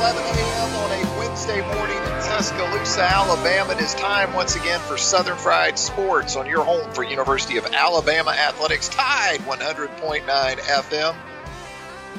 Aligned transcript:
11 0.00 0.22
a.m. 0.22 0.76
on 0.76 0.90
a 0.92 1.18
Wednesday 1.18 1.60
morning 1.60 1.98
in 1.98 2.22
Tuscaloosa, 2.22 3.02
Alabama. 3.02 3.74
It 3.74 3.80
is 3.80 3.92
time 3.92 4.32
once 4.32 4.56
again 4.56 4.80
for 4.80 4.96
Southern 4.96 5.36
Fried 5.36 5.78
Sports 5.78 6.36
on 6.36 6.46
your 6.46 6.64
home 6.64 6.90
for 6.92 7.04
University 7.04 7.58
of 7.58 7.66
Alabama 7.66 8.30
Athletics, 8.30 8.88
Tide 8.88 9.40
100.9 9.40 10.24
FM. 10.24 11.14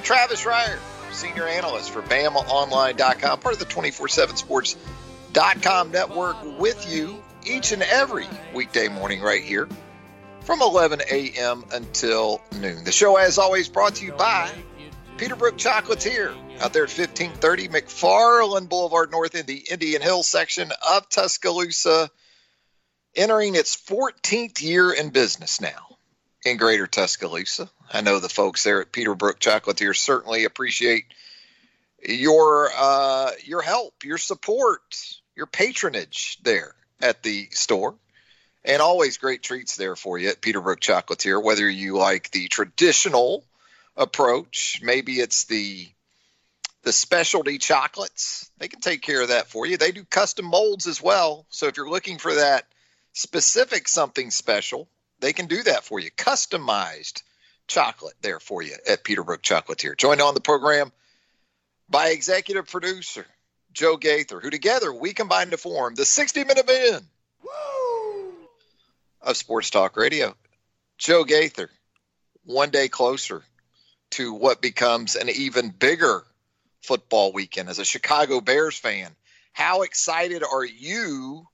Travis 0.03 0.43
Reier, 0.43 0.77
senior 1.11 1.47
analyst 1.47 1.89
for 1.89 2.03
BamaOnline.com, 2.03 3.39
part 3.39 3.55
of 3.55 3.59
the 3.59 3.65
24/7 3.65 4.38
Sports.com 4.38 5.89
network, 5.89 6.38
with 6.59 6.88
you 6.88 7.23
each 7.43 7.71
and 7.71 7.81
every 7.81 8.27
weekday 8.53 8.89
morning 8.89 9.21
right 9.21 9.41
here 9.41 9.67
from 10.41 10.61
11 10.61 11.01
a.m. 11.09 11.66
until 11.73 12.43
noon. 12.59 12.83
The 12.83 12.91
show, 12.91 13.16
as 13.16 13.39
always, 13.39 13.69
brought 13.69 13.95
to 13.95 14.05
you 14.05 14.11
by 14.11 14.51
Peterbrooke 15.22 15.59
Chocolatier 15.59 16.31
out 16.61 16.73
there 16.73 16.86
at 16.86 16.89
1530 16.89 17.67
McFarland 17.67 18.69
Boulevard 18.69 19.11
North 19.11 19.36
in 19.36 19.45
the 19.45 19.67
Indian 19.69 20.02
Hill 20.02 20.23
section 20.23 20.72
of 20.89 21.08
Tuscaloosa, 21.09 22.09
entering 23.16 23.53
its 23.53 23.75
14th 23.75 24.63
year 24.63 24.91
in 24.91 25.11
business 25.11 25.61
now 25.61 25.95
in 26.44 26.58
Greater 26.58 26.88
Tuscaloosa. 26.88 27.69
I 27.94 28.02
know 28.02 28.17
the 28.17 28.30
folks 28.30 28.63
there 28.63 28.81
at 28.81 28.91
Peterbrooke 28.91 29.38
Chocolatier 29.38 29.95
certainly 29.95 30.45
appreciate 30.45 31.05
your 32.03 32.72
uh, 32.75 33.30
your 33.44 33.61
help, 33.61 34.03
your 34.03 34.17
support, 34.17 34.81
your 35.35 35.45
patronage 35.45 36.39
there 36.41 36.73
at 37.00 37.22
the 37.22 37.47
store. 37.52 37.94
And 38.66 38.81
always 38.81 39.19
great 39.19 39.44
treats 39.44 39.75
there 39.75 39.95
for 39.95 40.17
you 40.17 40.30
at 40.30 40.41
Peterbrooke 40.41 40.80
Chocolatier, 40.80 41.44
whether 41.44 41.69
you 41.69 41.97
like 41.97 42.31
the 42.31 42.47
traditional 42.47 43.45
approach. 43.95 44.79
Maybe 44.84 45.19
it's 45.19 45.46
the 45.46 45.88
the 46.84 46.91
specialty 46.91 47.59
chocolates. 47.59 48.50
They 48.57 48.68
can 48.68 48.81
take 48.81 49.02
care 49.02 49.22
of 49.22 49.28
that 49.28 49.47
for 49.47 49.66
you. 49.66 49.78
They 49.78 49.91
do 49.91 50.03
custom 50.03 50.46
molds 50.46 50.88
as 50.88 51.02
well. 51.02 51.46
So 51.50 51.68
if 51.68 51.78
you're 51.78 51.90
looking 51.90 52.18
for 52.18 52.34
that 52.34 52.66
specific 53.13 53.88
something 53.88 54.31
special, 54.31 54.88
they 55.19 55.34
can 55.34 55.46
do 55.46 55.62
that 55.63 55.84
for 55.84 56.00
you. 56.00 56.09
Customized 56.12 57.22
chocolate 57.68 58.16
there 58.22 58.40
for 58.40 58.62
you 58.62 58.75
at 58.90 59.03
Peterbrooke 59.03 59.41
Chocolatier. 59.41 59.96
Joined 59.96 60.22
on 60.22 60.34
the 60.34 60.41
program 60.41 60.91
by 61.90 62.09
executive 62.09 62.68
producer 62.68 63.25
Joe 63.74 63.97
Gaither, 63.97 64.40
who 64.40 64.50
together 64.50 64.91
we 64.91 65.13
combine 65.13 65.51
to 65.51 65.57
form 65.57 65.96
the 65.96 66.06
60 66.06 66.44
Minute 66.44 66.68
Men 66.68 67.01
of 69.22 69.38
Sports 69.38 69.69
Talk 69.69 69.96
Radio. 69.97 70.35
Joe 70.97 71.24
Gaither, 71.24 71.69
one 72.44 72.72
day 72.72 72.88
closer 72.88 73.44
to 74.11 74.33
what 74.33 74.61
becomes 74.61 75.16
an 75.16 75.29
even 75.29 75.69
bigger 75.69 76.23
football 76.81 77.31
weekend 77.31 77.69
as 77.69 77.79
a 77.79 77.85
Chicago 77.85 78.41
Bears 78.41 78.77
fan. 78.77 79.11
How 79.53 79.81
excited 79.81 80.44
are 80.44 80.66
you 80.66 81.45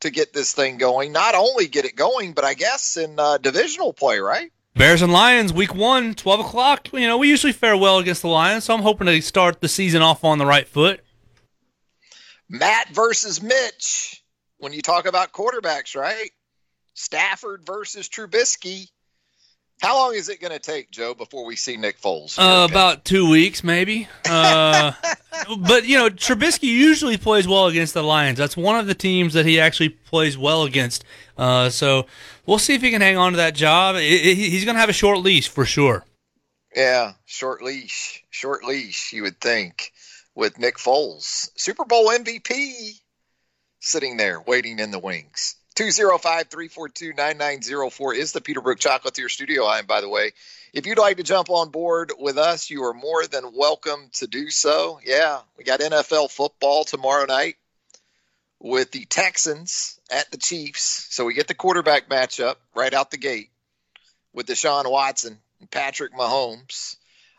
to 0.00 0.10
get 0.10 0.32
this 0.32 0.52
thing 0.52 0.78
going? 0.78 1.12
Not 1.12 1.34
only 1.34 1.66
get 1.66 1.84
it 1.84 1.96
going, 1.96 2.32
but 2.32 2.44
I 2.44 2.54
guess 2.54 2.96
in 2.96 3.18
uh, 3.18 3.38
divisional 3.38 3.92
play, 3.92 4.18
right? 4.18 4.50
Bears 4.74 5.02
and 5.02 5.12
Lions, 5.12 5.52
week 5.52 5.74
one, 5.74 6.14
12 6.14 6.40
o'clock. 6.40 6.92
You 6.92 7.06
know, 7.06 7.18
we 7.18 7.28
usually 7.28 7.52
fare 7.52 7.76
well 7.76 7.98
against 7.98 8.22
the 8.22 8.28
Lions, 8.28 8.64
so 8.64 8.74
I'm 8.74 8.82
hoping 8.82 9.06
to 9.08 9.20
start 9.20 9.60
the 9.60 9.68
season 9.68 10.00
off 10.00 10.24
on 10.24 10.38
the 10.38 10.46
right 10.46 10.66
foot. 10.66 11.00
Matt 12.48 12.88
versus 12.90 13.42
Mitch. 13.42 14.22
When 14.58 14.72
you 14.72 14.82
talk 14.82 15.06
about 15.06 15.32
quarterbacks, 15.32 15.96
right? 15.96 16.30
Stafford 16.94 17.64
versus 17.64 18.08
Trubisky. 18.08 18.88
How 19.80 19.96
long 19.96 20.14
is 20.14 20.28
it 20.28 20.40
going 20.40 20.52
to 20.52 20.58
take, 20.58 20.90
Joe, 20.90 21.14
before 21.14 21.46
we 21.46 21.56
see 21.56 21.78
Nick 21.78 21.98
Foles? 21.98 22.38
Uh, 22.38 22.66
about 22.70 23.06
two 23.06 23.30
weeks, 23.30 23.64
maybe. 23.64 24.08
Uh, 24.28 24.92
but 25.58 25.86
you 25.86 25.96
know, 25.96 26.10
Trubisky 26.10 26.64
usually 26.64 27.16
plays 27.16 27.48
well 27.48 27.66
against 27.66 27.94
the 27.94 28.02
Lions. 28.02 28.38
That's 28.38 28.58
one 28.58 28.78
of 28.78 28.86
the 28.86 28.94
teams 28.94 29.32
that 29.32 29.46
he 29.46 29.58
actually 29.58 29.88
plays 29.88 30.36
well 30.36 30.64
against. 30.64 31.04
Uh, 31.38 31.70
so 31.70 32.06
we'll 32.44 32.58
see 32.58 32.74
if 32.74 32.82
he 32.82 32.90
can 32.90 33.00
hang 33.00 33.16
on 33.16 33.32
to 33.32 33.36
that 33.38 33.54
job. 33.54 33.96
It, 33.96 34.02
it, 34.02 34.36
he's 34.36 34.66
going 34.66 34.74
to 34.74 34.80
have 34.80 34.90
a 34.90 34.94
short 34.94 35.18
leash 35.20 35.48
for 35.48 35.64
sure. 35.64 36.04
Yeah, 36.76 37.14
short 37.24 37.62
leash, 37.62 38.22
short 38.28 38.62
leash. 38.64 39.14
You 39.14 39.22
would 39.22 39.40
think 39.40 39.92
with 40.34 40.58
Nick 40.58 40.76
Foles, 40.76 41.50
Super 41.56 41.86
Bowl 41.86 42.08
MVP, 42.08 43.00
sitting 43.80 44.18
there 44.18 44.42
waiting 44.42 44.78
in 44.78 44.90
the 44.90 44.98
wings. 44.98 45.56
205-342-9904 45.76 48.16
is 48.16 48.32
the 48.32 48.40
Peterbrooke 48.40 48.80
Chocolatier 48.80 49.30
studio 49.30 49.64
line, 49.64 49.86
by 49.86 50.00
the 50.00 50.08
way. 50.08 50.32
If 50.72 50.86
you'd 50.86 50.98
like 50.98 51.16
to 51.16 51.22
jump 51.22 51.50
on 51.50 51.70
board 51.70 52.12
with 52.18 52.38
us, 52.38 52.70
you 52.70 52.84
are 52.84 52.94
more 52.94 53.26
than 53.26 53.54
welcome 53.54 54.08
to 54.14 54.26
do 54.26 54.50
so. 54.50 55.00
Yeah, 55.04 55.40
we 55.56 55.64
got 55.64 55.80
NFL 55.80 56.30
football 56.30 56.84
tomorrow 56.84 57.26
night 57.26 57.56
with 58.60 58.90
the 58.90 59.06
Texans 59.06 59.98
at 60.10 60.30
the 60.30 60.38
Chiefs. 60.38 61.06
So 61.10 61.24
we 61.24 61.34
get 61.34 61.48
the 61.48 61.54
quarterback 61.54 62.08
matchup 62.08 62.56
right 62.74 62.92
out 62.92 63.10
the 63.10 63.16
gate 63.16 63.50
with 64.32 64.46
Deshaun 64.46 64.90
Watson 64.90 65.38
and 65.60 65.70
Patrick 65.70 66.14
Mahomes. 66.14 66.96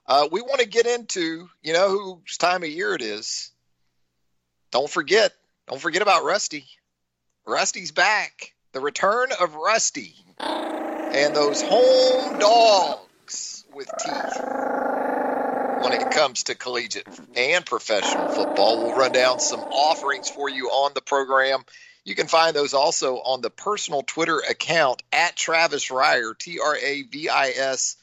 Uh, 0.07 0.27
we 0.31 0.41
want 0.41 0.59
to 0.59 0.67
get 0.67 0.87
into, 0.87 1.47
you 1.61 1.73
know, 1.73 1.89
whose 1.89 2.37
time 2.37 2.63
of 2.63 2.69
year 2.69 2.95
it 2.95 3.01
is. 3.01 3.51
Don't 4.71 4.89
forget, 4.89 5.31
don't 5.67 5.79
forget 5.79 6.01
about 6.01 6.23
Rusty. 6.23 6.65
Rusty's 7.45 7.91
back. 7.91 8.53
The 8.73 8.79
return 8.79 9.29
of 9.39 9.55
Rusty. 9.55 10.15
And 11.13 11.35
those 11.35 11.61
home 11.61 12.37
dogs 12.37 13.65
with 13.73 13.95
teeth 13.97 14.45
when 15.77 15.93
it 15.93 16.09
comes 16.09 16.43
to 16.43 16.55
collegiate 16.55 17.07
and 17.35 17.65
professional 17.65 18.27
football. 18.27 18.83
We'll 18.83 18.93
run 18.93 19.11
down 19.11 19.39
some 19.39 19.63
offerings 19.71 20.29
for 20.29 20.47
you 20.47 20.67
on 20.67 20.93
the 20.93 21.01
program. 21.01 21.65
You 22.03 22.15
can 22.15 22.27
find 22.27 22.55
those 22.55 22.73
also 22.73 23.17
on 23.17 23.41
the 23.41 23.49
personal 23.49 24.03
Twitter 24.03 24.37
account 24.39 25.01
at 25.11 25.35
Travis 25.35 25.89
Reier, 25.89 26.37
T 26.37 26.59
R 26.59 26.75
A 26.75 27.01
V 27.03 27.29
I 27.29 27.49
S 27.49 27.97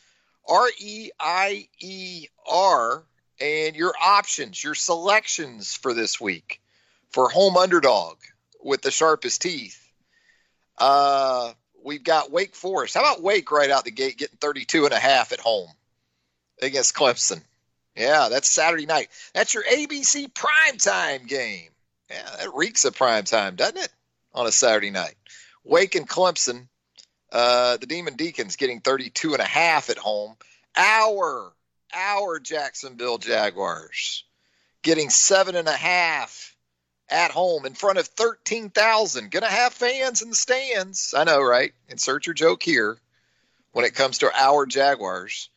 R 0.49 0.69
E 0.79 1.11
I 1.19 1.69
E 1.79 2.27
R, 2.47 3.05
and 3.41 3.77
your 3.77 3.95
options, 4.03 4.63
your 4.63 4.75
selections 4.75 5.75
for 5.75 5.95
this 5.95 6.21
week 6.21 6.61
for 7.11 7.31
home 7.31 7.57
underdog 7.57 8.17
with 8.63 8.83
the 8.83 8.91
sharpest 8.91 9.43
teeth. 9.43 9.85
Uh, 10.77 11.53
we've 11.85 12.05
got 12.05 12.31
Wake 12.31 12.55
Forest. 12.55 12.95
How 12.95 13.01
about 13.01 13.23
Wake 13.23 13.51
right 13.51 13.71
out 13.71 13.85
the 13.85 13.91
gate 13.91 14.19
getting 14.19 14.39
32 14.39 14.85
and 14.85 14.95
a 14.95 14.99
half 14.99 15.33
at 15.33 15.41
home 15.41 15.71
against 16.61 16.95
Clemson? 16.95 17.43
Yeah, 17.97 18.29
that's 18.29 18.49
Saturday 18.49 18.87
night. 18.87 19.09
That's 19.35 19.55
your 19.55 19.65
ABC 19.65 20.33
primetime 20.33 21.27
game. 21.27 21.71
Yeah, 22.09 22.31
that 22.39 22.55
reeks 22.55 22.85
of 22.85 22.97
primetime, 22.97 23.57
doesn't 23.57 23.77
it? 23.77 23.89
On 24.33 24.47
a 24.47 24.53
Saturday 24.53 24.91
night. 24.91 25.15
Wake 25.65 25.97
and 25.97 26.09
Clemson, 26.09 26.69
uh, 27.33 27.77
the 27.77 27.87
Demon 27.87 28.15
Deacons 28.15 28.57
getting 28.57 28.81
32 28.81 29.33
and 29.33 29.43
a 29.43 29.47
half 29.47 29.91
at 29.91 29.99
home. 29.99 30.37
Our, 30.77 31.53
our 31.93 32.39
Jacksonville 32.39 33.19
Jaguars 33.19 34.25
getting 34.83 35.11
seven 35.11 35.57
and 35.57 35.69
a 35.69 35.77
half 35.77 36.55
at 37.11 37.31
home 37.31 37.67
in 37.67 37.75
front 37.75 37.99
of 37.99 38.07
13,000. 38.07 39.31
Going 39.31 39.43
to 39.43 39.49
have 39.49 39.73
fans 39.73 40.23
in 40.23 40.31
the 40.31 40.37
stands. 40.37 41.15
I 41.17 41.25
know, 41.25 41.43
right? 41.43 41.73
Insert 41.89 42.27
your 42.27 42.35
joke 42.35 42.63
here 42.63 42.99
when 43.73 43.85
it 43.85 43.95
comes 43.95 44.19
to 44.19 44.31
our 44.35 44.67
Jaguars. 44.67 45.51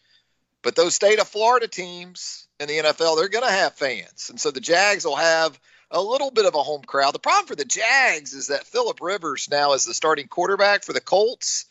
But 0.61 0.75
those 0.75 0.95
state 0.95 1.19
of 1.19 1.27
Florida 1.27 1.67
teams 1.67 2.47
in 2.59 2.67
the 2.67 2.77
NFL, 2.77 3.17
they're 3.17 3.29
going 3.29 3.45
to 3.45 3.51
have 3.51 3.73
fans. 3.73 4.29
And 4.29 4.39
so 4.39 4.51
the 4.51 4.61
Jags 4.61 5.05
will 5.05 5.15
have 5.15 5.59
a 5.89 6.01
little 6.01 6.31
bit 6.31 6.45
of 6.45 6.55
a 6.55 6.63
home 6.63 6.83
crowd. 6.83 7.13
The 7.13 7.19
problem 7.19 7.47
for 7.47 7.55
the 7.55 7.65
Jags 7.65 8.33
is 8.33 8.47
that 8.47 8.67
Philip 8.67 8.99
Rivers 9.01 9.49
now 9.51 9.73
is 9.73 9.85
the 9.85 9.93
starting 9.93 10.27
quarterback 10.27 10.83
for 10.83 10.93
the 10.93 11.01
Colts. 11.01 11.65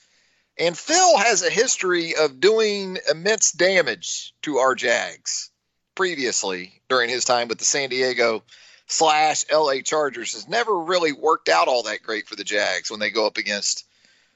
And 0.59 0.77
Phil 0.77 1.17
has 1.17 1.43
a 1.43 1.50
history 1.50 2.15
of 2.17 2.41
doing 2.41 2.99
immense 3.11 3.53
damage 3.53 4.35
to 4.43 4.59
our 4.59 4.75
Jags 4.75 5.50
previously 5.94 6.82
during 6.88 7.09
his 7.09 7.25
time 7.25 7.49
with 7.49 7.59
the 7.59 7.65
San 7.65 7.88
Diego 7.88 8.43
slash 8.90 9.44
LA 9.52 9.81
Chargers 9.84 10.34
has 10.34 10.48
never 10.48 10.76
really 10.76 11.12
worked 11.12 11.48
out 11.48 11.69
all 11.69 11.84
that 11.84 12.02
great 12.02 12.26
for 12.26 12.37
the 12.37 12.44
Jags 12.44 12.90
when 12.90 13.00
they 13.00 13.10
go 13.10 13.26
up 13.26 13.38
against 13.38 13.87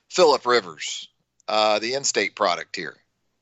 Philip 0.09 0.47
Rivers, 0.47 1.09
uh, 1.49 1.81
the 1.81 1.95
in-state 1.95 2.37
product 2.37 2.77
here 2.77 2.97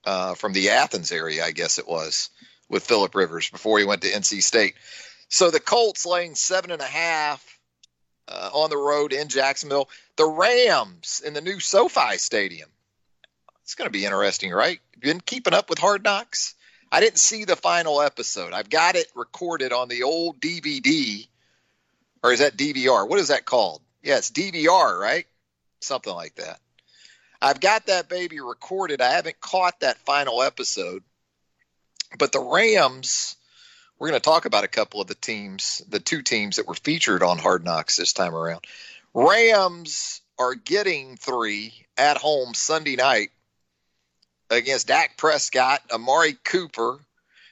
uh, 0.04 0.34
from 0.34 0.52
the 0.52 0.70
Athens 0.70 1.12
area, 1.12 1.44
I 1.44 1.52
guess 1.52 1.78
it 1.78 1.86
was, 1.86 2.30
with 2.68 2.84
Philip 2.84 3.14
Rivers 3.14 3.50
before 3.50 3.78
he 3.78 3.84
went 3.84 4.02
to 4.02 4.10
NC 4.10 4.42
State. 4.42 4.74
So 5.28 5.50
the 5.50 5.60
Colts 5.60 6.06
laying 6.06 6.34
seven 6.34 6.70
and 6.70 6.82
a 6.82 6.86
half 6.86 7.58
uh, 8.28 8.50
on 8.52 8.70
the 8.70 8.76
road 8.76 9.12
in 9.12 9.28
Jacksonville. 9.28 9.88
The 10.16 10.26
Rams 10.26 11.22
in 11.24 11.34
the 11.34 11.40
new 11.40 11.60
SoFi 11.60 12.16
Stadium. 12.18 12.68
It's 13.64 13.74
going 13.74 13.86
to 13.86 13.92
be 13.92 14.04
interesting, 14.04 14.50
right? 14.50 14.80
Been 14.98 15.20
keeping 15.20 15.54
up 15.54 15.70
with 15.70 15.78
Hard 15.78 16.04
Knocks? 16.04 16.54
I 16.92 17.00
didn't 17.00 17.18
see 17.18 17.46
the 17.46 17.56
final 17.56 18.02
episode. 18.02 18.52
I've 18.52 18.68
got 18.68 18.96
it 18.96 19.06
recorded 19.14 19.72
on 19.72 19.88
the 19.88 20.02
old 20.02 20.40
DVD, 20.40 21.26
or 22.22 22.32
is 22.32 22.40
that 22.40 22.54
DVR? 22.54 23.08
What 23.08 23.18
is 23.18 23.28
that 23.28 23.46
called? 23.46 23.80
Yeah, 24.02 24.18
it's 24.18 24.30
DVR, 24.30 25.00
right? 25.00 25.26
Something 25.80 26.12
like 26.12 26.34
that. 26.34 26.60
I've 27.40 27.60
got 27.60 27.86
that 27.86 28.10
baby 28.10 28.40
recorded. 28.40 29.00
I 29.00 29.12
haven't 29.12 29.40
caught 29.40 29.80
that 29.80 29.96
final 30.00 30.42
episode. 30.42 31.02
But 32.18 32.30
the 32.30 32.40
Rams, 32.40 33.36
we're 33.98 34.10
going 34.10 34.20
to 34.20 34.24
talk 34.24 34.44
about 34.44 34.64
a 34.64 34.68
couple 34.68 35.00
of 35.00 35.06
the 35.06 35.14
teams, 35.14 35.80
the 35.88 35.98
two 35.98 36.20
teams 36.20 36.56
that 36.56 36.68
were 36.68 36.74
featured 36.74 37.22
on 37.22 37.38
Hard 37.38 37.64
Knocks 37.64 37.96
this 37.96 38.12
time 38.12 38.34
around. 38.34 38.66
Rams 39.14 40.20
are 40.38 40.54
getting 40.54 41.16
three 41.16 41.86
at 41.96 42.18
home 42.18 42.52
Sunday 42.52 42.96
night 42.96 43.30
against 44.52 44.88
Dak 44.88 45.16
Prescott, 45.16 45.82
Amari 45.90 46.34
Cooper, 46.44 46.98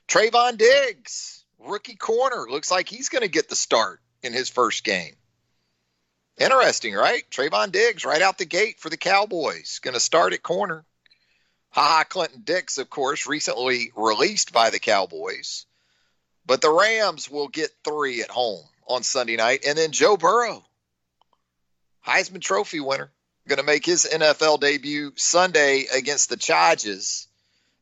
Trevon 0.06 0.58
Diggs, 0.58 1.44
rookie 1.58 1.97
corner. 1.97 2.47
Looks 2.49 2.70
like 2.70 2.88
he's 2.88 3.08
going 3.08 3.23
to 3.23 3.29
get 3.29 3.49
the 3.49 3.56
start 3.56 4.00
in 4.23 4.32
his 4.32 4.49
first 4.49 4.85
game. 4.85 5.14
Interesting, 6.38 6.94
right? 6.94 7.25
Trevon 7.31 7.73
Diggs 7.73 8.05
right 8.05 8.23
out 8.23 8.38
the 8.38 8.44
gate 8.44 8.81
for 8.81 8.91
the 8.91 8.97
Cowboys. 8.97 9.81
Going 9.82 9.94
to 9.94 10.00
start 10.00 10.32
at 10.32 10.43
corner. 10.43 10.85
Ha 11.70 11.81
Ha 11.81 12.05
Clinton-Dix, 12.08 12.79
of 12.79 12.91
course, 12.91 13.26
recently 13.26 13.93
released 13.94 14.52
by 14.52 14.70
the 14.70 14.79
Cowboys. 14.79 15.67
But 16.47 16.61
the 16.61 16.70
Rams 16.70 17.31
will 17.31 17.49
get 17.49 17.70
three 17.85 18.23
at 18.23 18.31
home 18.31 18.64
on 18.87 19.02
Sunday 19.02 19.37
night. 19.37 19.64
And 19.67 19.79
then 19.79 19.93
Joe 19.93 20.17
Burrow, 20.17 20.64
Heisman 22.06 22.41
Trophy 22.41 22.81
winner, 22.81 23.11
going 23.50 23.58
to 23.58 23.64
make 23.64 23.85
his 23.85 24.08
NFL 24.11 24.61
debut 24.61 25.12
Sunday 25.17 25.87
against 25.93 26.31
the 26.31 26.37
Chargers 26.37 27.26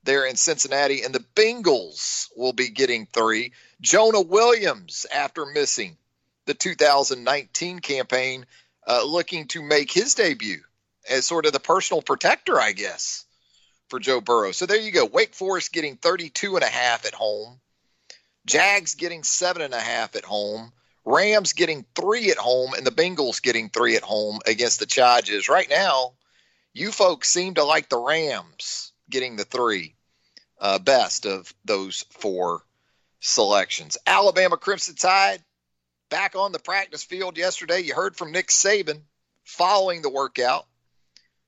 there 0.02 0.24
in 0.24 0.36
Cincinnati. 0.36 1.02
And 1.02 1.14
the 1.14 1.24
Bengals 1.36 2.28
will 2.34 2.54
be 2.54 2.70
getting 2.70 3.06
three. 3.06 3.52
Jonah 3.80 4.22
Williams, 4.22 5.04
after 5.14 5.44
missing 5.44 5.98
the 6.46 6.54
2019 6.54 7.80
campaign, 7.80 8.46
uh, 8.86 9.04
looking 9.04 9.46
to 9.48 9.62
make 9.62 9.92
his 9.92 10.14
debut 10.14 10.62
as 11.08 11.26
sort 11.26 11.44
of 11.44 11.52
the 11.52 11.60
personal 11.60 12.00
protector, 12.00 12.58
I 12.58 12.72
guess, 12.72 13.26
for 13.90 14.00
Joe 14.00 14.22
Burrow. 14.22 14.52
So 14.52 14.64
there 14.64 14.80
you 14.80 14.90
go. 14.90 15.04
Wake 15.04 15.34
Forest 15.34 15.72
getting 15.72 15.96
32 15.96 16.56
and 16.56 16.64
a 16.64 16.68
half 16.68 17.04
at 17.04 17.14
home. 17.14 17.60
Jags 18.46 18.94
getting 18.94 19.22
seven 19.22 19.60
and 19.60 19.74
a 19.74 19.80
half 19.80 20.16
at 20.16 20.24
home. 20.24 20.72
Rams 21.08 21.54
getting 21.54 21.86
three 21.94 22.30
at 22.30 22.36
home 22.36 22.74
and 22.74 22.86
the 22.86 22.90
Bengals 22.90 23.40
getting 23.40 23.70
three 23.70 23.96
at 23.96 24.02
home 24.02 24.40
against 24.46 24.78
the 24.78 24.84
Chargers. 24.84 25.48
Right 25.48 25.68
now, 25.70 26.12
you 26.74 26.92
folks 26.92 27.30
seem 27.30 27.54
to 27.54 27.64
like 27.64 27.88
the 27.88 27.96
Rams 27.96 28.92
getting 29.08 29.36
the 29.36 29.44
three 29.44 29.94
uh, 30.60 30.78
best 30.78 31.24
of 31.24 31.52
those 31.64 32.04
four 32.10 32.60
selections. 33.20 33.96
Alabama 34.06 34.58
Crimson 34.58 34.96
Tide 34.96 35.42
back 36.10 36.36
on 36.36 36.52
the 36.52 36.58
practice 36.58 37.04
field 37.04 37.38
yesterday. 37.38 37.80
You 37.80 37.94
heard 37.94 38.14
from 38.14 38.30
Nick 38.30 38.48
Saban 38.48 39.00
following 39.44 40.02
the 40.02 40.10
workout. 40.10 40.66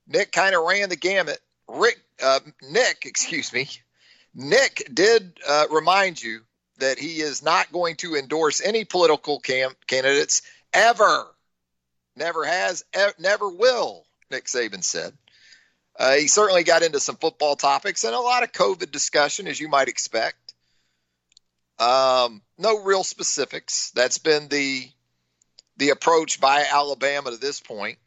Nick 0.09 0.33
kind 0.33 0.55
of 0.55 0.65
ran 0.65 0.89
the 0.89 0.97
gamut. 0.97 1.39
Rick, 1.69 2.01
uh, 2.23 2.41
Nick, 2.62 3.03
excuse 3.05 3.53
me, 3.53 3.69
Nick 4.35 4.89
did 4.91 5.39
uh, 5.47 5.67
remind 5.71 6.23
you 6.23 6.41
that 6.81 6.99
he 6.99 7.21
is 7.21 7.43
not 7.43 7.73
going 7.73 7.97
to 7.97 8.17
endorse 8.17 8.61
any 8.61 8.85
political 8.85 9.41
cam- 9.41 9.77
candidates 9.87 10.43
ever. 10.73 11.27
Never 12.17 12.44
has, 12.44 12.85
e- 12.97 13.12
never 13.19 13.49
will, 13.49 14.05
Nick 14.31 14.44
Saban 14.44 14.85
said. 14.85 15.12
Uh, 15.99 16.15
he 16.15 16.29
certainly 16.29 16.65
got 16.65 16.82
into 16.82 17.00
some 17.00 17.17
football 17.17 17.56
topics 17.56 18.05
and 18.05 18.15
a 18.15 18.21
lot 18.21 18.43
of 18.43 18.53
COVID 18.53 18.91
discussion, 18.91 19.47
as 19.47 19.61
you 19.61 19.69
might 19.69 19.88
expect. 19.88 20.37
Um, 21.79 22.43
no 22.59 22.83
real 22.83 23.05
specifics. 23.05 23.91
That's 23.94 24.19
been 24.19 24.49
the 24.49 24.88
the 25.79 25.91
approach 25.91 26.41
by 26.41 26.67
Alabama 26.71 27.31
to 27.31 27.38
this 27.38 27.59
point. 27.59 27.99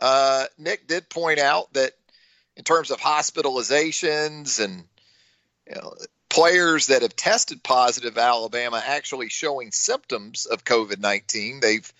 Uh, 0.00 0.46
Nick 0.58 0.88
did 0.88 1.08
point 1.08 1.38
out 1.38 1.72
that 1.74 1.92
in 2.56 2.64
terms 2.64 2.90
of 2.90 2.98
hospitalizations 2.98 4.62
and 4.62 4.84
you 5.68 5.74
know, 5.76 5.94
players 6.28 6.88
that 6.88 7.02
have 7.02 7.16
tested 7.16 7.62
positive 7.62 8.18
Alabama 8.18 8.82
actually 8.84 9.28
showing 9.28 9.72
symptoms 9.72 10.46
of 10.46 10.64
COVID 10.64 11.00
19. 11.00 11.60
They've 11.60 11.92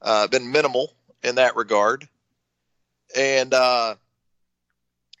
uh, 0.00 0.28
been 0.28 0.52
minimal 0.52 0.92
in 1.22 1.36
that 1.36 1.56
regard. 1.56 2.08
And 3.16 3.52
uh, 3.52 3.96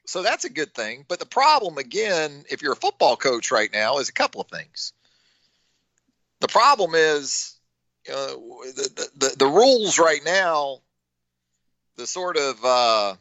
so 0.04 0.22
that's 0.22 0.44
a 0.44 0.50
good 0.50 0.74
thing. 0.74 1.04
But 1.08 1.18
the 1.18 1.26
problem, 1.26 1.78
again, 1.78 2.44
if 2.50 2.62
you're 2.62 2.72
a 2.72 2.76
football 2.76 3.16
coach 3.16 3.50
right 3.50 3.72
now, 3.72 3.98
is 3.98 4.08
a 4.08 4.12
couple 4.12 4.40
of 4.40 4.48
things. 4.48 4.92
The 6.40 6.48
problem 6.48 6.94
is 6.94 7.56
uh, 8.10 8.34
the, 8.34 9.08
the, 9.16 9.34
the 9.38 9.46
rules 9.46 9.98
right 9.98 10.20
now, 10.24 10.80
the 11.96 12.06
sort 12.06 12.36
of 12.36 12.64
uh, 12.64 13.14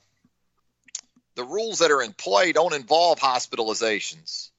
the 1.35 1.43
rules 1.43 1.79
that 1.79 1.91
are 1.91 2.01
in 2.01 2.13
play 2.13 2.51
don't 2.51 2.73
involve 2.73 3.19
hospitalizations. 3.19 4.49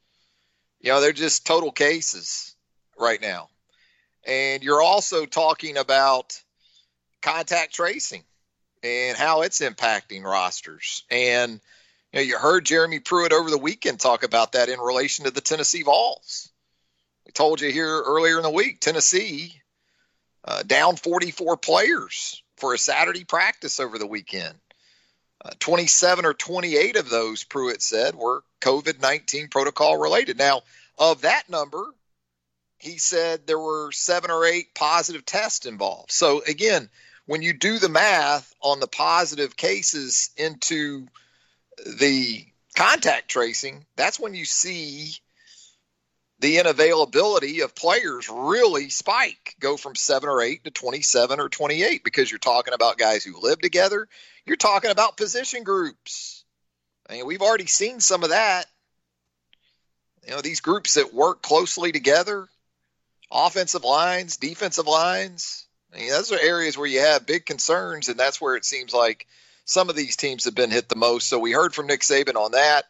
You 0.85 0.91
know, 0.91 1.01
they're 1.01 1.15
just 1.15 1.47
total 1.47 1.73
cases 1.73 2.55
right 2.99 3.19
now. 3.19 3.49
And 4.27 4.63
you're 4.63 4.83
also 4.83 5.25
talking 5.25 5.79
about 5.79 6.39
contact 7.23 7.73
tracing 7.73 8.23
and 8.83 9.17
how 9.17 9.41
it's 9.43 9.63
impacting 9.63 10.25
rosters. 10.25 11.05
And 11.11 11.53
you, 12.13 12.19
know, 12.19 12.21
you 12.21 12.37
heard 12.37 12.67
Jeremy 12.67 12.99
Pruitt 12.99 13.33
over 13.33 13.49
the 13.49 13.57
weekend 13.57 13.99
talk 13.99 14.25
about 14.25 14.53
that 14.53 14.69
in 14.69 14.79
relation 14.79 15.25
to 15.25 15.31
the 15.31 15.41
Tennessee 15.41 15.85
Vols. 15.85 16.51
We 17.25 17.33
told 17.33 17.63
you 17.63 17.73
here 17.73 18.03
earlier 18.03 18.37
in 18.37 18.43
the 18.43 18.51
week, 18.51 18.81
Tennessee 18.81 19.55
uh, 20.45 20.65
down 20.65 20.97
44 20.97 21.57
players 21.57 22.43
for 22.59 22.75
a 22.75 22.79
Saturday 22.79 23.25
practice 23.25 23.81
over 23.81 23.99
the 23.99 24.07
weekend. 24.07 24.55
Uh, 25.45 25.51
27 25.59 26.25
or 26.25 26.33
28 26.33 26.97
of 26.97 27.11
those, 27.11 27.45
Pruitt 27.45 27.83
said, 27.83 28.15
were 28.15 28.43
COVID 28.63 29.01
19 29.01 29.49
protocol 29.49 29.99
related. 29.99 30.39
Now, 30.39 30.63
of 30.99 31.23
that 31.23 31.51
number, 31.51 31.85
he 32.79 32.99
said 32.99 33.47
there 33.47 33.59
were 33.59 33.93
seven 33.93 34.31
or 34.31 34.45
eight 34.45 34.75
positive 34.75 35.27
tests 35.27 35.67
involved. 35.67 36.13
So, 36.13 36.43
again, 36.47 36.89
when 37.27 37.43
you 37.43 37.53
do 37.53 37.79
the 37.79 37.89
math 37.89 38.55
on 38.61 38.81
the 38.81 38.87
positive 38.87 39.57
cases 39.57 40.31
into 40.37 41.07
the 41.87 42.47
contact 42.77 43.29
tracing, 43.29 43.85
that's 43.97 44.21
when 44.21 44.35
you 44.35 44.45
see 44.45 45.15
the 46.45 46.57
unavailability 46.57 47.65
of 47.65 47.75
players 47.75 48.29
really 48.29 48.91
spike, 48.91 49.57
go 49.61 49.79
from 49.79 49.95
seven 49.95 50.29
or 50.29 50.43
eight 50.43 50.63
to 50.65 50.71
27 50.71 51.41
or 51.41 51.49
28, 51.49 52.05
because 52.05 52.31
you're 52.31 52.39
talking 52.39 52.75
about 52.75 52.99
guys 52.99 53.25
who 53.25 53.41
live 53.41 53.63
together. 53.63 54.07
You're 54.45 54.59
talking 54.59 54.91
about 54.91 55.17
position 55.17 55.63
groups. 55.63 56.45
I 57.09 57.15
mean, 57.15 57.27
we've 57.27 57.41
already 57.41 57.65
seen 57.65 57.99
some 58.01 58.25
of 58.25 58.29
that. 58.29 58.67
You 60.27 60.35
know, 60.35 60.43
these 60.43 60.61
groups 60.61 60.95
that 60.95 61.15
work 61.15 61.41
closely 61.41 61.93
together, 61.93 62.47
offensive 63.33 63.85
lines, 63.85 64.37
defensive 64.37 64.87
lines. 64.87 65.67
I 65.95 66.01
mean, 66.01 66.11
those 66.11 66.31
are 66.31 66.39
areas 66.39 66.77
where 66.77 66.87
you 66.87 67.01
have 67.01 67.25
big 67.25 67.47
concerns, 67.47 68.11
and 68.11 68.21
that's 68.21 68.39
where 68.39 68.57
it 68.57 68.67
seems 68.67 68.93
like 68.93 69.27
some 69.65 69.89
of 69.89 69.97
these 69.97 70.17
teams 70.17 70.45
have 70.45 70.55
been 70.55 70.71
hit 70.71 70.91
the 70.91 70.97
most. 70.97 71.27
So 71.27 71.39
we 71.39 71.53
heard 71.53 71.75
from 71.75 71.87
Nick 71.87 72.03
Saban 72.03 72.37
on 72.37 72.51
that. 72.51 72.85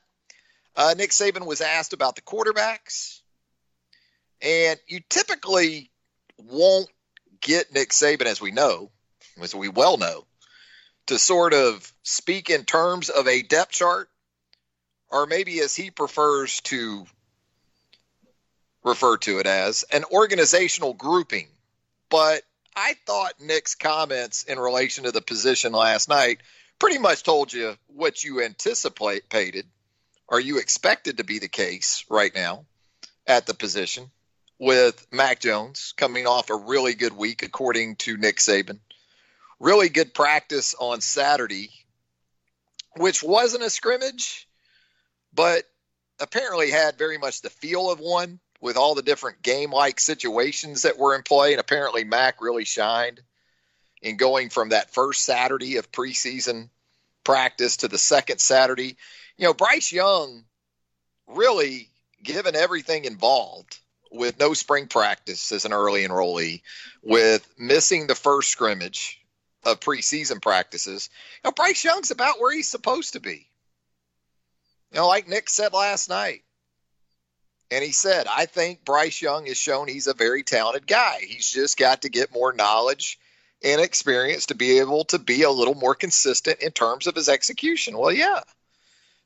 Uh, 0.74 0.96
Nick 0.98 1.10
Saban 1.10 1.46
was 1.46 1.60
asked 1.60 1.92
about 1.92 2.16
the 2.16 2.22
quarterbacks, 2.22 3.20
and 4.42 4.78
you 4.86 5.00
typically 5.08 5.90
won't 6.38 6.88
get 7.40 7.72
Nick 7.72 7.90
Saban, 7.90 8.26
as 8.26 8.40
we 8.40 8.50
know, 8.50 8.90
as 9.40 9.54
we 9.54 9.68
well 9.68 9.96
know, 9.96 10.26
to 11.06 11.18
sort 11.18 11.54
of 11.54 11.90
speak 12.02 12.50
in 12.50 12.64
terms 12.64 13.10
of 13.10 13.28
a 13.28 13.42
depth 13.42 13.72
chart, 13.72 14.08
or 15.10 15.26
maybe 15.26 15.60
as 15.60 15.74
he 15.74 15.90
prefers 15.90 16.60
to 16.62 17.06
refer 18.82 19.16
to 19.18 19.38
it 19.38 19.46
as 19.46 19.84
an 19.92 20.04
organizational 20.12 20.94
grouping. 20.94 21.48
But 22.10 22.42
I 22.76 22.94
thought 23.06 23.40
Nick's 23.40 23.74
comments 23.74 24.44
in 24.44 24.58
relation 24.58 25.04
to 25.04 25.12
the 25.12 25.22
position 25.22 25.72
last 25.72 26.08
night 26.08 26.40
pretty 26.78 26.98
much 26.98 27.22
told 27.22 27.52
you 27.52 27.76
what 27.86 28.24
you 28.24 28.42
anticipated 28.42 29.66
or 30.26 30.40
you 30.40 30.58
expected 30.58 31.18
to 31.18 31.24
be 31.24 31.38
the 31.38 31.48
case 31.48 32.04
right 32.10 32.34
now 32.34 32.64
at 33.26 33.46
the 33.46 33.54
position 33.54 34.10
with 34.58 35.06
Mac 35.10 35.40
Jones 35.40 35.94
coming 35.96 36.26
off 36.26 36.50
a 36.50 36.56
really 36.56 36.94
good 36.94 37.16
week, 37.16 37.42
according 37.42 37.96
to 37.96 38.16
Nick 38.16 38.36
Saban. 38.36 38.78
Really 39.60 39.88
good 39.88 40.14
practice 40.14 40.74
on 40.78 41.00
Saturday, 41.00 41.70
which 42.96 43.22
wasn't 43.22 43.64
a 43.64 43.70
scrimmage, 43.70 44.48
but 45.32 45.64
apparently 46.20 46.70
had 46.70 46.98
very 46.98 47.18
much 47.18 47.40
the 47.42 47.50
feel 47.50 47.90
of 47.90 48.00
one 48.00 48.40
with 48.60 48.76
all 48.76 48.94
the 48.94 49.02
different 49.02 49.42
game 49.42 49.70
like 49.70 50.00
situations 50.00 50.82
that 50.82 50.98
were 50.98 51.14
in 51.14 51.22
play. 51.22 51.52
And 51.52 51.60
apparently, 51.60 52.04
Mac 52.04 52.40
really 52.40 52.64
shined 52.64 53.20
in 54.00 54.16
going 54.16 54.50
from 54.50 54.70
that 54.70 54.92
first 54.92 55.22
Saturday 55.22 55.76
of 55.76 55.90
preseason 55.90 56.68
practice 57.24 57.78
to 57.78 57.88
the 57.88 57.98
second 57.98 58.38
Saturday. 58.38 58.96
You 59.36 59.46
know, 59.46 59.54
Bryce 59.54 59.90
Young 59.92 60.44
really, 61.26 61.88
given 62.22 62.54
everything 62.54 63.04
involved, 63.04 63.78
with 64.14 64.38
no 64.38 64.54
spring 64.54 64.86
practice 64.86 65.52
as 65.52 65.64
an 65.64 65.72
early 65.72 66.06
enrollee, 66.06 66.62
with 67.02 67.46
missing 67.58 68.06
the 68.06 68.14
first 68.14 68.50
scrimmage 68.50 69.20
of 69.64 69.80
preseason 69.80 70.40
practices, 70.40 71.10
you 71.42 71.48
know, 71.48 71.52
Bryce 71.52 71.84
Young's 71.84 72.10
about 72.10 72.40
where 72.40 72.54
he's 72.54 72.70
supposed 72.70 73.14
to 73.14 73.20
be. 73.20 73.48
You 74.92 75.00
know, 75.00 75.08
like 75.08 75.28
Nick 75.28 75.50
said 75.50 75.72
last 75.72 76.08
night, 76.08 76.42
and 77.70 77.82
he 77.82 77.92
said, 77.92 78.26
I 78.30 78.46
think 78.46 78.84
Bryce 78.84 79.20
Young 79.20 79.46
has 79.46 79.56
shown 79.56 79.88
he's 79.88 80.06
a 80.06 80.14
very 80.14 80.44
talented 80.44 80.86
guy. 80.86 81.18
He's 81.26 81.50
just 81.50 81.76
got 81.76 82.02
to 82.02 82.08
get 82.08 82.32
more 82.32 82.52
knowledge 82.52 83.18
and 83.64 83.80
experience 83.80 84.46
to 84.46 84.54
be 84.54 84.78
able 84.78 85.04
to 85.06 85.18
be 85.18 85.42
a 85.42 85.50
little 85.50 85.74
more 85.74 85.94
consistent 85.94 86.60
in 86.60 86.70
terms 86.70 87.06
of 87.06 87.16
his 87.16 87.28
execution. 87.28 87.98
Well, 87.98 88.12
yeah. 88.12 88.40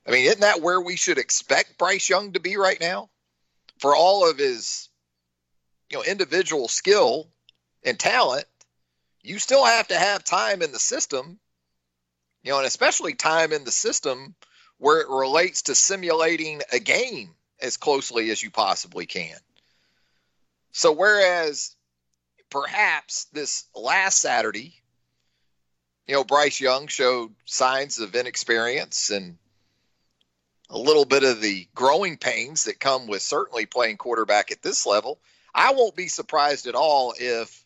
I 0.07 0.13
mean, 0.13 0.25
isn't 0.27 0.41
that 0.41 0.63
where 0.63 0.81
we 0.81 0.97
should 0.97 1.19
expect 1.19 1.77
Bryce 1.77 2.09
Young 2.09 2.33
to 2.33 2.41
be 2.41 2.57
right 2.57 2.81
now? 2.81 3.11
For 3.79 3.95
all 3.95 4.29
of 4.29 4.39
his, 4.39 4.89
you 5.91 5.99
know, 5.99 6.05
individual 6.05 6.69
skill 6.69 7.29
and 7.85 7.99
talent, 7.99 8.47
you 9.23 9.39
still 9.39 9.65
have 9.65 9.89
to 9.89 9.99
have 9.99 10.25
time 10.25 10.63
in 10.63 10.73
the 10.73 10.79
system, 10.79 11.39
you 12.43 12.53
know, 12.53 12.59
and 12.59 12.67
especially 12.67 13.15
time 13.15 13.53
in 13.53 13.65
the 13.65 13.71
system 13.71 14.35
where 14.79 15.01
it 15.01 15.09
relates 15.09 15.63
to 15.63 15.75
simulating 15.75 16.63
a 16.73 16.79
game 16.79 17.35
as 17.61 17.77
closely 17.77 18.31
as 18.31 18.43
you 18.43 18.51
possibly 18.51 19.07
can. 19.07 19.37
So, 20.73 20.93
whereas 20.93 21.75
perhaps 22.51 23.27
this 23.33 23.65
last 23.75 24.21
Saturday, 24.21 24.75
you 26.07 26.15
know, 26.15 26.25
Bryce 26.25 26.61
Young 26.61 26.87
showed 26.87 27.35
signs 27.45 27.99
of 27.99 28.15
inexperience 28.15 29.11
and 29.11 29.37
a 30.71 30.79
little 30.79 31.05
bit 31.05 31.25
of 31.25 31.41
the 31.41 31.67
growing 31.75 32.17
pains 32.17 32.65
that 32.65 32.81
come 32.81 33.07
with 33.07 33.23
certainly 33.23 33.67
playing 33.67 33.97
quarterback 33.97 34.51
at 34.51 34.63
this 34.63 34.87
level. 34.87 35.19
I 35.55 35.73
won't 35.73 35.97
be 35.97 36.09
surprised 36.09 36.67
at 36.67 36.75
all 36.75 37.15
if 37.19 37.65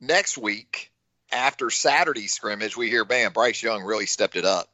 next 0.00 0.36
week, 0.36 0.90
after 1.32 1.70
Saturday 1.70 2.26
scrimmage, 2.26 2.76
we 2.76 2.90
hear, 2.90 3.04
bam, 3.04 3.32
Bryce 3.32 3.62
Young 3.62 3.82
really 3.82 4.06
stepped 4.06 4.36
it 4.36 4.44
up 4.44 4.68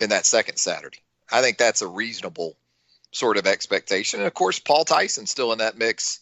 in 0.00 0.10
that 0.10 0.26
second 0.26 0.56
Saturday. 0.56 0.98
I 1.30 1.40
think 1.42 1.58
that's 1.58 1.82
a 1.82 1.86
reasonable 1.86 2.56
sort 3.12 3.36
of 3.36 3.46
expectation. 3.46 4.20
And 4.20 4.26
of 4.26 4.34
course, 4.34 4.58
Paul 4.58 4.84
Tyson 4.84 5.26
still 5.26 5.52
in 5.52 5.58
that 5.58 5.78
mix 5.78 6.20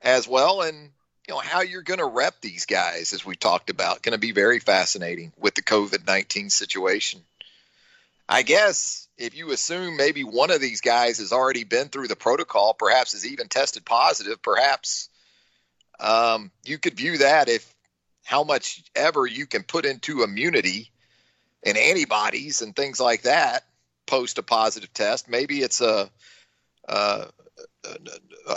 as 0.00 0.26
well. 0.26 0.62
And 0.62 0.90
you 1.28 1.34
know 1.34 1.38
how 1.38 1.60
you're 1.60 1.82
going 1.82 2.00
to 2.00 2.06
rep 2.06 2.40
these 2.40 2.66
guys, 2.66 3.12
as 3.12 3.24
we 3.24 3.36
talked 3.36 3.70
about, 3.70 4.02
going 4.02 4.12
to 4.12 4.18
be 4.18 4.32
very 4.32 4.58
fascinating 4.58 5.32
with 5.38 5.54
the 5.54 5.62
COVID 5.62 6.06
nineteen 6.06 6.50
situation. 6.50 7.20
I 8.28 8.42
guess 8.42 9.03
if 9.16 9.36
you 9.36 9.52
assume 9.52 9.96
maybe 9.96 10.24
one 10.24 10.50
of 10.50 10.60
these 10.60 10.80
guys 10.80 11.18
has 11.18 11.32
already 11.32 11.64
been 11.64 11.88
through 11.88 12.08
the 12.08 12.16
protocol, 12.16 12.74
perhaps 12.74 13.12
has 13.12 13.26
even 13.26 13.48
tested 13.48 13.84
positive, 13.84 14.42
perhaps 14.42 15.08
um, 16.00 16.50
you 16.64 16.78
could 16.78 16.96
view 16.96 17.18
that 17.18 17.48
if 17.48 17.72
how 18.24 18.42
much 18.42 18.82
ever 18.96 19.26
you 19.26 19.46
can 19.46 19.62
put 19.62 19.84
into 19.84 20.22
immunity 20.22 20.90
and 21.62 21.78
antibodies 21.78 22.62
and 22.62 22.74
things 22.74 22.98
like 22.98 23.22
that 23.22 23.64
post 24.06 24.38
a 24.38 24.42
positive 24.42 24.92
test. 24.92 25.28
Maybe 25.28 25.60
it's 25.60 25.80
a 25.80 26.10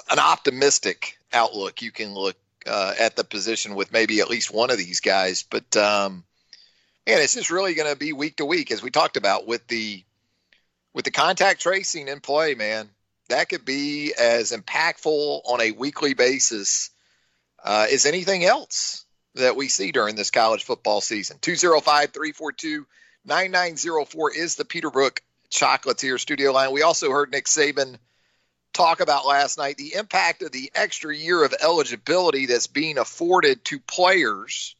an 0.09 0.19
optimistic 0.19 1.17
outlook 1.31 1.81
you 1.81 1.91
can 1.91 2.13
look 2.13 2.35
uh, 2.65 2.93
at 2.99 3.15
the 3.15 3.23
position 3.23 3.75
with 3.75 3.91
maybe 3.91 4.19
at 4.19 4.29
least 4.29 4.53
one 4.53 4.71
of 4.71 4.77
these 4.77 4.99
guys. 4.99 5.43
But 5.43 5.75
um, 5.77 6.23
man, 7.05 7.21
it's 7.21 7.35
just 7.35 7.51
really 7.51 7.75
going 7.75 7.91
to 7.91 7.97
be 7.97 8.13
week 8.13 8.37
to 8.37 8.45
week, 8.45 8.71
as 8.71 8.81
we 8.81 8.89
talked 8.89 9.17
about 9.17 9.47
with 9.47 9.67
the 9.67 10.03
with 10.97 11.05
the 11.05 11.11
contact 11.11 11.61
tracing 11.61 12.07
in 12.07 12.19
play. 12.21 12.55
Man, 12.55 12.89
that 13.29 13.49
could 13.49 13.63
be 13.63 14.15
as 14.19 14.51
impactful 14.51 15.41
on 15.45 15.61
a 15.61 15.71
weekly 15.71 16.15
basis 16.15 16.89
uh, 17.63 17.85
as 17.93 18.07
anything 18.07 18.43
else 18.43 19.05
that 19.35 19.55
we 19.55 19.67
see 19.67 19.91
during 19.91 20.15
this 20.15 20.31
college 20.31 20.63
football 20.63 20.99
season. 20.99 21.37
205 21.39 22.13
342 22.13 22.87
9904 23.25 24.31
is 24.35 24.55
the 24.55 24.65
Peterbrooke 24.65 25.19
Chocolatier 25.51 26.19
studio 26.19 26.51
line. 26.51 26.71
We 26.71 26.81
also 26.81 27.11
heard 27.11 27.29
Nick 27.29 27.45
Saban 27.45 27.97
talk 28.73 28.99
about 28.99 29.27
last 29.27 29.59
night 29.59 29.77
the 29.77 29.93
impact 29.93 30.41
of 30.41 30.51
the 30.51 30.71
extra 30.73 31.15
year 31.15 31.43
of 31.43 31.53
eligibility 31.61 32.47
that's 32.47 32.65
being 32.65 32.97
afforded 32.97 33.63
to 33.65 33.79
players 33.79 34.75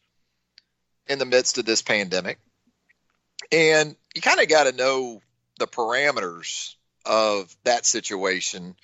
in 1.06 1.20
the 1.20 1.26
midst 1.26 1.60
of 1.60 1.66
this 1.66 1.84
pandemic. 1.84 2.40
And 3.52 3.96
you 4.16 4.22
kind 4.22 4.40
of 4.40 4.50
got 4.50 4.64
to 4.64 4.72
know 4.72 5.22
the 5.58 5.68
parameters 5.68 6.76
of 7.06 7.56
that 7.64 7.86
situation 7.86 8.76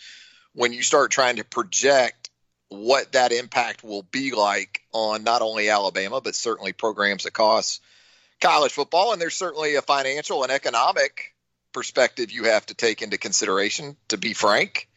when 0.54 0.74
you 0.74 0.84
start 0.84 1.12
trying 1.12 1.38
to 1.38 1.44
project 1.44 2.30
what 2.70 3.12
that 3.12 3.32
impact 3.32 3.84
will 3.84 4.04
be 4.04 4.34
like 4.34 4.82
on 4.92 5.24
not 5.24 5.42
only 5.42 5.70
Alabama, 5.70 6.22
but 6.22 6.36
certainly 6.36 6.74
programs 6.74 7.24
that 7.24 7.34
cost 7.34 7.82
college 8.42 8.72
football. 8.72 9.14
And 9.14 9.22
there's 9.22 9.36
certainly 9.36 9.76
a 9.76 9.82
financial 9.82 10.44
and 10.44 10.52
economic 10.52 11.34
perspective 11.72 12.32
you 12.32 12.46
have 12.46 12.66
to 12.68 12.74
take 12.74 13.02
into 13.02 13.18
consideration, 13.18 13.96
to 14.10 14.18
be 14.18 14.34
frank. 14.34 14.88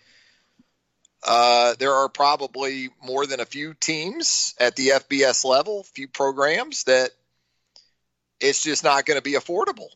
Uh, 1.26 1.75
there 1.78 1.92
are 1.92 2.09
probably 2.09 2.90
more 3.02 3.26
than 3.26 3.40
a 3.40 3.47
few 3.47 3.75
teams 3.75 4.54
at 4.61 4.76
the 4.76 4.88
FBS 4.88 5.45
level, 5.45 5.83
few 5.83 6.06
programs 6.06 6.85
that 6.85 7.11
it's 8.40 8.62
just 8.62 8.85
not 8.85 9.06
going 9.06 9.18
to 9.18 9.23
be 9.23 9.33
affordable 9.33 9.88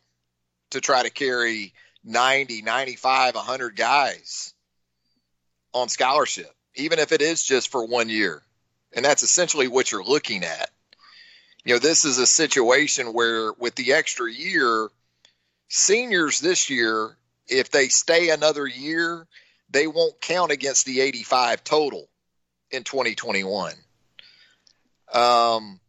to 0.71 0.81
try 0.81 1.03
to 1.03 1.11
carry 1.11 1.73
90, 2.05 2.63
95, 2.63 3.35
100 3.35 3.77
guys 3.77 4.55
on 5.73 5.89
scholarship, 5.89 6.51
even 6.75 6.99
if 6.99 7.13
it 7.13 7.23
is 7.23 7.45
just 7.45 7.71
for 7.71 7.87
one 7.87 8.09
year. 8.09 8.43
And 8.93 9.05
that's 9.05 9.23
essentially 9.23 9.69
what 9.69 9.93
you're 9.93 10.05
looking 10.05 10.45
at. 10.45 10.71
You 11.65 11.75
know, 11.75 11.79
this 11.79 12.05
is 12.05 12.19
a 12.19 12.27
situation 12.27 13.13
where 13.13 13.53
with 13.53 13.75
the 13.75 13.93
extra 13.93 14.33
year, 14.33 14.89
seniors 15.69 16.41
this 16.41 16.71
year, 16.71 17.17
if 17.47 17.71
they 17.71 17.89
stay 17.89 18.31
another 18.31 18.67
year, 18.67 19.27
they 19.71 19.87
won't 19.87 20.21
count 20.21 20.53
against 20.53 20.87
the 20.87 21.01
85 21.01 21.63
total 21.63 22.09
in 22.71 22.83
2021. 22.85 23.75
Um, 25.13 25.81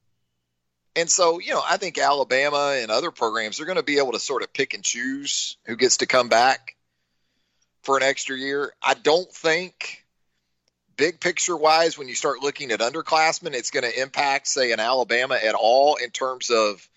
and 0.96 1.10
so, 1.10 1.40
you 1.40 1.54
know, 1.54 1.62
I 1.68 1.78
think 1.78 1.98
Alabama 1.98 2.78
and 2.78 2.92
other 2.92 3.12
programs 3.12 3.60
are 3.60 3.66
going 3.66 3.78
to 3.78 3.84
be 3.84 3.98
able 3.98 4.12
to 4.14 4.20
sort 4.20 4.44
of 4.44 4.54
pick 4.54 4.74
and 4.74 4.84
choose 4.84 5.58
who 5.66 5.76
gets 5.76 5.98
to 5.98 6.06
come 6.06 6.30
back 6.30 6.76
for 7.84 7.98
an 7.98 8.04
extra 8.04 8.36
year. 8.36 8.74
I 8.82 8.94
don't 8.94 9.32
think, 9.32 10.06
big 10.98 11.20
picture 11.20 11.58
wise, 11.58 11.98
when 11.98 12.08
you 12.08 12.16
start 12.16 12.42
looking 12.42 12.72
at 12.72 12.80
underclassmen, 12.80 13.54
it's 13.54 13.72
going 13.72 13.90
to 13.90 14.02
impact, 14.02 14.48
say, 14.48 14.72
an 14.72 14.80
Alabama 14.80 15.36
at 15.42 15.56
all 15.56 15.96
in 15.96 16.10
terms 16.12 16.50
of 16.50 16.88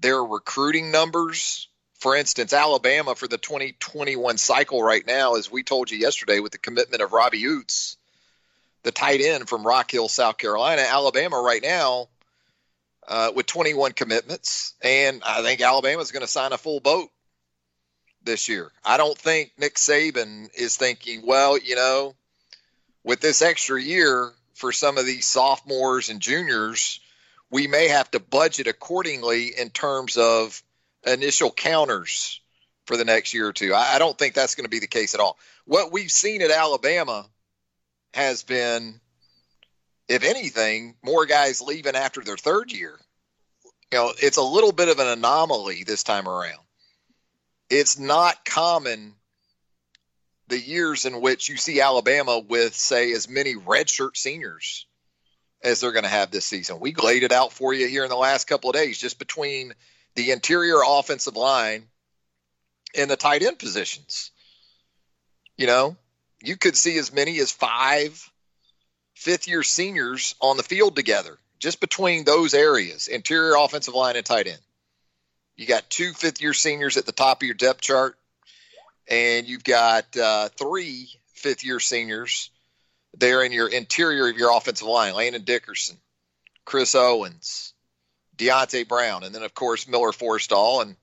their 0.00 0.22
recruiting 0.22 0.90
numbers 0.90 1.68
for 1.98 2.14
instance, 2.14 2.52
Alabama 2.52 3.14
for 3.14 3.26
the 3.26 3.38
2021 3.38 4.36
cycle 4.38 4.82
right 4.82 5.06
now, 5.06 5.36
as 5.36 5.50
we 5.50 5.62
told 5.62 5.90
you 5.90 5.98
yesterday, 5.98 6.40
with 6.40 6.52
the 6.52 6.58
commitment 6.58 7.02
of 7.02 7.12
Robbie 7.12 7.44
Ouzts, 7.44 7.96
the 8.82 8.92
tight 8.92 9.20
end 9.20 9.48
from 9.48 9.66
Rock 9.66 9.90
Hill, 9.90 10.08
South 10.08 10.36
Carolina, 10.36 10.82
Alabama 10.82 11.40
right 11.40 11.62
now 11.62 12.08
uh, 13.08 13.32
with 13.34 13.46
21 13.46 13.92
commitments, 13.92 14.74
and 14.82 15.22
I 15.24 15.42
think 15.42 15.60
Alabama 15.60 16.02
is 16.02 16.12
going 16.12 16.22
to 16.22 16.28
sign 16.28 16.52
a 16.52 16.58
full 16.58 16.80
boat 16.80 17.08
this 18.22 18.48
year. 18.48 18.70
I 18.84 18.96
don't 18.96 19.16
think 19.16 19.52
Nick 19.58 19.76
Saban 19.76 20.48
is 20.54 20.76
thinking, 20.76 21.22
well, 21.24 21.56
you 21.56 21.76
know, 21.76 22.14
with 23.04 23.20
this 23.20 23.42
extra 23.42 23.80
year 23.80 24.32
for 24.54 24.72
some 24.72 24.98
of 24.98 25.06
these 25.06 25.26
sophomores 25.26 26.08
and 26.08 26.20
juniors, 26.20 27.00
we 27.50 27.68
may 27.68 27.88
have 27.88 28.10
to 28.10 28.20
budget 28.20 28.66
accordingly 28.66 29.52
in 29.56 29.70
terms 29.70 30.16
of 30.16 30.62
initial 31.06 31.50
counters 31.50 32.40
for 32.86 32.96
the 32.96 33.04
next 33.04 33.34
year 33.34 33.48
or 33.48 33.52
two. 33.52 33.72
I, 33.72 33.94
I 33.94 33.98
don't 33.98 34.18
think 34.18 34.34
that's 34.34 34.54
going 34.54 34.64
to 34.64 34.70
be 34.70 34.80
the 34.80 34.86
case 34.86 35.14
at 35.14 35.20
all. 35.20 35.38
What 35.64 35.92
we've 35.92 36.10
seen 36.10 36.42
at 36.42 36.50
Alabama 36.50 37.26
has 38.14 38.42
been, 38.42 39.00
if 40.08 40.24
anything, 40.24 40.94
more 41.02 41.26
guys 41.26 41.60
leaving 41.60 41.96
after 41.96 42.20
their 42.20 42.36
third 42.36 42.72
year. 42.72 42.98
You 43.92 43.98
know, 43.98 44.12
it's 44.18 44.36
a 44.36 44.42
little 44.42 44.72
bit 44.72 44.88
of 44.88 44.98
an 44.98 45.08
anomaly 45.08 45.84
this 45.84 46.02
time 46.02 46.28
around. 46.28 46.58
It's 47.70 47.98
not 47.98 48.44
common 48.44 49.14
the 50.48 50.58
years 50.58 51.04
in 51.04 51.20
which 51.20 51.48
you 51.48 51.56
see 51.56 51.80
Alabama 51.80 52.38
with, 52.38 52.74
say, 52.74 53.12
as 53.12 53.28
many 53.28 53.54
redshirt 53.54 54.16
seniors 54.16 54.86
as 55.62 55.80
they're 55.80 55.92
going 55.92 56.04
to 56.04 56.08
have 56.08 56.30
this 56.30 56.44
season. 56.44 56.78
We 56.78 56.94
laid 56.94 57.24
it 57.24 57.32
out 57.32 57.52
for 57.52 57.72
you 57.72 57.88
here 57.88 58.04
in 58.04 58.10
the 58.10 58.16
last 58.16 58.46
couple 58.46 58.70
of 58.70 58.76
days, 58.76 58.98
just 58.98 59.18
between 59.18 59.72
the 60.14 60.30
interior 60.30 60.80
offensive 60.86 61.36
line 61.36 61.88
and 62.96 63.10
the 63.10 63.16
tight 63.16 63.42
end 63.42 63.58
positions. 63.58 64.30
You 65.56 65.66
know, 65.66 65.96
you 66.40 66.56
could 66.56 66.76
see 66.76 66.98
as 66.98 67.12
many 67.12 67.38
as 67.38 67.50
five 67.50 68.30
fifth 69.16 69.48
year 69.48 69.64
seniors 69.64 70.36
on 70.40 70.56
the 70.56 70.62
field 70.62 70.94
together, 70.94 71.36
just 71.58 71.80
between 71.80 72.24
those 72.24 72.54
areas 72.54 73.08
interior 73.08 73.56
offensive 73.58 73.94
line 73.94 74.16
and 74.16 74.24
tight 74.24 74.46
end. 74.46 74.60
You 75.56 75.66
got 75.66 75.90
two 75.90 76.12
fifth 76.12 76.40
year 76.40 76.52
seniors 76.52 76.96
at 76.96 77.06
the 77.06 77.12
top 77.12 77.42
of 77.42 77.46
your 77.46 77.54
depth 77.54 77.80
chart 77.80 78.16
and 79.08 79.46
you've 79.46 79.64
got 79.64 80.16
uh, 80.16 80.48
three 80.50 81.08
fifth 81.34 81.64
year 81.64 81.80
seniors 81.80 82.50
there 83.16 83.42
in 83.42 83.52
your 83.52 83.68
interior 83.68 84.28
of 84.28 84.36
your 84.36 84.56
offensive 84.56 84.86
line 84.86 85.14
Landon 85.14 85.44
Dickerson, 85.44 85.96
Chris 86.64 86.94
Owens, 86.94 87.72
Deonte 88.36 88.86
Brown, 88.86 89.22
and 89.22 89.34
then, 89.34 89.42
of 89.42 89.54
course, 89.54 89.88
Miller 89.88 90.12
Forristall 90.12 90.82
and 90.82 90.96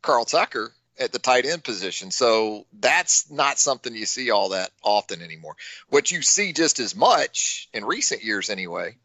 Carl 0.00 0.24
Tucker 0.24 0.72
at 0.98 1.12
the 1.12 1.18
tight 1.18 1.46
end 1.46 1.62
position. 1.62 2.10
So 2.10 2.66
that's 2.78 3.30
not 3.30 3.58
something 3.58 3.94
you 3.94 4.06
see 4.06 4.30
all 4.30 4.50
that 4.50 4.70
often 4.82 5.22
anymore. 5.22 5.56
What 5.88 6.10
you 6.10 6.22
see 6.22 6.52
just 6.52 6.80
as 6.80 6.96
much 6.96 7.68
in 7.72 7.84
recent 7.84 8.24
years, 8.24 8.50
anyway, 8.50 8.96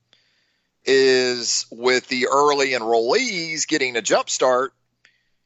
is 0.85 1.65
with 1.71 2.07
the 2.07 2.27
early 2.31 2.71
enrollees 2.71 3.67
getting 3.67 3.95
a 3.95 4.01
jump 4.01 4.29
start, 4.29 4.73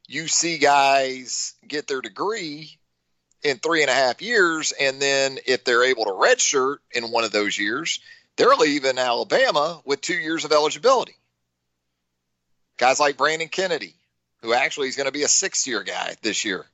you 0.06 0.26
see 0.26 0.58
guys 0.58 1.54
get 1.66 1.86
their 1.86 2.00
degree 2.00 2.78
in 3.42 3.58
three 3.58 3.82
and 3.82 3.90
a 3.90 3.94
half 3.94 4.22
years. 4.22 4.72
And 4.72 5.00
then 5.00 5.38
if 5.46 5.64
they're 5.64 5.84
able 5.84 6.04
to 6.04 6.10
redshirt 6.10 6.78
in 6.92 7.10
one 7.10 7.24
of 7.24 7.30
those 7.30 7.58
years, 7.58 8.00
they're 8.36 8.54
leaving 8.56 8.98
Alabama 8.98 9.80
with 9.84 10.00
two 10.00 10.16
years 10.16 10.44
of 10.44 10.52
eligibility. 10.52 11.14
Guys 12.78 13.00
like 13.00 13.16
Brandon 13.16 13.48
Kennedy, 13.48 13.94
who 14.42 14.52
actually 14.54 14.88
is 14.88 14.96
going 14.96 15.06
to 15.06 15.12
be 15.12 15.22
a 15.22 15.28
six 15.28 15.66
year 15.66 15.82
guy 15.82 16.16
this 16.22 16.44
year 16.44 16.64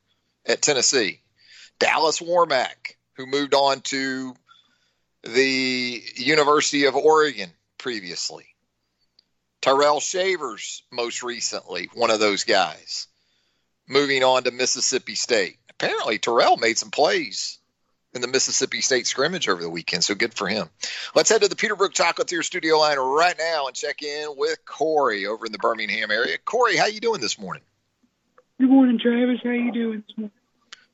at 0.46 0.62
Tennessee. 0.62 1.20
Dallas 1.78 2.20
Warmack, 2.20 2.96
who 3.16 3.26
moved 3.26 3.54
on 3.54 3.80
to 3.82 4.34
the 5.22 6.02
University 6.16 6.84
of 6.84 6.94
Oregon 6.94 7.50
previously. 7.78 8.46
Tyrell 9.62 10.00
Shavers, 10.00 10.82
most 10.92 11.22
recently, 11.22 11.88
one 11.94 12.10
of 12.10 12.20
those 12.20 12.44
guys, 12.44 13.06
moving 13.88 14.22
on 14.22 14.44
to 14.44 14.50
Mississippi 14.50 15.14
State 15.14 15.58
apparently 15.70 16.18
Tyrell 16.18 16.56
made 16.56 16.78
some 16.78 16.90
plays 16.90 17.58
in 18.14 18.20
the 18.20 18.28
Mississippi 18.28 18.80
State 18.80 19.06
scrimmage 19.06 19.48
over 19.48 19.60
the 19.60 19.70
weekend, 19.70 20.04
so 20.04 20.14
good 20.14 20.34
for 20.34 20.48
him. 20.48 20.68
Let's 21.14 21.30
head 21.30 21.42
to 21.42 21.48
the 21.48 21.56
Peterbrooke 21.56 21.92
Chocolatier 21.92 22.44
studio 22.44 22.78
line 22.78 22.98
right 22.98 23.36
now 23.38 23.66
and 23.66 23.74
check 23.74 24.02
in 24.02 24.28
with 24.36 24.64
Corey 24.64 25.26
over 25.26 25.46
in 25.46 25.52
the 25.52 25.58
Birmingham 25.58 26.10
area. 26.10 26.38
Corey, 26.44 26.76
how 26.76 26.86
you 26.86 27.00
doing 27.00 27.20
this 27.20 27.38
morning? 27.38 27.62
Good 28.60 28.70
morning, 28.70 28.98
Travis. 28.98 29.40
How 29.42 29.50
you 29.50 29.72
doing 29.72 30.04
this 30.06 30.16
morning? 30.16 30.30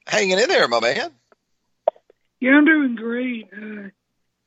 Hanging 0.06 0.38
in 0.38 0.48
there, 0.48 0.66
my 0.66 0.80
man. 0.80 1.12
Yeah, 2.40 2.56
I'm 2.56 2.64
doing 2.64 2.96
great. 2.96 3.50
Uh, 3.52 3.90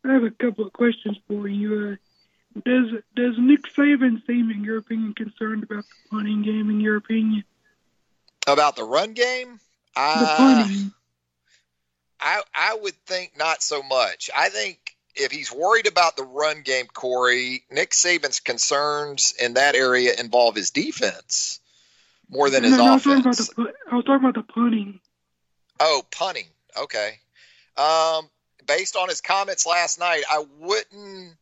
I 0.04 0.14
have 0.14 0.24
a 0.24 0.32
couple 0.32 0.66
of 0.66 0.74
questions 0.74 1.18
for 1.28 1.48
you. 1.48 1.98
Uh, 2.56 2.60
does 2.66 2.88
does 3.16 3.36
Nick 3.38 3.64
Saban 3.76 4.26
seem, 4.26 4.50
in 4.52 4.64
your 4.64 4.80
opinion, 4.80 5.14
concerned 5.14 5.64
about 5.64 5.84
the 5.84 6.10
punting 6.10 6.42
game? 6.42 6.70
In 6.70 6.80
your 6.80 6.98
opinion, 6.98 7.44
about 8.48 8.76
the 8.76 8.84
run 8.84 9.14
game? 9.14 9.60
The 9.96 10.02
uh, 10.02 10.68
I 12.24 12.42
I 12.56 12.76
would 12.82 12.96
think 13.06 13.38
not 13.38 13.62
so 13.62 13.84
much. 13.84 14.30
I 14.36 14.50
think 14.50 14.80
if 15.16 15.32
he's 15.32 15.52
worried 15.52 15.88
about 15.88 16.18
the 16.18 16.24
run 16.24 16.62
game, 16.62 16.88
Corey, 16.88 17.64
Nick 17.70 17.92
Saban's 17.92 18.40
concerns 18.40 19.34
in 19.40 19.56
that 19.56 19.76
area 19.76 20.14
involve 20.18 20.56
his 20.56 20.72
defense 20.72 21.60
more 22.30 22.50
than 22.50 22.64
his 22.64 22.78
no, 22.78 22.96
offense. 22.96 23.26
I 23.26 23.30
was, 23.30 23.38
the, 23.38 23.74
I 23.92 23.96
was 23.96 24.06
talking 24.06 24.28
about 24.28 24.36
the 24.36 24.54
punting. 24.54 25.00
Oh, 25.80 26.04
punting. 26.12 26.48
Okay. 26.82 27.20
Um, 27.78 28.30
based 28.66 28.96
on 28.96 29.10
his 29.10 29.22
comments 29.22 29.66
last 29.66 30.00
night, 30.00 30.24
I 30.30 30.44
wouldn't 30.60 31.36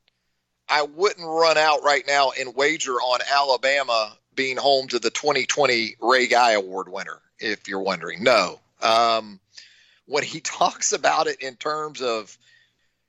I 0.68 0.84
wouldn't 0.84 1.28
run 1.28 1.58
out 1.58 1.84
right 1.84 2.04
now 2.08 2.32
and 2.38 2.56
wager 2.56 2.94
on 2.94 3.20
Alabama 3.32 4.16
being 4.34 4.58
home 4.58 4.88
to 4.88 5.00
the 5.00 5.10
2020 5.10 5.96
Ray 6.02 6.28
Guy 6.28 6.52
Award 6.52 6.90
winner 6.90 7.22
if 7.40 7.68
you're 7.68 7.82
wondering. 7.82 8.24
No. 8.24 8.60
Um, 8.82 9.40
when 10.06 10.24
he 10.24 10.40
talks 10.44 10.94
about 10.94 11.28
it 11.28 11.42
in 11.42 11.56
terms 11.56 12.02
of 12.02 12.38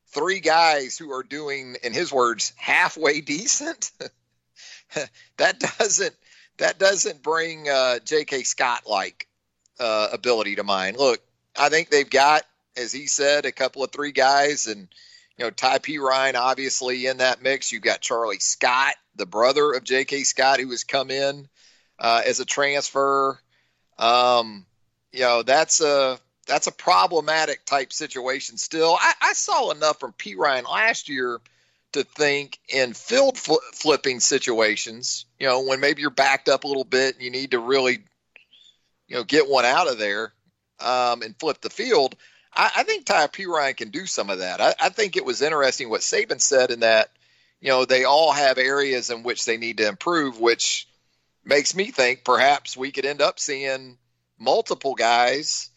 three 0.08 0.40
guys 0.40 0.98
who 0.98 1.12
are 1.12 1.22
doing, 1.22 1.76
in 1.82 1.92
his 1.92 2.12
words, 2.12 2.52
halfway 2.56 3.20
decent, 3.20 3.90
that 5.36 5.58
doesn't 5.78 6.14
that 6.58 6.78
doesn't 6.78 7.22
bring 7.22 7.68
uh, 7.68 7.98
J.K. 8.00 8.42
Scott 8.42 8.82
like 8.86 9.26
uh, 9.80 10.08
ability 10.12 10.56
to 10.56 10.64
mind. 10.64 10.96
Look, 10.96 11.20
I 11.58 11.70
think 11.70 11.88
they've 11.88 12.08
got, 12.08 12.42
as 12.76 12.92
he 12.92 13.06
said, 13.06 13.46
a 13.46 13.52
couple 13.52 13.82
of 13.82 13.90
three 13.90 14.12
guys, 14.12 14.66
and 14.66 14.88
you 15.36 15.44
know 15.44 15.50
Ty 15.50 15.78
Perine 15.78 16.34
obviously 16.34 17.06
in 17.06 17.18
that 17.18 17.42
mix. 17.42 17.72
You've 17.72 17.82
got 17.82 18.00
Charlie 18.00 18.38
Scott, 18.38 18.94
the 19.16 19.26
brother 19.26 19.72
of 19.72 19.84
J.K. 19.84 20.24
Scott, 20.24 20.60
who 20.60 20.70
has 20.70 20.84
come 20.84 21.10
in 21.10 21.48
uh, 21.98 22.22
as 22.24 22.40
a 22.40 22.44
transfer. 22.44 23.38
Um, 23.98 24.66
you 25.12 25.20
know, 25.20 25.42
that's 25.42 25.80
a 25.80 26.18
that's 26.52 26.66
a 26.66 26.72
problematic 26.72 27.64
type 27.64 27.94
situation 27.94 28.58
still. 28.58 28.94
I, 29.00 29.14
I 29.22 29.32
saw 29.32 29.70
enough 29.70 29.98
from 29.98 30.12
Perine 30.12 30.70
last 30.70 31.08
year 31.08 31.40
to 31.92 32.04
think 32.04 32.58
in 32.68 32.92
field 32.92 33.38
fl- 33.38 33.54
flipping 33.72 34.20
situations, 34.20 35.24
you 35.40 35.46
know, 35.46 35.62
when 35.62 35.80
maybe 35.80 36.02
you're 36.02 36.10
backed 36.10 36.50
up 36.50 36.64
a 36.64 36.68
little 36.68 36.84
bit 36.84 37.14
and 37.14 37.24
you 37.24 37.30
need 37.30 37.52
to 37.52 37.58
really, 37.58 38.04
you 39.08 39.16
know, 39.16 39.24
get 39.24 39.48
one 39.48 39.64
out 39.64 39.90
of 39.90 39.98
there 39.98 40.34
um, 40.78 41.22
and 41.22 41.34
flip 41.40 41.62
the 41.62 41.70
field. 41.70 42.16
I, 42.54 42.70
I 42.76 42.82
think 42.82 43.06
Ty 43.06 43.28
Perine 43.28 43.74
can 43.74 43.88
do 43.88 44.04
some 44.04 44.28
of 44.28 44.40
that. 44.40 44.60
I, 44.60 44.74
I 44.78 44.88
think 44.90 45.16
it 45.16 45.24
was 45.24 45.40
interesting 45.40 45.88
what 45.88 46.02
Saban 46.02 46.42
said 46.42 46.70
in 46.70 46.80
that, 46.80 47.08
you 47.62 47.70
know, 47.70 47.86
they 47.86 48.04
all 48.04 48.30
have 48.30 48.58
areas 48.58 49.08
in 49.08 49.22
which 49.22 49.46
they 49.46 49.56
need 49.56 49.78
to 49.78 49.88
improve, 49.88 50.38
which 50.38 50.86
makes 51.46 51.74
me 51.74 51.86
think 51.86 52.24
perhaps 52.24 52.76
we 52.76 52.92
could 52.92 53.06
end 53.06 53.22
up 53.22 53.40
seeing 53.40 53.96
multiple 54.38 54.94
guys 54.94 55.70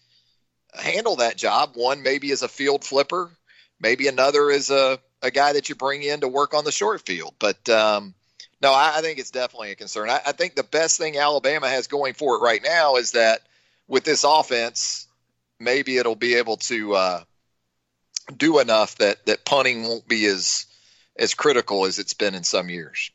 handle 0.77 1.17
that 1.17 1.38
job. 1.38 1.71
One 1.75 2.03
maybe 2.03 2.31
is 2.31 2.41
a 2.41 2.47
field 2.47 2.83
flipper, 2.83 3.29
maybe 3.79 4.07
another 4.07 4.49
is 4.49 4.69
a, 4.69 4.99
a 5.21 5.31
guy 5.31 5.53
that 5.53 5.69
you 5.69 5.75
bring 5.75 6.03
in 6.03 6.21
to 6.21 6.27
work 6.27 6.53
on 6.53 6.65
the 6.65 6.71
short 6.71 7.05
field. 7.05 7.33
But 7.39 7.67
um, 7.69 8.13
no, 8.61 8.71
I, 8.71 8.97
I, 8.97 9.01
think 9.01 9.19
it's 9.19 9.31
definitely 9.31 9.71
a 9.71 9.75
concern. 9.75 10.09
I, 10.09 10.21
I, 10.25 10.31
think 10.31 10.55
the 10.55 10.63
best 10.63 10.97
thing 10.97 11.17
Alabama 11.17 11.67
has 11.67 11.88
going 11.88 12.13
for 12.13 12.35
it 12.35 12.41
right 12.41 12.61
now 12.63 12.95
is 12.95 13.11
that 13.11 13.41
with 13.88 14.03
this 14.03 14.23
offense, 14.23 15.07
maybe 15.59 15.97
it'll 15.97 16.15
be 16.15 16.35
able 16.35 16.57
to 16.57 16.95
uh, 16.95 17.23
do 18.35 18.59
enough 18.59 18.95
that, 18.97 19.25
that 19.25 19.45
punting 19.45 19.83
won't 19.83 20.07
be 20.07 20.25
as 20.25 20.65
as 21.17 21.33
critical 21.33 21.85
as 21.85 21.97
it's 21.97 22.13
been 22.13 22.35
in 22.35 22.43
some 22.43 22.69
years. 22.69 23.11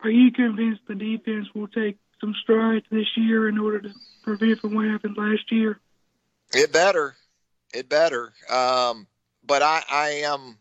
Are 0.00 0.10
you 0.10 0.32
convinced 0.32 0.82
the 0.88 0.94
defense 0.94 1.46
will 1.54 1.68
take 1.68 1.96
some 2.20 2.34
strides 2.42 2.84
this 2.90 3.06
year 3.16 3.48
in 3.48 3.58
order 3.58 3.80
to 3.82 3.94
prevent 4.24 4.60
from 4.60 4.74
what 4.74 4.86
happened 4.86 5.16
last 5.16 5.50
year? 5.52 5.78
It 6.52 6.72
better, 6.72 7.16
it 7.74 7.88
better. 7.88 8.32
Um, 8.50 9.06
but 9.44 9.62
I, 9.62 9.82
I 9.90 10.08
am, 10.24 10.58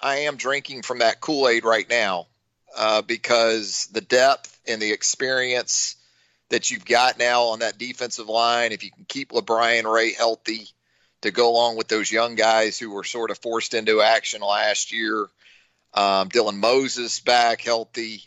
I 0.00 0.16
am 0.20 0.36
drinking 0.36 0.82
from 0.82 1.00
that 1.00 1.20
Kool 1.20 1.48
Aid 1.48 1.64
right 1.64 1.88
now 1.88 2.26
uh, 2.76 3.02
because 3.02 3.88
the 3.92 4.00
depth 4.00 4.58
and 4.66 4.80
the 4.80 4.92
experience 4.92 5.96
that 6.50 6.70
you've 6.70 6.84
got 6.84 7.18
now 7.18 7.44
on 7.48 7.58
that 7.58 7.78
defensive 7.78 8.28
line, 8.28 8.72
if 8.72 8.82
you 8.82 8.90
can 8.90 9.04
keep 9.06 9.30
LaBryan 9.30 9.90
Ray 9.92 10.12
healthy 10.12 10.68
to 11.22 11.30
go 11.30 11.50
along 11.50 11.76
with 11.76 11.88
those 11.88 12.10
young 12.10 12.36
guys 12.36 12.78
who 12.78 12.90
were 12.90 13.04
sort 13.04 13.30
of 13.30 13.38
forced 13.38 13.74
into 13.74 14.00
action 14.00 14.40
last 14.40 14.92
year, 14.92 15.26
um, 15.94 16.28
Dylan 16.28 16.56
Moses 16.56 17.20
back 17.20 17.60
healthy. 17.60 18.22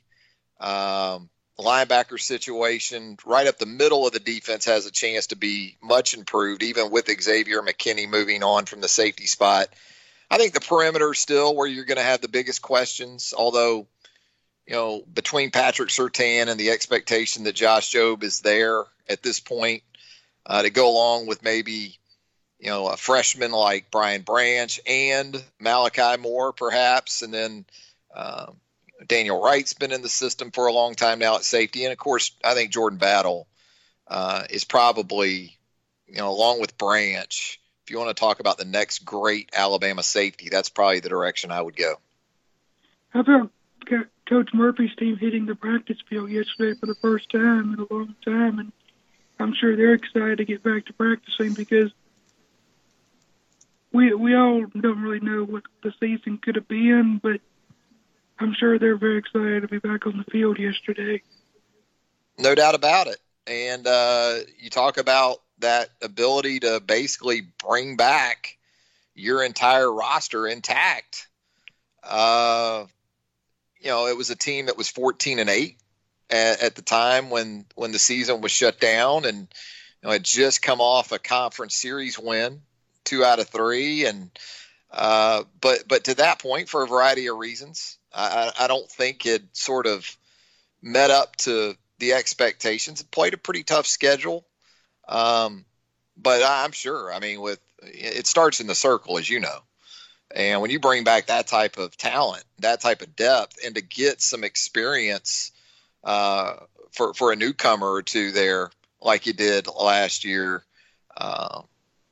Um, 0.59 1.29
linebacker 1.59 2.19
situation 2.19 3.17
right 3.25 3.47
up 3.47 3.57
the 3.57 3.65
middle 3.65 4.07
of 4.07 4.13
the 4.13 4.19
defense 4.19 4.65
has 4.65 4.85
a 4.85 4.91
chance 4.91 5.27
to 5.27 5.35
be 5.35 5.77
much 5.81 6.13
improved, 6.13 6.63
even 6.63 6.91
with 6.91 7.09
Xavier 7.21 7.61
McKinney 7.61 8.09
moving 8.09 8.43
on 8.43 8.65
from 8.65 8.81
the 8.81 8.87
safety 8.87 9.27
spot. 9.27 9.67
I 10.29 10.37
think 10.37 10.53
the 10.53 10.61
perimeter 10.61 11.13
still 11.13 11.55
where 11.55 11.67
you're 11.67 11.85
going 11.85 11.97
to 11.97 12.03
have 12.03 12.21
the 12.21 12.27
biggest 12.27 12.61
questions. 12.61 13.33
Although, 13.37 13.87
you 14.65 14.73
know, 14.73 15.03
between 15.13 15.51
Patrick 15.51 15.89
Surtain 15.89 16.47
and 16.47 16.59
the 16.59 16.71
expectation 16.71 17.43
that 17.43 17.55
Josh 17.55 17.91
Jobe 17.91 18.23
is 18.23 18.39
there 18.39 18.85
at 19.09 19.21
this 19.21 19.39
point 19.39 19.83
uh, 20.45 20.61
to 20.61 20.69
go 20.69 20.89
along 20.89 21.27
with 21.27 21.43
maybe 21.43 21.97
you 22.61 22.69
know, 22.69 22.87
a 22.87 22.95
freshman 22.95 23.51
like 23.51 23.89
Brian 23.89 24.21
Branch 24.21 24.79
and 24.85 25.43
Malachi 25.59 26.21
Moore, 26.21 26.53
perhaps, 26.53 27.23
and 27.23 27.33
then 27.33 27.65
um, 28.15 28.60
Daniel 29.07 29.41
Wright's 29.41 29.73
been 29.73 29.91
in 29.91 30.01
the 30.01 30.09
system 30.09 30.51
for 30.51 30.67
a 30.67 30.73
long 30.73 30.95
time 30.95 31.19
now 31.19 31.35
at 31.35 31.43
safety, 31.43 31.83
and 31.83 31.91
of 31.91 31.97
course, 31.97 32.31
I 32.43 32.53
think 32.53 32.71
Jordan 32.71 32.99
Battle 32.99 33.47
uh, 34.07 34.43
is 34.49 34.63
probably, 34.63 35.57
you 36.07 36.17
know, 36.17 36.29
along 36.29 36.59
with 36.59 36.77
Branch. 36.77 37.59
If 37.83 37.91
you 37.91 37.97
want 37.97 38.15
to 38.15 38.19
talk 38.19 38.39
about 38.39 38.57
the 38.57 38.65
next 38.65 38.99
great 39.05 39.49
Alabama 39.53 40.03
safety, 40.03 40.49
that's 40.49 40.69
probably 40.69 40.99
the 40.99 41.09
direction 41.09 41.51
I 41.51 41.61
would 41.61 41.75
go. 41.75 41.95
How 43.09 43.21
about 43.21 43.51
Coach 44.27 44.49
Murphy's 44.53 44.95
team 44.95 45.17
hitting 45.17 45.45
the 45.45 45.55
practice 45.55 45.97
field 46.09 46.29
yesterday 46.29 46.79
for 46.79 46.85
the 46.85 46.95
first 46.95 47.29
time 47.31 47.73
in 47.73 47.79
a 47.79 47.93
long 47.93 48.15
time, 48.23 48.59
and 48.59 48.71
I'm 49.39 49.53
sure 49.53 49.75
they're 49.75 49.93
excited 49.93 50.37
to 50.37 50.45
get 50.45 50.63
back 50.63 50.85
to 50.85 50.93
practicing 50.93 51.53
because 51.53 51.91
we 53.91 54.13
we 54.13 54.35
all 54.35 54.65
don't 54.67 55.01
really 55.01 55.19
know 55.19 55.43
what 55.43 55.63
the 55.83 55.93
season 55.99 56.37
could 56.37 56.55
have 56.55 56.67
been, 56.67 57.19
but 57.21 57.41
I'm 58.41 58.53
sure 58.53 58.79
they're 58.79 58.97
very 58.97 59.17
excited 59.17 59.61
to 59.61 59.67
be 59.67 59.77
back 59.77 60.07
on 60.07 60.17
the 60.17 60.31
field 60.31 60.57
yesterday. 60.57 61.21
No 62.39 62.55
doubt 62.55 62.75
about 62.75 63.07
it. 63.07 63.17
And 63.45 63.85
uh, 63.85 64.37
you 64.57 64.69
talk 64.69 64.97
about 64.97 65.37
that 65.59 65.89
ability 66.01 66.61
to 66.61 66.79
basically 66.79 67.41
bring 67.65 67.97
back 67.97 68.57
your 69.13 69.43
entire 69.43 69.91
roster 69.91 70.47
intact. 70.47 71.27
Uh, 72.03 72.85
you 73.79 73.89
know, 73.89 74.07
it 74.07 74.17
was 74.17 74.31
a 74.31 74.35
team 74.35 74.65
that 74.65 74.77
was 74.77 74.89
14 74.89 75.37
and 75.37 75.49
eight 75.49 75.77
at, 76.31 76.63
at 76.63 76.75
the 76.75 76.81
time 76.81 77.29
when 77.29 77.65
when 77.75 77.91
the 77.91 77.99
season 77.99 78.41
was 78.41 78.51
shut 78.51 78.79
down, 78.79 79.25
and 79.25 79.37
you 79.37 79.47
know, 80.03 80.11
had 80.11 80.23
just 80.23 80.61
come 80.61 80.81
off 80.81 81.11
a 81.11 81.19
conference 81.19 81.75
series 81.75 82.17
win 82.17 82.61
two 83.03 83.23
out 83.23 83.39
of 83.39 83.49
three, 83.49 84.05
and 84.05 84.31
uh, 84.91 85.43
but 85.59 85.87
but 85.87 86.05
to 86.05 86.15
that 86.15 86.39
point, 86.39 86.69
for 86.69 86.83
a 86.83 86.87
variety 86.87 87.27
of 87.27 87.37
reasons, 87.37 87.97
I, 88.13 88.51
I 88.59 88.67
don't 88.67 88.89
think 88.89 89.25
it 89.25 89.43
sort 89.53 89.87
of 89.87 90.17
met 90.81 91.11
up 91.11 91.35
to 91.37 91.75
the 91.99 92.13
expectations. 92.13 93.01
It 93.01 93.11
played 93.11 93.33
a 93.33 93.37
pretty 93.37 93.63
tough 93.63 93.85
schedule, 93.85 94.45
um, 95.07 95.65
but 96.17 96.41
I'm 96.43 96.71
sure. 96.71 97.13
I 97.13 97.19
mean, 97.19 97.41
with 97.41 97.59
it 97.83 98.27
starts 98.27 98.59
in 98.59 98.67
the 98.67 98.75
circle, 98.75 99.17
as 99.17 99.29
you 99.29 99.39
know. 99.39 99.59
And 100.33 100.61
when 100.61 100.71
you 100.71 100.79
bring 100.79 101.03
back 101.03 101.27
that 101.27 101.47
type 101.47 101.77
of 101.77 101.97
talent, 101.97 102.43
that 102.59 102.81
type 102.81 103.01
of 103.01 103.15
depth, 103.15 103.57
and 103.65 103.75
to 103.75 103.81
get 103.81 104.21
some 104.21 104.43
experience 104.43 105.51
uh, 106.03 106.55
for 106.91 107.13
for 107.13 107.31
a 107.31 107.35
newcomer 107.35 107.91
or 107.91 108.01
two 108.01 108.31
there, 108.31 108.71
like 109.01 109.25
you 109.25 109.33
did 109.33 109.67
last 109.67 110.23
year, 110.23 110.63
uh, 111.15 111.61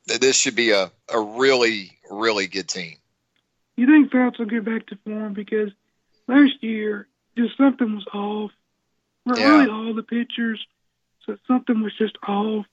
this 0.06 0.36
should 0.36 0.56
be 0.56 0.72
a, 0.72 0.90
a 1.08 1.20
really, 1.20 1.98
really 2.10 2.46
good 2.46 2.68
team. 2.68 2.96
You 3.76 3.86
think 3.86 4.12
Phelps 4.12 4.38
will 4.38 4.46
get 4.46 4.64
back 4.64 4.86
to 4.86 4.96
form 5.04 5.32
because 5.32 5.70
last 6.26 6.62
year 6.62 7.08
just 7.36 7.56
something 7.56 7.94
was 7.94 8.06
off. 8.12 8.50
Yeah. 9.26 9.58
Really, 9.58 9.70
all 9.70 9.94
the 9.94 10.02
pitchers, 10.02 10.64
so 11.26 11.36
something 11.46 11.82
was 11.82 11.92
just 11.96 12.16
off. 12.26 12.66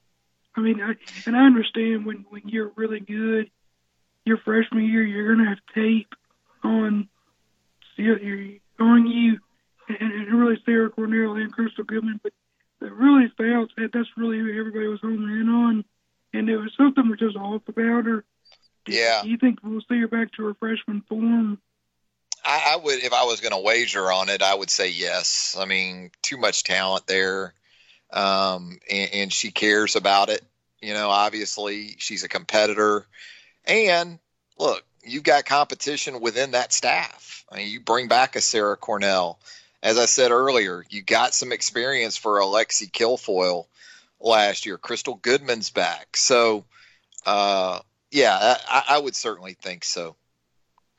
I 0.56 0.62
mean, 0.62 0.82
I, 0.82 0.96
and 1.26 1.36
I 1.36 1.46
understand 1.46 2.06
when 2.06 2.26
when 2.30 2.44
you're 2.46 2.72
really 2.76 3.00
good, 3.00 3.52
your 4.26 4.38
freshman 4.38 4.86
year, 4.86 5.04
you're 5.04 5.36
gonna 5.36 5.50
have 5.50 5.60
tape 5.76 6.14
on 6.64 7.10
on 8.80 9.08
you, 9.08 9.40
and, 9.90 10.12
and 10.12 10.40
really 10.40 10.62
Sarah 10.66 10.90
Cornell 10.90 11.36
and 11.36 11.56
Krystal 11.56 11.86
Goodman, 11.86 12.20
but 12.24 12.34
that 12.80 12.94
really 12.94 13.32
Phelps, 13.38 13.74
that's 13.78 14.10
really 14.16 14.40
who 14.40 14.58
everybody 14.58 14.88
was 14.88 15.02
homing 15.02 15.42
in 15.42 15.50
on 15.50 15.86
and 16.34 16.48
there 16.48 16.60
was 16.60 16.72
something 16.78 17.10
was 17.10 17.20
just 17.20 17.36
off 17.36 17.62
about 17.68 18.06
her. 18.06 18.24
Yeah. 18.88 19.22
Do 19.24 19.30
you 19.30 19.38
think 19.38 19.60
we'll 19.64 19.82
see 19.82 20.00
her 20.00 20.08
back 20.08 20.32
to 20.34 20.46
her 20.46 20.54
freshman 20.56 21.04
form? 21.10 21.60
I, 22.48 22.74
I 22.74 22.76
would, 22.78 23.04
if 23.04 23.12
I 23.12 23.26
was 23.26 23.42
going 23.42 23.52
to 23.52 23.60
wager 23.60 24.10
on 24.10 24.30
it, 24.30 24.42
I 24.42 24.56
would 24.56 24.70
say 24.70 24.90
yes. 24.90 25.58
I 25.60 25.66
mean, 25.66 26.12
too 26.22 26.38
much 26.38 26.64
talent 26.64 27.06
there, 27.06 27.54
um, 28.12 28.80
and, 28.90 29.10
and 29.14 29.34
she 29.34 29.52
cares 29.52 29.98
about 29.98 30.30
it. 30.30 30.42
You 30.82 30.94
know, 30.94 31.10
obviously 31.10 31.96
she's 31.98 32.24
a 32.24 32.30
competitor, 32.30 33.06
and 33.66 34.20
look, 34.58 34.84
you've 35.04 35.24
got 35.24 35.46
competition 35.46 36.22
within 36.22 36.52
that 36.52 36.72
staff. 36.72 37.44
I 37.52 37.58
mean, 37.58 37.70
you 37.70 37.82
bring 37.82 38.08
back 38.08 38.36
a 38.36 38.42
Sarah 38.42 38.78
Cornell. 38.78 39.40
As 39.84 39.98
I 39.98 40.06
said 40.06 40.32
earlier, 40.32 40.86
you 40.90 41.02
got 41.02 41.34
some 41.34 41.52
experience 41.52 42.16
for 42.16 42.40
Alexi 42.40 42.90
Kilfoyle 42.90 43.66
last 44.20 44.66
year. 44.66 44.78
Krystal 44.78 45.22
Goodman's 45.22 45.70
back. 45.70 46.16
So, 46.16 46.66
uh, 47.26 47.80
yeah, 48.12 48.58
I, 48.70 48.84
I, 48.90 48.98
would 49.00 49.16
certainly 49.16 49.54
think 49.54 49.84
so. 49.84 50.16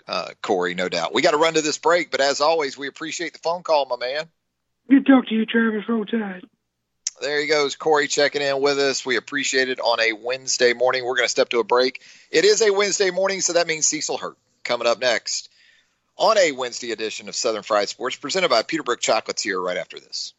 Uh, 0.08 0.28
Corey, 0.40 0.74
no 0.74 0.88
doubt. 0.88 1.12
We 1.12 1.20
got 1.20 1.32
to 1.32 1.36
run 1.36 1.54
to 1.54 1.60
this 1.60 1.76
break, 1.76 2.10
but 2.10 2.20
as 2.20 2.40
always, 2.40 2.78
we 2.78 2.88
appreciate 2.88 3.34
the 3.34 3.38
phone 3.40 3.62
call, 3.62 3.84
my 3.84 3.96
man. 3.96 4.24
Good 4.88 5.06
talk 5.06 5.28
to 5.28 5.34
you, 5.34 5.44
Travis. 5.44 5.86
Roll 5.86 6.06
Tide. 6.06 6.44
There 7.20 7.40
he 7.40 7.46
goes, 7.46 7.76
Corey 7.76 8.06
checking 8.06 8.42
in 8.42 8.60
with 8.60 8.78
us. 8.78 9.04
We 9.04 9.16
appreciate 9.16 9.68
it 9.68 9.80
on 9.80 10.00
a 10.00 10.12
Wednesday 10.12 10.72
morning. 10.72 11.04
We're 11.04 11.16
going 11.16 11.26
to 11.26 11.30
step 11.30 11.50
to 11.50 11.58
a 11.58 11.64
break. 11.64 12.00
It 12.30 12.44
is 12.44 12.62
a 12.62 12.70
Wednesday 12.70 13.10
morning, 13.10 13.40
so 13.40 13.54
that 13.54 13.66
means 13.66 13.86
Cecil 13.86 14.16
Hurt 14.16 14.38
coming 14.64 14.86
up 14.86 15.00
next 15.00 15.50
on 16.16 16.38
a 16.38 16.52
Wednesday 16.52 16.92
edition 16.92 17.28
of 17.28 17.36
Southern 17.36 17.62
Fried 17.62 17.88
Sports, 17.88 18.16
presented 18.16 18.48
by 18.48 18.62
Peterbrooke 18.62 19.00
Chocolates 19.00 19.42
here 19.42 19.60
right 19.60 19.76
after 19.76 19.98
this. 19.98 20.34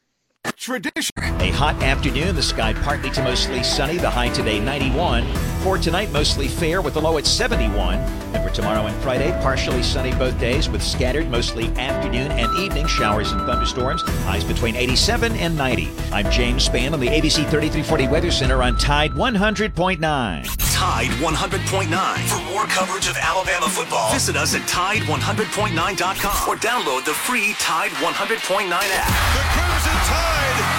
Tradition. 0.56 1.12
A 1.18 1.52
hot 1.52 1.82
afternoon, 1.84 2.36
the 2.36 2.44
sky 2.44 2.74
partly 2.74 3.10
to 3.12 3.24
mostly 3.24 3.64
sunny, 3.64 3.98
the 3.98 4.10
high 4.10 4.30
today 4.30 4.60
91. 4.60 5.26
For 5.60 5.78
tonight, 5.78 6.12
mostly 6.12 6.48
fair 6.48 6.82
with 6.82 6.96
a 6.96 7.00
low 7.00 7.18
at 7.18 7.26
71. 7.26 7.96
And 7.98 8.48
for 8.48 8.50
tomorrow 8.56 8.86
and 8.86 8.96
Friday, 9.02 9.32
partially 9.42 9.84
sunny 9.84 10.14
both 10.14 10.40
days 10.40 10.70
with 10.70 10.82
scattered, 10.82 11.30
mostly 11.30 11.68
afternoon 11.76 12.32
and 12.32 12.58
evening 12.58 12.88
showers 12.88 13.34
and 13.34 13.42
thunderstorms. 13.42 14.02
Highs 14.24 14.46
between 14.46 14.76
87 14.76 15.34
and 15.34 15.58
90. 15.58 15.90
I'm 16.14 16.32
James 16.32 16.68
Spann 16.68 16.94
on 16.94 17.02
the 17.02 17.08
ABC 17.08 17.50
3340 17.50 18.08
Weather 18.08 18.32
Center 18.32 18.64
on 18.64 18.78
Tide 18.78 19.12
100.9. 19.12 20.00
Tide 20.00 21.10
100.9. 21.10 22.18
For 22.30 22.54
more 22.54 22.64
coverage 22.68 23.10
of 23.10 23.18
Alabama 23.18 23.68
football, 23.68 24.14
visit 24.14 24.38
us 24.38 24.56
at 24.56 24.62
Tide100.9.com 24.62 26.50
or 26.50 26.56
download 26.56 27.04
the 27.04 27.14
free 27.14 27.54
Tide 27.60 27.92
100.9 27.92 28.72
app. 28.72 29.08
The 29.36 29.44
Crimson 29.60 29.92
Tide 30.08 30.79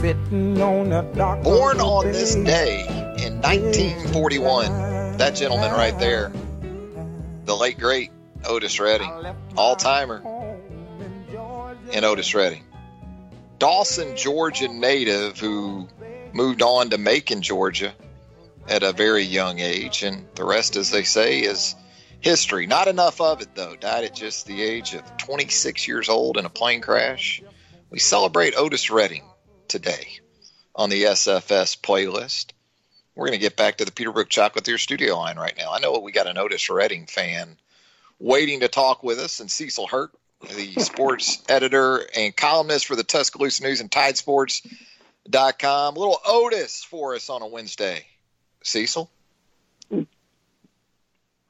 sitting 0.00 0.62
on 0.62 0.90
the 0.90 1.02
dock. 1.16 1.42
Born 1.42 1.80
on 1.80 2.04
bay. 2.04 2.12
this 2.12 2.34
day 2.36 2.86
in 3.18 3.40
1941, 3.40 5.18
that 5.18 5.34
gentleman 5.34 5.72
right 5.72 5.98
there, 5.98 6.32
the 7.44 7.56
late 7.56 7.78
great 7.78 8.12
Otis 8.44 8.78
Redding, 8.78 9.10
all 9.56 9.74
timer, 9.74 10.22
and 11.92 12.04
Otis 12.04 12.34
Redding. 12.34 12.64
Dawson, 13.58 14.16
Georgia 14.16 14.68
native 14.68 15.40
who 15.40 15.88
moved 16.32 16.62
on 16.62 16.90
to 16.90 16.98
Macon, 16.98 17.42
Georgia 17.42 17.92
at 18.68 18.84
a 18.84 18.92
very 18.92 19.24
young 19.24 19.58
age. 19.58 20.04
And 20.04 20.26
the 20.36 20.44
rest, 20.44 20.76
as 20.76 20.92
they 20.92 21.02
say, 21.02 21.40
is 21.40 21.74
history. 22.20 22.66
Not 22.66 22.86
enough 22.86 23.20
of 23.20 23.40
it, 23.40 23.56
though. 23.56 23.74
Died 23.74 24.04
at 24.04 24.14
just 24.14 24.46
the 24.46 24.62
age 24.62 24.94
of 24.94 25.16
26 25.16 25.88
years 25.88 26.08
old 26.08 26.36
in 26.36 26.44
a 26.44 26.50
plane 26.50 26.82
crash. 26.82 27.42
We 27.90 27.98
celebrate 27.98 28.54
Otis 28.56 28.90
Redding 28.90 29.24
today 29.68 30.18
on 30.74 30.90
the 30.90 31.04
SFS 31.04 31.78
playlist. 31.80 32.52
We're 33.14 33.26
going 33.26 33.38
to 33.38 33.42
get 33.42 33.56
back 33.56 33.78
to 33.78 33.84
the 33.84 33.90
Peterbrooke 33.90 34.28
Chocolatier 34.28 34.78
studio 34.78 35.16
line 35.16 35.36
right 35.36 35.54
now. 35.58 35.72
I 35.72 35.80
know 35.80 35.98
we 35.98 36.12
got 36.12 36.28
an 36.28 36.38
Otis 36.38 36.70
Redding 36.70 37.06
fan 37.06 37.56
waiting 38.18 38.60
to 38.60 38.68
talk 38.68 39.02
with 39.02 39.18
us, 39.18 39.40
and 39.40 39.50
Cecil 39.50 39.88
Hurt, 39.88 40.12
the 40.40 40.74
sports 40.80 41.42
editor 41.48 42.06
and 42.16 42.34
columnist 42.36 42.86
for 42.86 42.96
the 42.96 43.04
Tuscaloosa 43.04 43.62
News 43.64 43.80
and 43.80 43.90
Tide 43.90 44.16
Sports.com. 44.16 45.94
Little 45.94 46.20
Otis 46.26 46.84
for 46.84 47.14
us 47.14 47.28
on 47.28 47.42
a 47.42 47.46
Wednesday. 47.46 48.06
Cecil? 48.62 49.10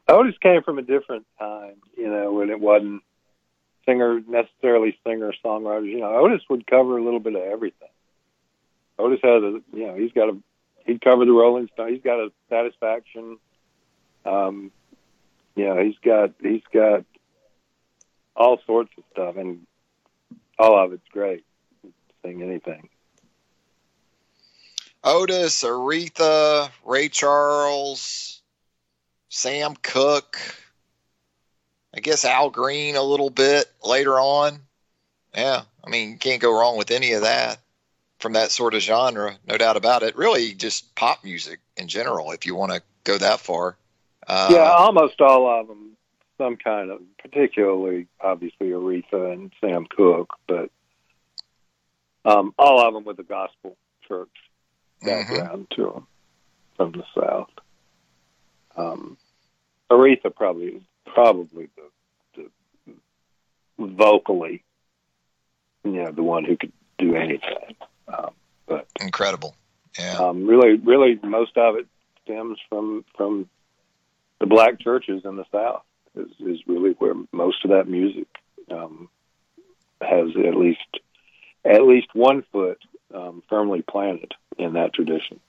Otis 0.09 0.39
came 0.43 0.63
from 0.63 0.79
a 0.79 0.83
different 0.83 1.27
time, 1.39 1.77
you 1.97 2.09
know, 2.09 2.33
when 2.33 2.49
it 2.49 2.59
wasn't 2.59 3.03
singer 3.85 4.21
necessarily 4.27 4.97
singer 5.07 5.33
songwriters. 5.45 5.91
You 5.91 6.01
know, 6.01 6.15
Otis 6.17 6.43
would 6.49 6.67
cover 6.67 6.97
a 6.97 7.05
little 7.05 7.21
bit 7.21 7.35
of 7.35 7.43
everything. 7.43 7.89
Otis 8.99 9.21
has 9.23 9.43
a, 9.43 9.61
you 9.73 9.87
know, 9.87 9.95
he's 9.95 10.13
got 10.13 10.29
a, 10.29 10.37
he'd 10.85 11.01
cover 11.01 11.25
the 11.25 11.33
Rolling 11.33 11.69
Stones. 11.73 11.93
He's 11.93 12.03
got 12.03 12.19
a 12.19 12.31
satisfaction. 12.49 13.39
Um, 14.25 14.73
you 15.55 15.65
know, 15.67 15.83
he's 15.83 15.99
got 16.05 16.33
he's 16.43 16.63
got 16.73 17.05
all 18.35 18.61
sorts 18.67 18.91
of 18.99 19.05
stuff, 19.13 19.37
and 19.37 19.67
all 20.59 20.79
of 20.85 20.93
it's 20.93 21.09
great. 21.13 21.45
Sing 22.23 22.43
anything. 22.43 22.89
Otis, 25.05 25.63
Aretha, 25.63 26.71
Ray 26.85 27.09
Charles, 27.09 28.43
Sam 29.29 29.75
Cooke. 29.83 30.39
I 31.95 32.01
guess 32.01 32.25
Al 32.25 32.51
Green 32.51 32.97
a 32.97 33.03
little 33.03 33.31
bit 33.31 33.67
later 33.85 34.19
on. 34.19 34.59
Yeah, 35.35 35.63
I 35.85 35.91
mean, 35.91 36.11
you 36.11 36.17
can't 36.19 36.43
go 36.43 36.53
wrong 36.53 36.77
with 36.77 36.91
any 36.91 37.13
of 37.13 37.23
that 37.23 37.59
from 38.19 38.33
that 38.33 38.51
sort 38.51 38.75
of 38.75 38.81
genre, 38.81 39.37
no 39.47 39.57
doubt 39.57 39.77
about 39.77 40.03
it. 40.03 40.17
Really, 40.17 40.55
just 40.55 40.95
pop 40.95 41.25
music 41.25 41.61
in 41.77 41.89
general, 41.89 42.33
if 42.33 42.47
you 42.47 42.55
want 42.55 42.73
to 42.73 42.83
go 43.05 43.19
that 43.19 43.41
far. 43.41 43.77
Uh, 44.27 44.49
yeah, 44.51 44.71
almost 44.71 45.21
all 45.21 45.61
of 45.61 45.69
them, 45.69 45.97
some 46.37 46.57
kind 46.57 46.91
of, 46.91 47.01
particularly 47.23 48.07
obviously 48.21 48.69
Aretha 48.69 49.33
and 49.33 49.53
Sam 49.61 49.87
Cooke, 49.87 50.35
but 50.47 50.71
um, 52.25 52.53
all 52.59 52.87
of 52.87 52.95
them 52.95 53.05
with 53.05 53.17
the 53.17 53.23
gospel 53.23 53.77
church 54.07 54.29
background 55.03 55.69
mm-hmm. 55.71 55.83
to 55.83 55.91
them 55.93 56.07
from 56.77 56.93
the 56.93 57.05
South. 57.15 57.51
Um, 58.77 59.17
Aretha 59.91 60.35
probably 60.35 60.83
probably 61.07 61.69
the, 62.37 62.43
the 62.87 62.97
vocally, 63.79 64.63
you 65.85 65.93
know, 65.93 66.11
the 66.11 66.23
one 66.23 66.45
who 66.45 66.57
could 66.57 66.73
do 66.99 67.15
anything. 67.15 67.77
Um, 68.13 68.31
but 68.67 68.87
incredible, 69.01 69.55
yeah. 69.99 70.19
Um, 70.19 70.47
really, 70.47 70.77
really, 70.77 71.19
most 71.23 71.57
of 71.57 71.77
it 71.77 71.87
stems 72.25 72.59
from 72.69 73.05
from 73.17 73.49
the 74.41 74.47
black 74.47 74.81
churches 74.81 75.23
in 75.25 75.37
the 75.37 75.45
South. 75.53 75.83
Is, 76.15 76.31
is 76.41 76.61
really 76.67 76.93
where 76.93 77.15
most 77.33 77.65
of 77.65 77.71
that 77.71 77.89
music 77.89 78.27
um, 78.71 79.09
has 80.01 80.31
at 80.37 80.55
least 80.55 81.01
at 81.65 81.83
least 81.83 82.09
one 82.15 82.43
foot 82.53 82.79
um, 83.15 83.43
firmly 83.49 83.83
planted 83.83 84.35
in 84.57 84.75
that 84.75 84.93
tradition. 84.93 85.41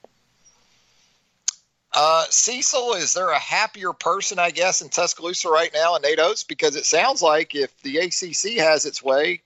Uh, 1.91 2.23
Cecil, 2.29 2.93
is 2.93 3.13
there 3.13 3.29
a 3.29 3.39
happier 3.39 3.93
person, 3.93 4.37
I 4.37 4.51
guess, 4.51 4.81
in 4.81 4.89
Tuscaloosa 4.89 5.49
right 5.49 5.71
now 5.73 5.95
in 5.95 6.03
Nate 6.03 6.19
Oats? 6.19 6.43
Because 6.43 6.75
it 6.75 6.85
sounds 6.85 7.21
like 7.21 7.55
if 7.55 7.75
the 7.81 7.97
ACC 7.97 8.59
has 8.59 8.85
its 8.85 9.01
way, 9.01 9.41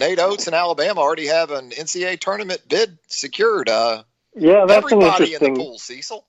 Nate 0.00 0.18
Oats 0.18 0.46
and 0.46 0.56
Alabama 0.56 1.00
already 1.00 1.26
have 1.26 1.50
an 1.50 1.70
NCAA 1.70 2.18
tournament 2.18 2.62
bid 2.68 2.98
secured. 3.06 3.68
Uh, 3.68 4.02
yeah, 4.34 4.64
that's 4.66 4.84
everybody 4.84 5.34
in 5.34 5.42
the 5.42 5.50
pool, 5.50 5.78
Cecil. 5.78 6.26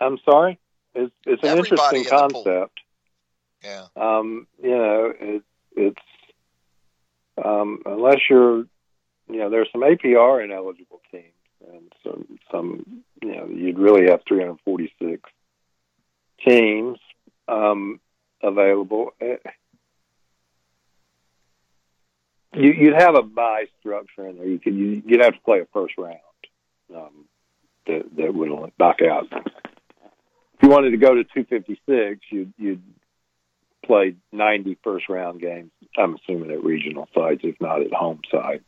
I'm 0.00 0.18
sorry. 0.24 0.58
It's, 0.94 1.12
it's 1.26 1.42
an 1.42 1.48
everybody 1.48 1.98
interesting 1.98 2.04
in 2.04 2.32
concept. 2.32 2.80
Yeah. 3.64 3.86
Um, 3.96 4.46
you 4.62 4.76
know, 4.76 5.12
it, 5.18 5.42
it's 5.74 6.00
um, 7.42 7.82
unless 7.86 8.18
you're, 8.28 8.58
you 8.58 9.38
know, 9.38 9.50
there's 9.50 9.68
some 9.72 9.82
APR 9.82 10.44
ineligible 10.44 11.00
teams 11.10 11.32
and 11.72 11.92
some 12.04 12.38
some 12.50 13.02
you 13.22 13.34
know 13.34 13.46
you'd 13.46 13.78
really 13.78 14.10
have 14.10 14.20
346 14.28 15.30
teams 16.46 16.98
um, 17.48 18.00
available. 18.42 19.12
Eh, 19.20 19.36
you, 22.58 22.72
you'd 22.72 22.94
have 22.94 23.14
a 23.14 23.22
bye 23.22 23.66
structure 23.80 24.26
in 24.26 24.36
there. 24.36 24.46
You 24.46 24.58
could 24.58 24.74
you, 24.74 25.02
would 25.06 25.20
have 25.20 25.34
to 25.34 25.40
play 25.40 25.60
a 25.60 25.66
first 25.72 25.94
round 25.96 26.18
um, 26.94 27.24
that 27.86 28.04
that 28.16 28.34
would 28.34 28.72
knock 28.78 29.02
out. 29.02 29.26
If 29.32 30.62
you 30.62 30.68
wanted 30.68 30.90
to 30.90 30.96
go 30.96 31.14
to 31.14 31.24
256, 31.24 32.20
you'd 32.30 32.52
you'd 32.58 32.82
play 33.84 34.16
90 34.32 34.78
first 34.82 35.08
round 35.08 35.40
games. 35.40 35.70
I'm 35.96 36.16
assuming 36.16 36.50
at 36.50 36.64
regional 36.64 37.08
sites, 37.14 37.40
if 37.44 37.60
not 37.60 37.82
at 37.82 37.92
home 37.92 38.20
sites. 38.30 38.64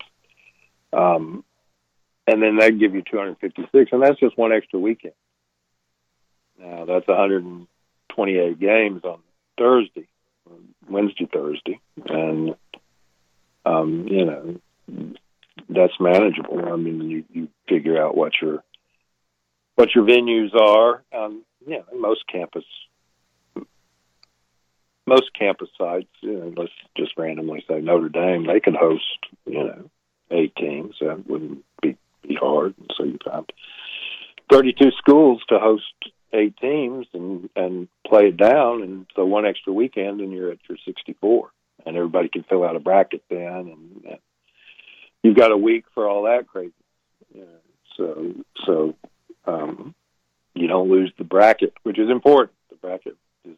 Um, 0.93 1.45
and 2.27 2.43
then 2.43 2.57
they 2.59 2.71
give 2.71 2.95
you 2.95 3.03
256, 3.03 3.93
and 3.93 4.03
that's 4.03 4.21
just 4.21 4.39
one 4.39 4.53
extra 4.53 4.79
weekend. 4.79 5.15
Now 6.59 6.85
that's 6.85 7.09
128 7.09 8.61
games 8.61 9.03
on 9.05 9.21
Thursday, 9.59 10.07
Wednesday, 10.89 11.29
Thursday, 11.33 11.81
and 12.07 12.55
um, 13.65 14.07
you 14.09 14.25
know 14.25 14.59
that's 15.69 15.99
manageable. 16.01 16.73
I 16.73 16.77
mean, 16.77 17.09
you, 17.09 17.25
you 17.33 17.49
figure 17.69 18.03
out 18.03 18.17
what 18.17 18.33
your 18.41 18.63
what 19.77 19.95
your 19.95 20.05
venues 20.05 20.55
are. 20.55 21.03
Um, 21.13 21.45
yeah, 21.67 21.83
most 21.97 22.27
campus 22.27 22.65
most 25.11 25.31
campus 25.37 25.69
sites, 25.77 26.09
you 26.21 26.33
know, 26.33 26.53
let's 26.57 26.73
just 26.97 27.13
randomly 27.19 27.65
say 27.69 27.81
Notre 27.81 28.09
Dame, 28.09 28.47
they 28.47 28.61
could 28.61 28.77
host, 28.77 29.19
you 29.45 29.65
know, 29.65 29.91
eight 30.31 30.55
teams. 30.55 30.95
That 31.01 31.29
wouldn't 31.29 31.65
be 31.83 31.97
be 32.23 32.37
hard. 32.37 32.75
So 32.97 33.05
you 33.05 33.19
found 33.25 33.53
32 34.53 34.93
schools 34.99 35.43
to 35.49 35.59
host 35.59 35.93
eight 36.33 36.57
teams 36.59 37.07
and 37.13 37.51
and 37.57 37.89
play 38.07 38.29
it 38.29 38.37
down, 38.37 38.83
and 38.83 39.07
so 39.17 39.25
one 39.25 39.47
extra 39.47 39.73
weekend, 39.73 40.21
and 40.21 40.33
you're 40.33 40.53
at 40.53 40.59
your 40.69 40.79
64, 40.85 41.51
and 41.87 41.97
everybody 41.97 42.29
can 42.29 42.45
fill 42.45 42.65
out 42.65 42.77
a 42.77 42.81
bracket 42.81 43.23
then, 43.29 43.47
and, 43.47 44.05
and 44.05 44.19
you've 45.23 45.37
got 45.37 45.53
a 45.53 45.57
week 45.57 45.85
for 45.95 46.09
all 46.09 46.25
that 46.25 46.47
crazy. 46.47 46.73
Yeah. 47.35 47.45
So 47.97 48.35
so 48.67 48.95
um, 49.47 49.95
you 50.55 50.67
don't 50.67 50.91
lose 50.91 51.13
the 51.19 51.25
bracket, 51.25 51.75
which 51.83 51.99
is 51.99 52.11
important. 52.11 52.57
The 52.71 52.77
bracket 52.77 53.17
is 53.45 53.57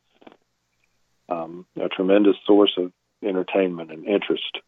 um, 1.29 1.67
a 1.81 1.89
tremendous 1.89 2.37
source 2.47 2.73
of 2.77 2.93
entertainment 3.23 3.93
and 3.93 4.05
interest 4.05 4.59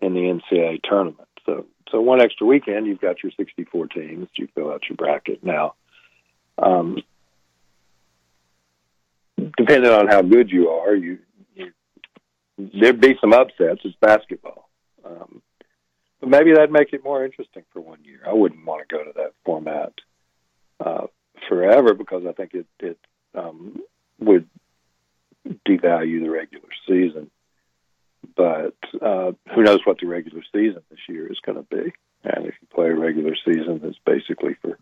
in 0.00 0.14
the 0.14 0.20
NCAA 0.20 0.82
tournament. 0.82 1.28
So 1.46 1.66
so 1.90 2.00
one 2.00 2.20
extra 2.20 2.46
weekend, 2.46 2.86
you've 2.86 3.00
got 3.00 3.22
your 3.22 3.32
64 3.36 3.88
teams. 3.88 4.28
You 4.34 4.48
fill 4.54 4.72
out 4.72 4.82
your 4.88 4.96
bracket. 4.96 5.42
Now, 5.42 5.74
um, 6.58 7.02
depending 9.56 9.90
on 9.90 10.06
how 10.06 10.22
good 10.22 10.50
you 10.50 10.68
are, 10.68 10.94
you, 10.94 11.12
you 11.12 11.18
there'd 12.78 13.00
be 13.00 13.16
some 13.20 13.32
upsets. 13.32 13.80
It's 13.84 13.96
basketball, 14.00 14.68
um, 15.04 15.42
but 16.20 16.28
maybe 16.28 16.52
that'd 16.52 16.70
make 16.70 16.92
it 16.92 17.04
more 17.04 17.24
interesting 17.24 17.64
for 17.72 17.80
one 17.80 18.04
year. 18.04 18.20
I 18.26 18.32
wouldn't 18.32 18.64
want 18.64 18.88
to 18.88 18.96
go 18.96 19.04
to 19.04 19.12
that 19.16 19.32
format 19.44 19.92
uh, 20.84 21.06
forever 21.48 21.94
because 21.94 22.24
I 22.28 22.32
think 22.32 22.54
it 22.54 22.66
it 22.78 22.98
um, 23.34 23.80
would 24.18 24.48
devalue 25.66 26.22
the 26.22 26.30
regular 26.30 26.68
season 26.86 27.30
but 28.36 28.74
uh, 29.00 29.32
who 29.54 29.62
knows 29.62 29.80
what 29.84 29.98
the 29.98 30.06
regular 30.06 30.42
season 30.52 30.82
this 30.90 31.00
year 31.08 31.30
is 31.30 31.38
going 31.44 31.56
to 31.56 31.62
be? 31.62 31.92
And 32.24 32.46
if 32.46 32.54
you 32.60 32.68
play 32.74 32.88
a 32.88 32.94
regular 32.94 33.34
season 33.44 33.80
that's 33.82 33.98
basically 34.04 34.54
for 34.60 34.78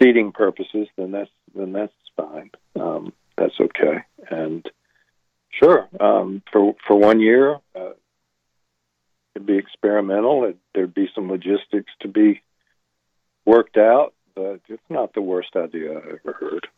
seeding 0.00 0.32
purposes, 0.32 0.88
then 0.96 1.12
that's 1.12 1.30
then 1.54 1.72
that's 1.72 1.92
fine. 2.16 2.50
Um, 2.78 3.12
that's 3.36 3.58
okay. 3.60 4.02
And 4.30 4.68
sure, 5.52 5.88
um, 6.00 6.42
for 6.52 6.74
for 6.86 6.96
one 6.96 7.20
year, 7.20 7.58
uh, 7.74 7.92
it'd 9.34 9.46
be 9.46 9.58
experimental. 9.58 10.44
It, 10.44 10.56
there'd 10.74 10.94
be 10.94 11.10
some 11.14 11.30
logistics 11.30 11.92
to 12.00 12.08
be 12.08 12.42
worked 13.44 13.76
out, 13.76 14.14
but 14.34 14.60
it's 14.68 14.82
not 14.88 15.14
the 15.14 15.22
worst 15.22 15.56
idea 15.56 15.92
I 15.92 15.96
ever 15.96 16.36
heard. 16.38 16.68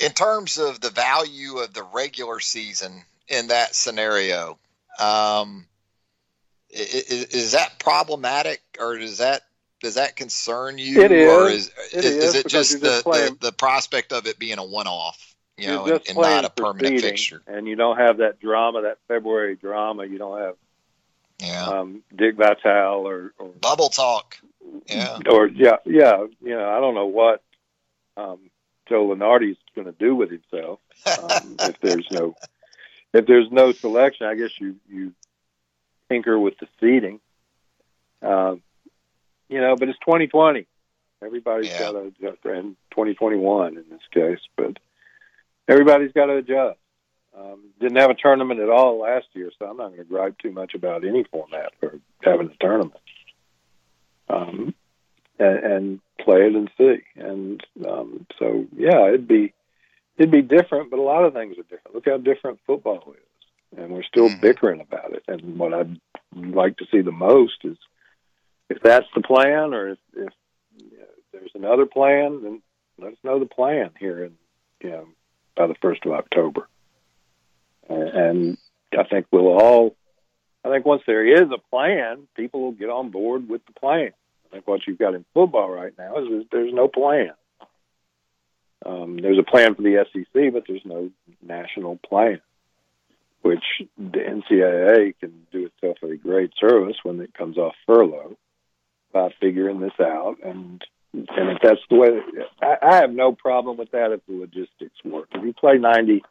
In 0.00 0.12
terms 0.12 0.58
of 0.58 0.80
the 0.80 0.90
value 0.90 1.58
of 1.58 1.74
the 1.74 1.84
regular 1.84 2.40
season, 2.40 3.04
in 3.32 3.48
that 3.48 3.74
scenario. 3.74 4.58
Um, 4.98 5.66
is, 6.70 7.24
is, 7.26 7.52
that 7.52 7.78
problematic, 7.78 8.60
or 8.78 8.98
does 8.98 9.18
that 9.18 9.42
does 9.80 9.96
that 9.96 10.16
concern 10.16 10.78
you, 10.78 11.02
it 11.02 11.12
is. 11.12 11.28
or 11.30 11.48
is 11.48 11.70
it, 11.92 12.04
is, 12.04 12.14
is 12.14 12.34
it 12.36 12.46
just, 12.46 12.80
the, 12.80 13.02
the, 13.04 13.36
the, 13.40 13.52
prospect 13.52 14.12
of 14.12 14.26
it 14.26 14.38
being 14.38 14.58
a 14.58 14.64
one 14.64 14.86
off, 14.86 15.31
you 15.62 15.68
know, 15.68 15.84
and, 15.86 16.02
and, 16.08 16.16
not 16.16 16.44
a 16.44 16.50
permanent 16.50 17.00
fixture? 17.00 17.42
And 17.46 17.66
you 17.66 17.76
don't 17.76 17.96
have 17.96 18.18
that 18.18 18.40
drama, 18.40 18.82
that 18.82 18.98
February 19.08 19.56
drama. 19.56 20.04
You 20.04 20.18
don't 20.18 20.40
have 20.40 20.56
yeah. 21.38 21.64
um, 21.66 22.02
Dick 22.14 22.36
Vitale 22.36 23.06
or, 23.06 23.32
or 23.38 23.48
bubble 23.48 23.88
talk, 23.88 24.38
yeah, 24.88 25.18
or 25.28 25.46
yeah, 25.46 25.76
yeah. 25.84 26.24
You 26.40 26.56
know, 26.56 26.68
I 26.68 26.80
don't 26.80 26.94
know 26.94 27.06
what 27.06 27.42
um, 28.16 28.38
Joe 28.88 29.08
Lunardi's 29.08 29.58
going 29.74 29.86
to 29.86 29.92
do 29.92 30.14
with 30.14 30.30
himself 30.30 30.80
um, 31.06 31.56
if 31.60 31.80
there's 31.80 32.06
no 32.10 32.34
if 33.12 33.26
there's 33.26 33.50
no 33.50 33.72
selection. 33.72 34.26
I 34.26 34.34
guess 34.34 34.50
you 34.60 34.76
you 34.88 35.12
tinker 36.08 36.38
with 36.38 36.58
the 36.58 36.68
seating. 36.80 37.20
Um, 38.22 38.62
you 39.48 39.60
know, 39.60 39.76
but 39.76 39.88
it's 39.88 39.98
2020. 40.00 40.66
Everybody's 41.22 41.70
Yeah. 41.70 41.78
got 41.78 41.94
a 41.94 42.12
and 42.50 42.76
2021 42.90 43.76
in 43.76 43.84
this 43.90 44.00
case, 44.10 44.40
but 44.56 44.78
everybody's 45.68 46.12
got 46.12 46.26
to 46.26 46.36
adjust. 46.36 46.78
Um, 47.36 47.70
didn't 47.80 47.96
have 47.96 48.10
a 48.10 48.14
tournament 48.14 48.60
at 48.60 48.68
all 48.68 48.98
last 49.00 49.26
year, 49.32 49.50
so 49.58 49.66
I'm 49.66 49.78
not 49.78 49.88
going 49.88 49.98
to 49.98 50.04
gripe 50.04 50.36
too 50.38 50.52
much 50.52 50.74
about 50.74 51.04
any 51.04 51.24
format 51.24 51.72
for 51.80 51.98
having 52.22 52.48
a 52.50 52.56
tournament. 52.64 53.00
Um, 54.28 54.74
and, 55.38 55.58
and 55.58 56.00
play 56.20 56.46
it 56.46 56.54
and 56.54 56.70
see. 56.78 57.02
And 57.16 57.64
um, 57.88 58.26
so, 58.38 58.66
yeah, 58.76 59.08
it'd 59.08 59.28
be 59.28 59.52
it'd 60.18 60.30
be 60.30 60.42
different, 60.42 60.90
but 60.90 60.98
a 60.98 61.02
lot 61.02 61.24
of 61.24 61.32
things 61.32 61.56
are 61.58 61.62
different. 61.62 61.94
Look 61.94 62.04
how 62.06 62.18
different 62.18 62.60
football 62.66 63.14
is, 63.16 63.78
and 63.78 63.90
we're 63.90 64.02
still 64.02 64.28
Mhm. 64.28 64.40
bickering 64.40 64.80
about 64.80 65.12
it. 65.12 65.24
And 65.26 65.58
what 65.58 65.72
I'd 65.72 65.98
like 66.36 66.76
to 66.78 66.86
see 66.90 67.00
the 67.00 67.12
most 67.12 67.64
is 67.64 67.78
if 68.68 68.80
that's 68.82 69.08
the 69.14 69.22
plan, 69.22 69.74
or 69.74 69.90
if, 69.90 69.98
if 70.14 70.32
you 70.76 70.98
know, 70.98 71.04
there's 71.32 71.54
another 71.54 71.86
plan, 71.86 72.42
then 72.42 72.62
let 72.98 73.12
us 73.12 73.18
know 73.24 73.38
the 73.38 73.46
plan 73.46 73.90
here, 73.98 74.24
in 74.24 74.36
you 74.82 74.90
know, 74.90 75.08
by 75.56 75.66
the 75.66 75.74
first 75.80 76.04
of 76.06 76.12
October. 76.12 76.68
And, 77.88 78.58
I 78.96 79.04
think 79.04 79.26
we'll 79.32 79.58
all. 79.58 79.96
I 80.64 80.68
think 80.68 80.84
once 80.84 81.02
there 81.06 81.26
is 81.26 81.50
a 81.50 81.58
plan, 81.70 82.28
people 82.36 82.60
will 82.60 82.72
get 82.72 82.90
on 82.90 83.10
board 83.10 83.48
with 83.48 83.64
the 83.64 83.72
plan. 83.72 84.12
I 84.46 84.48
think 84.52 84.68
what 84.68 84.86
you've 84.86 84.98
got 84.98 85.14
in 85.14 85.24
football 85.32 85.70
right 85.70 85.94
now 85.96 86.18
is, 86.18 86.28
is 86.28 86.46
there's 86.52 86.74
no 86.74 86.88
plan. 86.88 87.32
Um, 88.84 89.16
there's 89.16 89.38
a 89.38 89.50
plan 89.50 89.74
for 89.74 89.82
the 89.82 90.04
SEC, 90.12 90.52
but 90.52 90.64
there's 90.66 90.84
no 90.84 91.10
national 91.40 91.96
plan, 91.96 92.40
which 93.40 93.64
the 93.96 94.18
NCAA 94.18 95.14
can 95.18 95.46
do 95.52 95.66
itself 95.66 95.96
a 96.02 96.16
great 96.16 96.52
service 96.60 96.96
when 97.02 97.20
it 97.20 97.32
comes 97.34 97.56
off 97.56 97.74
furlough 97.86 98.36
by 99.12 99.32
figuring 99.40 99.80
this 99.80 99.98
out. 100.00 100.36
And 100.44 100.84
and 101.12 101.50
if 101.50 101.58
that's 101.62 101.80
the 101.90 101.96
way, 101.96 102.08
I, 102.62 102.76
I 102.82 102.94
have 102.96 103.10
no 103.12 103.32
problem 103.32 103.76
with 103.76 103.90
that 103.90 104.12
if 104.12 104.20
the 104.26 104.34
logistics 104.34 105.04
work. 105.04 105.28
If 105.32 105.44
you 105.44 105.52
play 105.52 105.78
90 105.78 106.22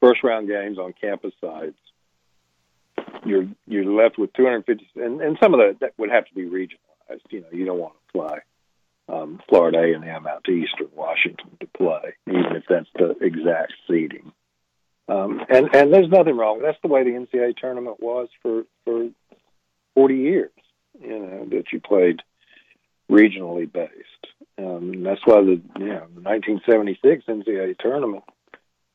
first 0.00 0.22
round 0.22 0.48
games 0.48 0.78
on 0.78 0.94
campus 0.98 1.32
sites, 1.40 1.76
you're 3.24 3.46
you're 3.66 3.84
left 3.84 4.18
with 4.18 4.32
250, 4.34 5.00
and, 5.00 5.20
and 5.20 5.38
some 5.42 5.54
of 5.54 5.60
that, 5.60 5.80
that 5.80 5.92
would 5.98 6.10
have 6.10 6.26
to 6.26 6.34
be 6.34 6.44
regionalized. 6.44 7.20
You 7.30 7.40
know, 7.42 7.48
you 7.52 7.64
don't 7.64 7.78
want 7.78 7.94
to 7.94 8.12
fly 8.12 8.38
um, 9.08 9.40
Florida 9.48 9.78
A 9.78 9.92
and 9.94 10.04
M 10.04 10.26
out 10.26 10.44
to 10.44 10.52
Eastern 10.52 10.88
Washington 10.94 11.56
to 11.60 11.66
play, 11.76 12.14
even 12.26 12.56
if 12.56 12.64
that's 12.68 12.88
the 12.94 13.16
exact 13.20 13.72
seating. 13.88 14.32
Um, 15.08 15.40
and 15.48 15.74
and 15.74 15.92
there's 15.92 16.08
nothing 16.08 16.36
wrong. 16.36 16.60
That's 16.62 16.78
the 16.82 16.88
way 16.88 17.04
the 17.04 17.10
NCAA 17.10 17.56
tournament 17.56 17.98
was 18.00 18.28
for 18.42 18.64
for 18.84 19.08
40 19.94 20.16
years. 20.16 20.50
You 21.00 21.18
know 21.18 21.46
that 21.50 21.72
you 21.72 21.80
played 21.80 22.22
regionally 23.10 23.70
based. 23.70 23.92
Um, 24.58 24.92
and 24.92 25.06
that's 25.06 25.20
why 25.24 25.42
the 25.42 25.60
you 25.78 25.86
know 25.86 26.06
the 26.14 26.22
1976 26.22 27.24
NCAA 27.26 27.78
tournament 27.78 28.24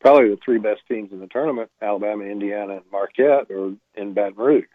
probably 0.02 0.30
the 0.30 0.40
three 0.44 0.58
best 0.58 0.82
teams 0.90 1.12
in 1.12 1.20
the 1.20 1.28
tournament, 1.28 1.70
Alabama, 1.82 2.26
Indiana, 2.26 2.78
and 2.78 2.86
Marquette, 2.92 3.50
are 3.52 3.74
in 3.96 4.14
Baton 4.14 4.36
Rouge. 4.36 4.66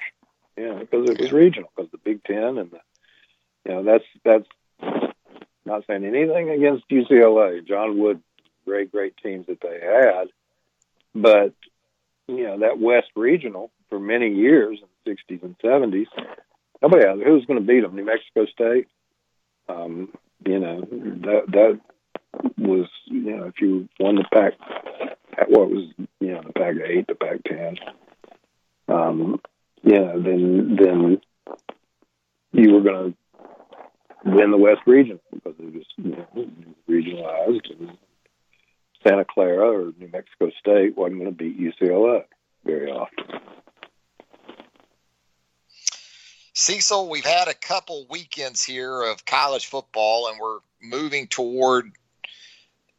You 0.56 0.68
know, 0.68 0.78
because 0.78 1.10
it 1.10 1.20
was 1.20 1.32
regional, 1.32 1.70
because 1.76 1.90
the 1.90 1.98
Big 1.98 2.24
Ten 2.24 2.56
and 2.56 2.70
the, 2.70 2.80
you 3.66 3.72
know, 3.72 3.82
that's 3.82 4.04
that's 4.24 5.12
not 5.66 5.84
saying 5.86 6.04
anything 6.04 6.48
against 6.48 6.88
UCLA. 6.88 7.66
John 7.66 7.98
Wooden, 7.98 8.22
great, 8.64 8.90
great 8.90 9.16
teams 9.22 9.46
that 9.48 9.60
they 9.60 9.80
had, 9.82 10.28
but 11.14 11.52
you 12.26 12.44
know 12.44 12.60
that 12.60 12.78
West 12.78 13.08
Regional 13.14 13.70
for 13.90 14.00
many 14.00 14.32
years 14.32 14.78
in 14.80 14.88
the 15.04 15.34
'60s 15.34 15.42
and 15.42 15.58
'70s, 15.58 16.06
nobody 16.80 17.06
had 17.06 17.18
who 17.18 17.34
was 17.34 17.44
going 17.44 17.60
to 17.60 17.66
beat 17.66 17.80
them. 17.80 17.94
New 17.94 18.04
Mexico 18.04 18.46
State. 18.46 18.88
Um, 19.68 20.12
you 20.44 20.58
know 20.58 20.80
that 20.80 21.44
that 21.48 21.80
was 22.58 22.88
you 23.06 23.36
know 23.36 23.44
if 23.46 23.60
you 23.60 23.88
won 23.98 24.16
the 24.16 24.24
pack 24.32 24.54
at 25.36 25.50
what 25.50 25.70
was 25.70 25.84
you 26.20 26.32
know 26.32 26.42
the 26.42 26.52
pack 26.52 26.74
of 26.76 26.82
eight 26.82 27.06
the 27.06 27.14
Pac 27.14 27.42
ten 27.44 27.76
um 28.88 29.40
yeah 29.82 30.12
then 30.14 30.76
then 30.76 31.20
you 32.52 32.72
were 32.74 32.80
going 32.80 33.12
to 33.12 34.30
win 34.30 34.50
the 34.50 34.56
west 34.56 34.80
region 34.86 35.20
because 35.32 35.54
it 35.58 35.74
was 35.74 35.84
you 35.96 36.10
know, 36.10 36.48
regionalized 36.88 37.70
and 37.78 37.96
santa 39.06 39.24
clara 39.24 39.70
or 39.70 39.92
new 39.98 40.08
mexico 40.12 40.50
state 40.58 40.96
wasn't 40.96 41.18
going 41.18 41.30
to 41.30 41.36
beat 41.36 41.58
ucla 41.58 42.24
very 42.64 42.90
often 42.90 43.24
Cecil, 46.58 47.10
we've 47.10 47.26
had 47.26 47.48
a 47.48 47.54
couple 47.54 48.06
weekends 48.08 48.64
here 48.64 49.02
of 49.02 49.26
college 49.26 49.66
football, 49.66 50.28
and 50.28 50.40
we're 50.40 50.60
moving 50.80 51.26
toward 51.26 51.92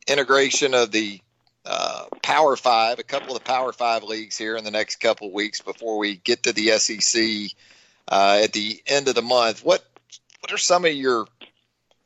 integration 0.08 0.76
of 0.76 0.92
the 0.92 1.20
uh, 1.66 2.06
Power 2.22 2.56
Five, 2.56 3.00
a 3.00 3.04
couple 3.04 3.36
of 3.36 3.44
the 3.44 3.50
Power 3.50 3.74
Five 3.74 4.04
leagues 4.04 4.38
here 4.38 4.58
in 4.58 4.64
the 4.64 4.70
next 4.70 4.98
couple 4.98 5.30
of 5.30 5.34
weeks 5.34 5.60
before 5.60 5.98
we 5.98 6.18
get 6.18 6.44
to 6.44 6.54
the 6.54 6.78
SEC 6.78 7.58
uh, 8.08 8.42
at 8.44 8.54
the 8.54 8.80
end 8.86 9.08
of 9.08 9.16
the 9.16 9.24
month. 9.24 9.66
What 9.66 9.84
what 10.42 10.54
are 10.54 10.60
some 10.60 10.86
of 10.86 10.94
your 10.94 11.26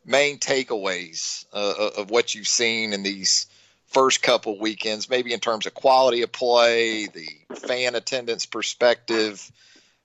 main 0.06 0.40
takeaways 0.40 1.46
uh, 1.52 1.90
of 1.98 2.10
what 2.10 2.34
you've 2.34 2.48
seen 2.48 2.94
in 2.94 3.04
these 3.04 3.48
first 3.88 4.22
couple 4.22 4.58
weekends, 4.58 5.10
maybe 5.10 5.34
in 5.34 5.42
terms 5.42 5.66
of 5.66 5.74
quality 5.74 6.22
of 6.22 6.32
play, 6.32 7.08
the 7.08 7.28
fan 7.56 7.96
attendance 7.96 8.46
perspective? 8.46 9.52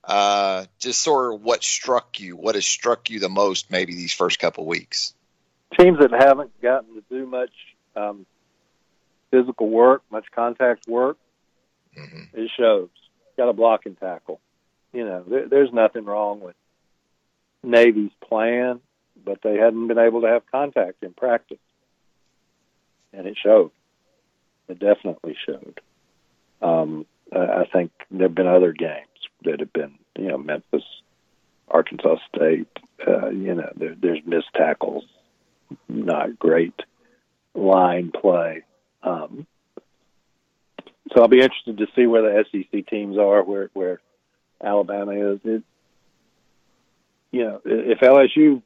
Uh, 0.07 0.66
just 0.79 1.01
sort 1.01 1.35
of 1.35 1.42
what 1.42 1.64
struck 1.64 2.21
you, 2.21 2.37
what 2.37 2.55
has 2.55 2.64
struck 2.64 3.11
you 3.11 3.19
the 3.19 3.29
most, 3.29 3.73
maybe 3.73 3.95
these 3.95 4.12
first 4.12 4.38
couple 4.38 4.64
weeks. 4.64 5.12
Teams 5.77 5.99
that 5.99 6.12
haven't 6.12 6.61
gotten 6.62 6.95
to 6.95 7.03
do 7.11 7.27
much 7.27 7.51
um, 7.97 8.25
physical 9.33 9.69
work, 9.69 10.03
much 10.11 10.27
contact 10.33 10.87
work, 10.87 11.19
mm-hmm. 11.99 12.38
it 12.38 12.51
shows. 12.57 12.88
Got 13.37 13.49
a 13.49 13.53
block 13.53 13.85
and 13.85 13.99
tackle. 13.99 14.40
You 14.92 15.05
know, 15.05 15.25
there, 15.27 15.49
there's 15.49 15.73
nothing 15.73 16.05
wrong 16.05 16.40
with 16.40 16.55
Navy's 17.64 18.12
plan, 18.29 18.81
but 19.25 19.42
they 19.42 19.57
hadn't 19.57 19.88
been 19.88 19.99
able 19.99 20.21
to 20.21 20.29
have 20.29 20.42
contact 20.53 21.03
in 21.03 21.14
practice, 21.14 21.59
and 23.12 23.27
it 23.27 23.37
showed. 23.42 23.73
It 24.69 24.79
definitely 24.79 25.37
showed. 25.45 25.81
Um, 26.62 27.07
I 27.33 27.64
think 27.73 27.90
there 28.11 28.29
have 28.29 28.37
been 28.37 28.47
other 28.47 28.73
games 28.73 29.09
that 29.46 29.61
have 29.61 29.72
been, 29.72 29.98
you 30.16 30.28
know, 30.28 30.38
Memphis, 30.38 30.85
Arkansas 31.68 32.16
State. 32.35 32.68
Uh, 33.06 33.28
you 33.30 33.54
know, 33.54 33.70
there, 33.76 33.94
there's 33.98 34.24
missed 34.24 34.52
tackles, 34.54 35.04
not 35.88 36.38
great 36.38 36.74
line 37.54 38.12
play. 38.12 38.62
Um, 39.02 39.46
so 41.12 41.22
I'll 41.22 41.28
be 41.28 41.40
interested 41.40 41.78
to 41.78 41.87
see 41.94 42.06
where 42.06 42.22
the 42.22 42.44
SEC 42.50 42.87
teams 42.87 43.16
are, 43.18 43.42
where 43.42 43.70
where 43.72 44.00
Alabama 44.62 45.12
is. 45.12 45.40
It, 45.44 45.62
you 47.32 47.44
know, 47.44 47.61
if 47.64 48.00
LSU 48.00 48.62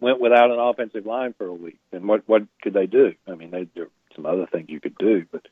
went 0.00 0.20
without 0.20 0.50
an 0.50 0.58
offensive 0.58 1.06
line 1.06 1.34
for 1.38 1.46
a 1.46 1.54
week, 1.54 1.78
then 1.90 2.06
what 2.06 2.22
what 2.26 2.42
could 2.60 2.74
they 2.74 2.86
do? 2.86 3.14
I 3.26 3.34
mean, 3.34 3.50
they, 3.50 3.68
there 3.74 3.88
some 4.14 4.26
other 4.26 4.46
things 4.46 4.68
you 4.68 4.80
could 4.80 4.98
do, 4.98 5.24
but 5.30 5.46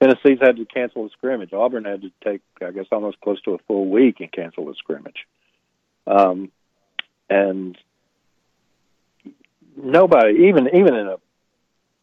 Tennessee's 0.00 0.38
had 0.40 0.56
to 0.56 0.66
cancel 0.66 1.06
a 1.06 1.10
scrimmage. 1.10 1.52
Auburn 1.52 1.84
had 1.84 2.02
to 2.02 2.10
take, 2.22 2.42
I 2.60 2.70
guess, 2.70 2.86
almost 2.92 3.20
close 3.20 3.40
to 3.42 3.54
a 3.54 3.58
full 3.66 3.88
week 3.88 4.20
and 4.20 4.30
cancel 4.30 4.68
a 4.68 4.74
scrimmage. 4.74 5.26
Um, 6.06 6.50
and 7.30 7.76
nobody, 9.76 10.48
even 10.48 10.68
even 10.68 10.94
in 10.94 11.08
a 11.08 11.16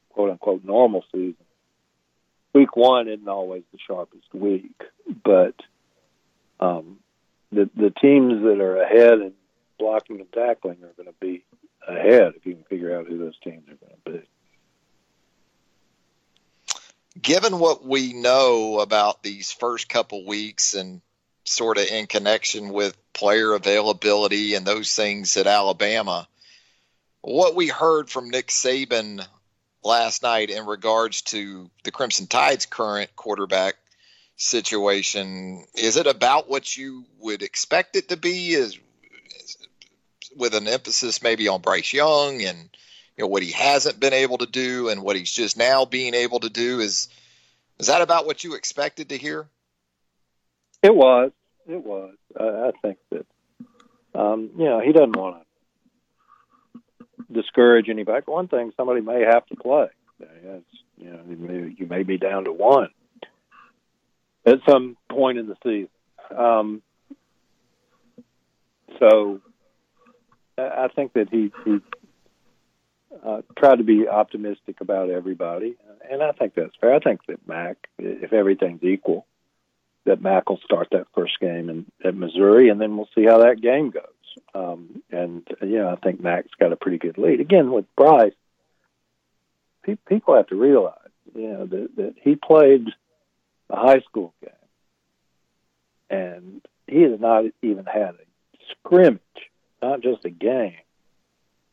quote 0.09 0.31
unquote 0.31 0.63
normal 0.63 1.03
season, 1.11 1.35
week 2.53 2.75
one 2.75 3.07
isn't 3.07 3.27
always 3.27 3.63
the 3.71 3.79
sharpest 3.85 4.33
week. 4.33 4.81
But 5.23 5.55
um, 6.59 6.97
the 7.51 7.69
the 7.75 7.91
teams 7.91 8.41
that 8.43 8.59
are 8.59 8.81
ahead 8.81 9.19
in 9.19 9.33
blocking 9.77 10.19
and 10.19 10.31
tackling 10.31 10.83
are 10.83 10.93
going 11.03 11.07
to 11.07 11.15
be 11.19 11.43
ahead 11.87 12.33
if 12.35 12.45
you 12.45 12.55
can 12.55 12.63
figure 12.63 12.97
out 12.97 13.07
who 13.07 13.17
those 13.17 13.37
teams 13.43 13.63
are 13.69 13.75
going 13.75 13.93
to 14.05 14.11
be 14.11 14.27
given 17.21 17.59
what 17.59 17.85
we 17.85 18.13
know 18.13 18.79
about 18.79 19.23
these 19.23 19.51
first 19.51 19.89
couple 19.89 20.25
weeks 20.25 20.73
and 20.73 21.01
sort 21.43 21.77
of 21.77 21.85
in 21.85 22.07
connection 22.07 22.69
with 22.69 22.97
player 23.13 23.53
availability 23.53 24.55
and 24.55 24.65
those 24.65 24.93
things 24.93 25.37
at 25.37 25.47
Alabama, 25.47 26.27
what 27.21 27.55
we 27.55 27.67
heard 27.67 28.09
from 28.09 28.29
Nick 28.29 28.47
Saban 28.47 29.25
last 29.83 30.23
night 30.23 30.49
in 30.49 30.65
regards 30.65 31.21
to 31.21 31.69
the 31.83 31.91
Crimson 31.91 32.27
Tide's 32.27 32.65
current 32.65 33.15
quarterback 33.15 33.75
situation, 34.35 35.65
is 35.75 35.97
it 35.97 36.07
about 36.07 36.49
what 36.49 36.75
you 36.75 37.05
would 37.19 37.43
expect 37.43 37.95
it 37.95 38.09
to 38.09 38.17
be? 38.17 38.51
Is, 38.53 38.77
is 39.39 39.57
with 40.35 40.55
an 40.55 40.67
emphasis 40.67 41.21
maybe 41.21 41.47
on 41.47 41.61
Bryce 41.61 41.93
Young 41.93 42.41
and 42.41 42.69
you 43.17 43.23
know 43.23 43.27
what 43.27 43.43
he 43.43 43.51
hasn't 43.51 43.99
been 43.99 44.13
able 44.13 44.39
to 44.39 44.45
do 44.45 44.89
and 44.89 45.01
what 45.01 45.15
he's 45.15 45.31
just 45.31 45.57
now 45.57 45.85
being 45.85 46.13
able 46.13 46.39
to 46.39 46.49
do 46.49 46.79
is 46.79 47.09
is 47.79 47.87
that 47.87 48.01
about 48.01 48.25
what 48.25 48.43
you 48.43 48.53
expected 48.53 49.09
to 49.09 49.17
hear? 49.17 49.47
It 50.81 50.95
was. 50.95 51.31
It 51.67 51.83
was. 51.83 52.15
I, 52.39 52.43
I 52.43 52.71
think 52.81 52.97
that 53.11 53.25
um, 54.13 54.51
you 54.57 54.65
know 54.65 54.79
he 54.79 54.91
doesn't 54.91 55.15
want 55.15 55.37
to 55.37 55.43
discourage 57.33 57.89
anybody. 57.89 58.23
One 58.25 58.47
thing, 58.47 58.71
somebody 58.77 59.01
may 59.01 59.21
have 59.21 59.45
to 59.47 59.55
play. 59.55 59.87
It's, 60.19 60.65
you 60.97 61.09
know, 61.09 61.19
you 61.27 61.35
may, 61.35 61.75
you 61.77 61.87
may 61.87 62.03
be 62.03 62.17
down 62.17 62.45
to 62.45 62.53
one 62.53 62.89
at 64.45 64.59
some 64.69 64.97
point 65.09 65.37
in 65.37 65.47
the 65.47 65.55
season. 65.63 65.89
Um, 66.35 66.81
so 68.99 69.41
I 70.57 70.87
think 70.95 71.13
that 71.13 71.29
he, 71.29 71.51
he 71.65 71.79
uh, 73.25 73.41
tried 73.57 73.77
to 73.77 73.83
be 73.83 74.07
optimistic 74.07 74.81
about 74.81 75.09
everybody, 75.09 75.75
and 76.09 76.21
I 76.21 76.31
think 76.31 76.55
that's 76.55 76.75
fair. 76.79 76.93
I 76.93 76.99
think 76.99 77.25
that 77.27 77.47
Mac, 77.47 77.77
if 77.97 78.33
everything's 78.33 78.83
equal, 78.83 79.25
that 80.05 80.21
Mac 80.21 80.49
will 80.49 80.59
start 80.63 80.89
that 80.91 81.07
first 81.15 81.39
game 81.39 81.69
in, 81.69 81.85
at 82.03 82.15
Missouri, 82.15 82.69
and 82.69 82.79
then 82.79 82.97
we'll 82.97 83.09
see 83.15 83.25
how 83.25 83.39
that 83.39 83.61
game 83.61 83.91
goes. 83.91 84.03
Um, 84.55 85.03
and 85.11 85.47
you 85.61 85.77
know, 85.79 85.89
I 85.89 85.95
think 85.95 86.21
Mac's 86.21 86.53
got 86.59 86.71
a 86.71 86.75
pretty 86.75 86.97
good 86.97 87.17
lead. 87.17 87.39
Again, 87.39 87.71
with 87.71 87.85
Bryce, 87.95 88.33
pe- 89.83 89.97
people 90.07 90.35
have 90.35 90.47
to 90.47 90.55
realize, 90.55 90.97
you 91.35 91.49
know, 91.49 91.65
that, 91.65 91.95
that 91.97 92.15
he 92.21 92.35
played 92.35 92.87
a 93.69 93.75
high 93.75 94.01
school 94.01 94.33
game, 94.41 94.51
and 96.09 96.61
he 96.87 97.01
has 97.03 97.19
not 97.19 97.45
even 97.61 97.85
had 97.85 98.15
a 98.15 98.25
scrimmage, 98.71 99.19
not 99.81 100.01
just 100.01 100.25
a 100.25 100.29
game, 100.29 100.73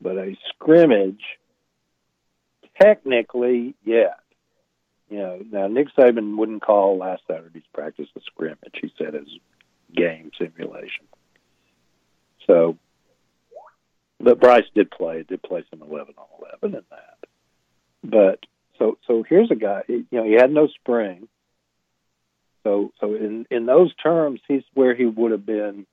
but 0.00 0.16
a 0.16 0.36
scrimmage 0.48 1.22
technically 2.80 3.74
yet. 3.84 4.20
You 5.08 5.18
know, 5.18 5.42
now 5.50 5.66
Nick 5.66 5.88
Saban 5.96 6.36
wouldn't 6.36 6.62
call 6.62 6.98
last 6.98 7.22
Saturday's 7.26 7.62
practice 7.74 8.08
a 8.16 8.20
scrimmage. 8.20 8.78
He 8.80 8.92
said 8.96 9.14
it's 9.14 9.30
game 9.94 10.30
simulation. 10.38 11.06
So, 12.46 12.78
but 14.20 14.40
Bryce 14.40 14.64
did 14.74 14.90
play, 14.90 15.24
did 15.28 15.42
play 15.42 15.64
some 15.70 15.82
11 15.82 16.14
on 16.16 16.26
11 16.62 16.78
in 16.78 16.84
that. 16.90 17.28
But 18.04 18.40
so, 18.78 18.98
so 19.06 19.24
here's 19.28 19.50
a 19.50 19.56
guy, 19.56 19.82
you 19.88 20.06
know, 20.12 20.24
he 20.24 20.32
had 20.32 20.52
no 20.52 20.68
spring. 20.68 21.28
So, 22.62 22.92
so 23.00 23.14
in, 23.14 23.46
in 23.50 23.66
those 23.66 23.94
terms, 23.96 24.40
he's 24.46 24.62
where 24.74 24.94
he 24.94 25.06
would 25.06 25.32
have 25.32 25.46
been 25.46 25.86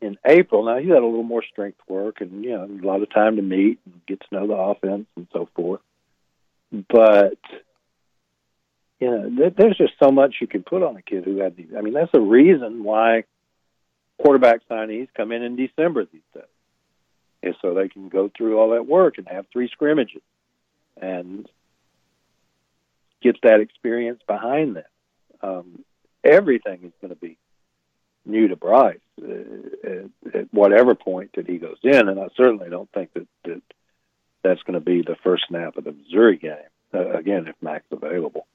in 0.00 0.16
April. 0.24 0.64
Now 0.64 0.78
he 0.78 0.88
had 0.88 1.02
a 1.02 1.06
little 1.06 1.22
more 1.22 1.44
strength 1.50 1.78
work 1.88 2.20
and 2.20 2.44
you 2.44 2.50
know 2.50 2.64
a 2.64 2.86
lot 2.86 3.02
of 3.02 3.12
time 3.12 3.36
to 3.36 3.42
meet 3.42 3.78
and 3.84 4.00
get 4.06 4.20
to 4.20 4.26
know 4.32 4.46
the 4.46 4.54
offense 4.54 5.06
and 5.16 5.26
so 5.32 5.48
forth. 5.54 5.80
But 6.72 7.38
you 9.00 9.10
know, 9.10 9.50
there's 9.56 9.78
just 9.78 9.94
so 10.02 10.10
much 10.10 10.36
you 10.40 10.46
can 10.46 10.62
put 10.62 10.82
on 10.82 10.96
a 10.96 11.02
kid 11.02 11.24
who 11.24 11.38
had 11.38 11.56
these. 11.56 11.70
I 11.76 11.80
mean, 11.80 11.94
that's 11.94 12.12
the 12.12 12.20
reason 12.20 12.84
why 12.84 13.24
quarterback 14.18 14.60
signees 14.68 15.08
come 15.16 15.32
in 15.32 15.42
in 15.42 15.56
December 15.56 16.04
these 16.04 16.20
days, 16.34 16.44
is 17.42 17.54
so 17.62 17.72
they 17.72 17.88
can 17.88 18.10
go 18.10 18.30
through 18.36 18.58
all 18.58 18.70
that 18.70 18.86
work 18.86 19.16
and 19.16 19.26
have 19.26 19.46
three 19.50 19.68
scrimmages 19.68 20.22
and 21.00 21.48
get 23.22 23.36
that 23.42 23.60
experience 23.60 24.20
behind 24.26 24.76
them. 24.76 24.84
Um, 25.42 25.84
everything 26.22 26.80
is 26.84 26.92
going 27.00 27.14
to 27.14 27.20
be 27.20 27.38
new 28.24 28.48
to 28.48 28.56
Bryce 28.56 28.98
uh, 29.22 29.32
at, 29.84 30.34
at 30.34 30.54
whatever 30.54 30.94
point 30.94 31.30
that 31.36 31.48
he 31.48 31.58
goes 31.58 31.78
in, 31.82 32.08
and 32.08 32.18
I 32.20 32.28
certainly 32.36 32.70
don't 32.70 32.90
think 32.92 33.12
that, 33.14 33.26
that 33.44 33.62
that's 34.42 34.62
going 34.62 34.74
to 34.74 34.80
be 34.80 35.02
the 35.02 35.16
first 35.22 35.44
snap 35.48 35.76
of 35.76 35.84
the 35.84 35.92
Missouri 35.92 36.36
game. 36.36 36.56
Uh, 36.92 37.10
again, 37.10 37.46
if 37.46 37.54
Mac's 37.60 37.86
available, 37.90 38.46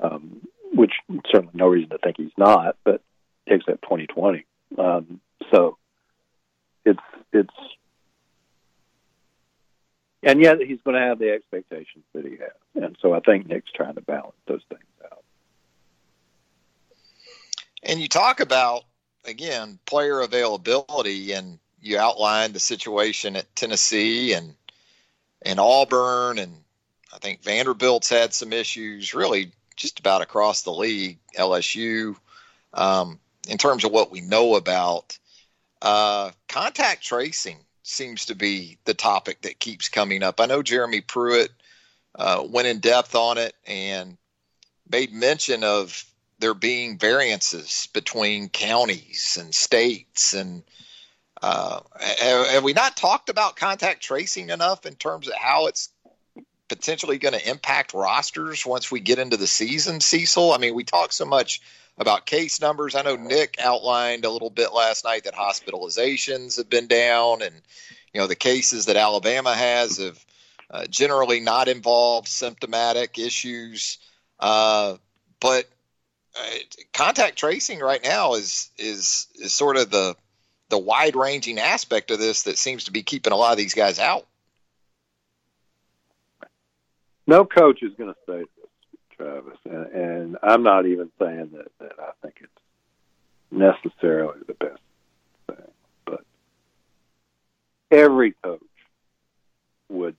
um, 0.00 0.46
which 0.72 0.92
certainly 1.30 1.52
no 1.54 1.66
reason 1.66 1.90
to 1.90 1.98
think 1.98 2.16
he's 2.16 2.30
not, 2.36 2.76
but 2.84 3.00
takes 3.48 3.66
that 3.66 3.82
2020. 3.82 4.44
Um, 4.78 5.20
so 5.52 5.76
it's 6.84 7.00
it's 7.32 7.54
and 10.22 10.40
yet 10.40 10.58
he's 10.60 10.78
going 10.84 10.96
to 10.96 11.06
have 11.06 11.18
the 11.18 11.30
expectations 11.30 12.04
that 12.14 12.24
he 12.24 12.32
has, 12.32 12.82
and 12.82 12.96
so 13.00 13.12
I 13.12 13.20
think 13.20 13.46
Nick's 13.46 13.70
trying 13.74 13.94
to 13.94 14.00
balance 14.00 14.36
those 14.46 14.62
things 14.68 14.82
out. 15.04 15.22
And 17.82 18.00
you 18.00 18.08
talk 18.08 18.40
about 18.40 18.84
again 19.24 19.78
player 19.86 20.20
availability, 20.20 21.32
and 21.32 21.58
you 21.80 21.98
outlined 21.98 22.54
the 22.54 22.60
situation 22.60 23.36
at 23.36 23.54
Tennessee 23.56 24.32
and 24.32 24.54
and 25.42 25.60
Auburn, 25.60 26.38
and 26.38 26.54
I 27.12 27.18
think 27.18 27.42
Vanderbilt's 27.42 28.08
had 28.08 28.32
some 28.32 28.52
issues, 28.52 29.14
really 29.14 29.52
just 29.76 30.00
about 30.00 30.22
across 30.22 30.62
the 30.62 30.72
league. 30.72 31.18
LSU, 31.36 32.16
um, 32.72 33.18
in 33.48 33.58
terms 33.58 33.84
of 33.84 33.92
what 33.92 34.10
we 34.10 34.20
know 34.20 34.54
about 34.54 35.18
uh, 35.82 36.30
contact 36.48 37.02
tracing 37.02 37.58
seems 37.82 38.26
to 38.26 38.34
be 38.34 38.78
the 38.84 38.94
topic 38.94 39.42
that 39.42 39.58
keeps 39.58 39.88
coming 39.88 40.22
up. 40.22 40.40
I 40.40 40.46
know 40.46 40.62
Jeremy 40.62 41.02
Pruitt 41.02 41.50
uh, 42.14 42.44
went 42.48 42.68
in 42.68 42.78
depth 42.78 43.14
on 43.14 43.36
it 43.36 43.54
and 43.66 44.16
made 44.88 45.12
mention 45.12 45.62
of 45.62 46.04
there 46.44 46.52
being 46.52 46.98
variances 46.98 47.88
between 47.94 48.50
counties 48.50 49.38
and 49.40 49.54
states 49.54 50.34
and 50.34 50.62
uh, 51.40 51.80
have, 51.98 52.62
we 52.62 52.74
not 52.74 52.98
talked 52.98 53.30
about 53.30 53.56
contact 53.56 54.02
tracing 54.02 54.50
enough 54.50 54.84
in 54.84 54.94
terms 54.94 55.26
of 55.26 55.32
how 55.34 55.68
it's 55.68 55.88
potentially 56.68 57.16
going 57.16 57.32
to 57.32 57.48
impact 57.48 57.94
rosters 57.94 58.66
once 58.66 58.90
we 58.90 59.00
get 59.00 59.18
into 59.18 59.38
the 59.38 59.46
season, 59.46 60.02
Cecil? 60.02 60.52
I 60.52 60.58
mean, 60.58 60.74
we 60.74 60.84
talk 60.84 61.12
so 61.12 61.24
much 61.24 61.62
about 61.96 62.26
case 62.26 62.60
numbers. 62.60 62.94
I 62.94 63.00
know 63.00 63.16
Nick 63.16 63.56
outlined 63.58 64.26
a 64.26 64.30
little 64.30 64.50
bit 64.50 64.74
last 64.74 65.02
night 65.02 65.24
that 65.24 65.32
hospitalizations 65.32 66.58
have 66.58 66.68
been 66.68 66.88
down, 66.88 67.40
and 67.40 67.54
you 68.12 68.20
know 68.20 68.26
the 68.26 68.36
cases 68.36 68.84
that 68.84 68.96
Alabama 68.96 69.54
has 69.54 69.96
have 69.96 70.26
uh, 70.70 70.84
generally 70.90 71.40
not 71.40 71.68
involved 71.68 72.28
symptomatic 72.28 73.18
issues. 73.18 73.96
Uh, 74.38 74.98
but 75.40 75.66
Uh, 76.36 76.58
contact 76.92 77.38
tracing 77.38 77.78
right 77.78 78.02
now 78.02 78.34
is 78.34 78.70
is 78.76 79.28
is 79.36 79.54
sort 79.54 79.76
of 79.76 79.90
the 79.90 80.16
the 80.68 80.78
wide 80.78 81.14
ranging 81.14 81.58
aspect 81.58 82.10
of 82.10 82.18
this 82.18 82.42
that 82.44 82.58
seems 82.58 82.84
to 82.84 82.90
be 82.90 83.02
keeping 83.02 83.32
a 83.32 83.36
lot 83.36 83.52
of 83.52 83.58
these 83.58 83.74
guys 83.74 83.98
out. 83.98 84.26
No 87.26 87.44
coach 87.44 87.82
is 87.82 87.92
going 87.96 88.12
to 88.12 88.20
say 88.26 88.40
this, 88.40 89.16
Travis, 89.16 89.58
and, 89.64 89.86
and 89.86 90.36
I'm 90.42 90.62
not 90.62 90.86
even 90.86 91.10
saying 91.18 91.50
that, 91.54 91.70
that 91.78 91.92
I 91.98 92.10
think 92.20 92.40
it's 92.40 92.52
necessarily 93.50 94.40
the 94.46 94.54
best 94.54 94.80
thing, 95.46 95.70
but 96.04 96.24
every 97.90 98.32
coach 98.42 98.60
would. 99.88 100.16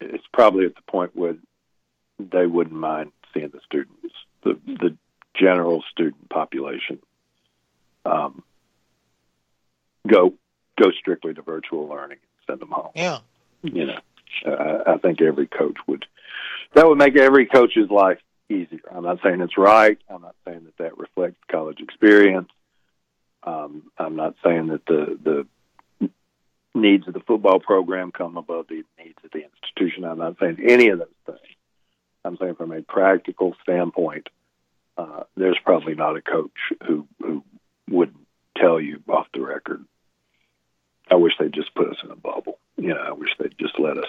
It's 0.00 0.26
probably 0.32 0.66
at 0.66 0.74
the 0.74 0.82
point 0.82 1.14
where 1.14 1.36
they 2.18 2.46
wouldn't 2.46 2.76
mind 2.76 3.12
seeing 3.32 3.48
the 3.50 3.60
students, 3.64 4.14
the 4.42 4.58
the 4.66 4.96
general 5.34 5.82
student 5.90 6.28
population, 6.28 6.98
um, 8.04 8.42
go 10.06 10.34
go 10.80 10.90
strictly 10.98 11.34
to 11.34 11.42
virtual 11.42 11.88
learning 11.88 12.18
and 12.18 12.46
send 12.46 12.60
them 12.60 12.70
home. 12.70 12.92
Yeah, 12.94 13.18
you 13.62 13.86
know, 13.86 13.98
uh, 14.46 14.94
I 14.94 14.98
think 14.98 15.20
every 15.20 15.46
coach 15.46 15.76
would. 15.86 16.06
That 16.74 16.86
would 16.86 16.98
make 16.98 17.16
every 17.16 17.46
coach's 17.46 17.90
life 17.90 18.18
easier. 18.48 18.80
I'm 18.90 19.04
not 19.04 19.18
saying 19.22 19.40
it's 19.40 19.58
right. 19.58 19.98
I'm 20.08 20.22
not 20.22 20.36
saying 20.46 20.64
that 20.64 20.78
that 20.78 20.98
reflects 20.98 21.38
college 21.50 21.80
experience. 21.80 22.48
Um, 23.42 23.90
I'm 23.98 24.16
not 24.16 24.34
saying 24.44 24.68
that 24.68 24.86
the 24.86 25.18
the 25.22 25.46
needs 26.74 27.06
of 27.06 27.14
the 27.14 27.20
football 27.20 27.60
program 27.60 28.12
come 28.12 28.36
above 28.36 28.66
the 28.68 28.82
needs 28.98 29.18
of 29.24 29.30
the 29.32 29.44
institution. 29.44 30.04
I'm 30.04 30.18
not 30.18 30.36
saying 30.40 30.58
any 30.66 30.88
of 30.88 30.98
those 30.98 31.08
things. 31.26 31.38
I'm 32.24 32.36
saying 32.38 32.54
from 32.54 32.72
a 32.72 32.82
practical 32.82 33.54
standpoint, 33.62 34.28
uh, 35.02 35.22
there's 35.36 35.58
probably 35.64 35.94
not 35.94 36.16
a 36.16 36.22
coach 36.22 36.50
who 36.86 37.06
who 37.20 37.42
would 37.90 38.14
tell 38.56 38.80
you 38.80 39.02
off 39.08 39.26
the 39.34 39.40
record. 39.40 39.84
I 41.10 41.16
wish 41.16 41.32
they'd 41.38 41.52
just 41.52 41.74
put 41.74 41.88
us 41.90 41.96
in 42.04 42.10
a 42.10 42.16
bubble. 42.16 42.58
You 42.76 42.94
know, 42.94 43.00
I 43.00 43.12
wish 43.12 43.30
they'd 43.38 43.58
just 43.58 43.78
let 43.78 43.98
us 43.98 44.06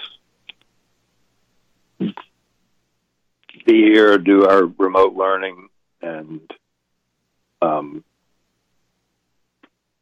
be 3.66 3.82
here, 3.82 4.18
do 4.18 4.46
our 4.46 4.64
remote 4.64 5.14
learning, 5.14 5.68
and 6.02 6.40
um, 7.62 8.04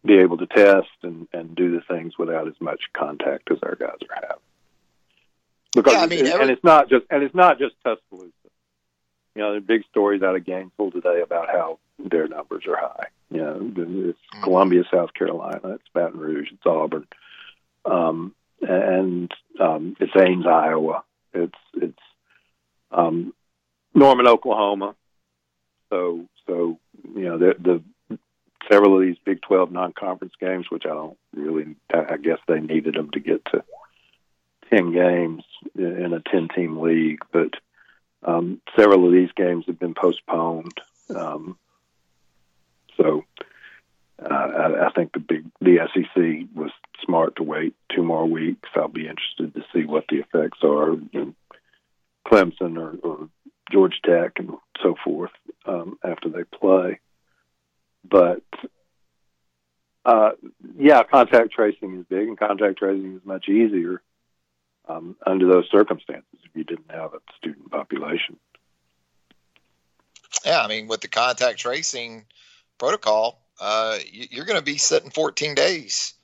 be 0.04 0.18
able 0.18 0.38
to 0.38 0.46
test 0.46 0.88
and, 1.02 1.28
and 1.32 1.54
do 1.54 1.72
the 1.72 1.82
things 1.82 2.18
without 2.18 2.48
as 2.48 2.54
much 2.60 2.80
contact 2.92 3.50
as 3.50 3.58
our 3.62 3.76
guys 3.76 3.98
are 4.10 4.14
having. 4.14 4.42
Because 5.74 5.92
yeah, 5.94 6.00
I 6.00 6.06
mean, 6.06 6.18
and, 6.20 6.28
every- 6.28 6.42
and 6.42 6.50
it's 6.50 6.64
not 6.64 6.88
just 6.90 7.06
and 7.10 7.22
it's 7.22 7.34
not 7.34 7.58
just 7.58 7.74
Tuscaloosa. 7.84 8.32
You 9.34 9.42
know, 9.42 9.50
there 9.50 9.58
are 9.58 9.60
big 9.60 9.84
stories 9.90 10.22
out 10.22 10.36
of 10.36 10.44
Gainesville 10.44 10.90
today 10.90 11.22
about 11.22 11.48
how 11.48 11.78
their 11.98 12.28
numbers 12.28 12.64
are 12.66 12.76
high. 12.76 13.06
You 13.30 13.38
know, 13.38 13.72
it's 13.76 14.18
Mm-hmm. 14.34 14.44
Columbia, 14.44 14.82
South 14.92 15.14
Carolina, 15.14 15.74
it's 15.74 15.88
Baton 15.92 16.18
Rouge, 16.18 16.48
it's 16.52 16.66
Auburn. 16.66 17.06
Um, 17.84 18.34
and 18.60 19.32
um, 19.60 19.96
it's 20.00 20.12
Ames, 20.16 20.46
Iowa. 20.46 21.02
It's 21.34 21.58
it's 21.74 21.98
um, 22.90 23.34
Norman, 23.94 24.26
Oklahoma. 24.26 24.94
So 25.90 26.26
so 26.46 26.78
you 27.14 27.24
know 27.24 27.38
the 27.38 27.54
the 27.58 28.18
several 28.70 28.96
of 28.96 29.02
these 29.02 29.16
Big 29.24 29.42
Twelve 29.42 29.72
non-conference 29.72 30.34
games, 30.40 30.70
which 30.70 30.86
I 30.86 30.90
don't 30.90 31.18
really, 31.34 31.74
I 31.92 32.16
guess 32.16 32.38
they 32.46 32.60
needed 32.60 32.94
them 32.94 33.10
to 33.10 33.20
get 33.20 33.44
to 33.46 33.64
ten 34.70 34.92
games 34.92 35.44
in 35.74 36.12
a 36.14 36.20
ten-team 36.20 36.78
league, 36.78 37.20
but 37.32 37.54
um, 38.24 38.60
several 38.76 39.06
of 39.06 39.12
these 39.12 39.32
games 39.32 39.64
have 39.66 39.78
been 39.78 39.94
postponed. 39.94 40.78
Um, 41.14 41.58
so 42.96 43.24
uh, 44.18 44.32
I, 44.32 44.86
I 44.86 44.90
think 44.92 45.12
the 45.12 45.20
big 45.20 45.44
the 45.60 45.88
SEC 45.92 46.48
was 46.54 46.70
smart 47.04 47.36
to 47.36 47.42
wait 47.42 47.74
two 47.94 48.02
more 48.02 48.26
weeks. 48.26 48.68
I'll 48.74 48.88
be 48.88 49.08
interested 49.08 49.54
to 49.54 49.64
see 49.72 49.84
what 49.84 50.04
the 50.08 50.18
effects 50.18 50.58
are 50.62 50.92
in 50.92 51.34
Clemson 52.26 52.78
or, 52.78 52.96
or 53.02 53.28
Georgia 53.70 53.96
Tech 54.04 54.32
and 54.36 54.50
so 54.82 54.94
forth 55.04 55.30
um, 55.66 55.98
after 56.04 56.28
they 56.28 56.44
play. 56.44 57.00
But 58.08 58.44
uh, 60.04 60.32
yeah, 60.78 61.02
contact 61.04 61.52
tracing 61.52 61.98
is 61.98 62.06
big, 62.08 62.28
and 62.28 62.38
contact 62.38 62.78
tracing 62.78 63.16
is 63.16 63.24
much 63.24 63.48
easier 63.48 64.02
um, 64.96 65.16
under 65.26 65.46
those 65.46 65.68
circumstances 65.70 66.24
if 66.44 66.50
you 66.54 66.64
didn't 66.64 66.90
have 66.90 67.14
a 67.14 67.18
student 67.38 67.70
population. 67.70 68.38
Yeah, 70.44 70.62
I 70.62 70.68
mean, 70.68 70.88
with 70.88 71.00
the 71.00 71.08
contact 71.08 71.58
tracing 71.58 72.24
protocol, 72.78 73.40
uh, 73.60 73.98
you're 74.10 74.44
going 74.44 74.58
to 74.58 74.64
be 74.64 74.78
sitting 74.78 75.10
14 75.10 75.54
days 75.54 76.14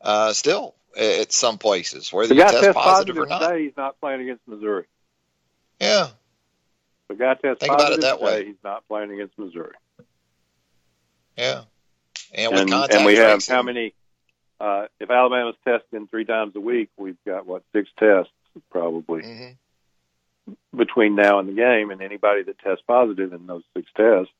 uh, 0.00 0.32
still 0.32 0.74
at 0.96 1.32
some 1.32 1.58
places, 1.58 2.12
whether 2.12 2.28
the 2.28 2.34
you 2.36 2.40
guy 2.42 2.52
test 2.52 2.74
positive 2.76 3.18
or 3.18 3.26
not. 3.26 3.40
Today, 3.40 3.64
he's 3.64 3.76
not 3.76 3.98
playing 4.00 4.20
against 4.20 4.46
Missouri. 4.46 4.84
Yeah. 5.80 6.08
The 7.08 7.16
guy 7.16 7.34
tests 7.34 7.60
Think 7.60 7.72
positive 7.72 7.76
about 7.76 7.92
it 7.92 8.00
that 8.00 8.12
today, 8.24 8.24
way. 8.42 8.46
he's 8.46 8.62
not 8.62 8.86
playing 8.88 9.12
against 9.12 9.36
Missouri. 9.38 9.74
Yeah. 11.36 11.62
And 12.32 12.52
with 12.52 12.60
And, 12.62 12.70
contact 12.70 12.94
and 12.94 13.06
we 13.06 13.16
have 13.16 13.44
how 13.46 13.62
many? 13.62 13.94
Uh, 14.60 14.86
if 15.00 15.10
Alabama's 15.10 15.56
testing 15.64 16.06
three 16.08 16.24
times 16.24 16.54
a 16.56 16.60
week, 16.60 16.90
we've 16.96 17.22
got 17.26 17.46
what 17.46 17.62
six 17.72 17.88
tests 17.98 18.32
probably 18.70 19.22
Mhm. 19.22 19.56
between 20.76 21.14
now 21.16 21.38
and 21.38 21.48
the 21.48 21.52
game, 21.54 21.90
and 21.90 22.00
anybody 22.02 22.42
that 22.42 22.58
tests 22.58 22.84
positive 22.86 23.32
in 23.32 23.46
those 23.46 23.64
six 23.76 23.90
tests 23.96 24.32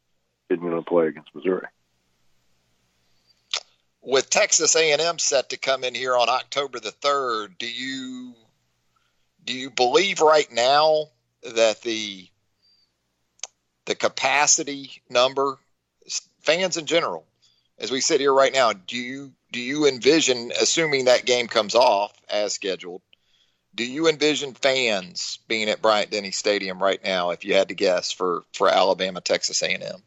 isn't 0.51 0.63
going 0.63 0.83
to 0.83 0.89
play 0.89 1.09
against 1.09 1.35
Missouri. 1.35 1.67
with 4.07 4.29
Texas 4.29 4.77
A&M 4.77 5.19
set 5.19 5.49
to 5.49 5.57
come 5.57 5.83
in 5.83 5.95
here 5.95 6.15
on 6.15 6.29
October 6.29 6.79
the 6.79 6.93
3rd, 6.93 7.57
do 7.59 7.67
you 7.67 8.35
do 9.45 9.55
you 9.55 9.71
believe 9.71 10.21
right 10.21 10.51
now 10.53 11.07
that 11.43 11.81
the 11.83 12.29
the 13.87 13.95
capacity 13.95 15.03
number 15.09 15.59
fans 16.41 16.77
in 16.77 16.85
general 16.87 17.27
as 17.79 17.91
we 17.91 18.01
sit 18.03 18.21
here 18.21 18.33
right 18.33 18.53
now 18.53 18.73
do 18.75 18.97
you 18.99 19.33
do 19.55 19.61
you 19.61 19.87
envision 19.87 20.51
assuming 20.61 21.05
that 21.05 21.25
game 21.25 21.47
comes 21.47 21.77
off 21.77 22.13
as 22.29 22.53
scheduled 22.53 23.01
do 23.75 23.85
you 23.85 24.09
envision 24.09 24.53
fans 24.53 25.39
being 25.49 25.69
at 25.69 25.81
Bryant 25.81 26.11
Denny 26.11 26.33
Stadium 26.33 26.83
right 26.83 27.03
now 27.05 27.31
if 27.31 27.45
you 27.45 27.55
had 27.55 27.69
to 27.69 27.75
guess 27.75 28.11
for 28.11 28.43
for 28.53 28.69
Alabama 28.69 29.21
Texas 29.21 29.63
A&M 29.63 30.03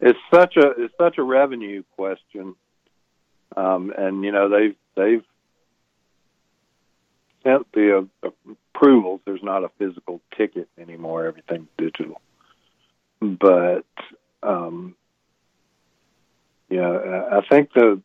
It's 0.00 0.18
such 0.32 0.56
a 0.56 0.70
it's 0.78 0.94
such 0.96 1.18
a 1.18 1.22
revenue 1.22 1.82
question, 1.96 2.54
um, 3.56 3.92
and 3.96 4.24
you 4.24 4.30
know 4.30 4.48
they've 4.48 4.76
they've 4.94 5.24
sent 7.42 7.70
the 7.72 8.08
uh, 8.22 8.30
approvals. 8.74 9.20
There's 9.24 9.42
not 9.42 9.64
a 9.64 9.70
physical 9.78 10.20
ticket 10.36 10.68
anymore. 10.78 11.26
Everything's 11.26 11.68
digital, 11.76 12.20
but 13.20 13.86
um, 14.42 14.94
you 16.68 16.78
know 16.78 17.28
I 17.32 17.46
think 17.48 17.72
the 17.72 18.00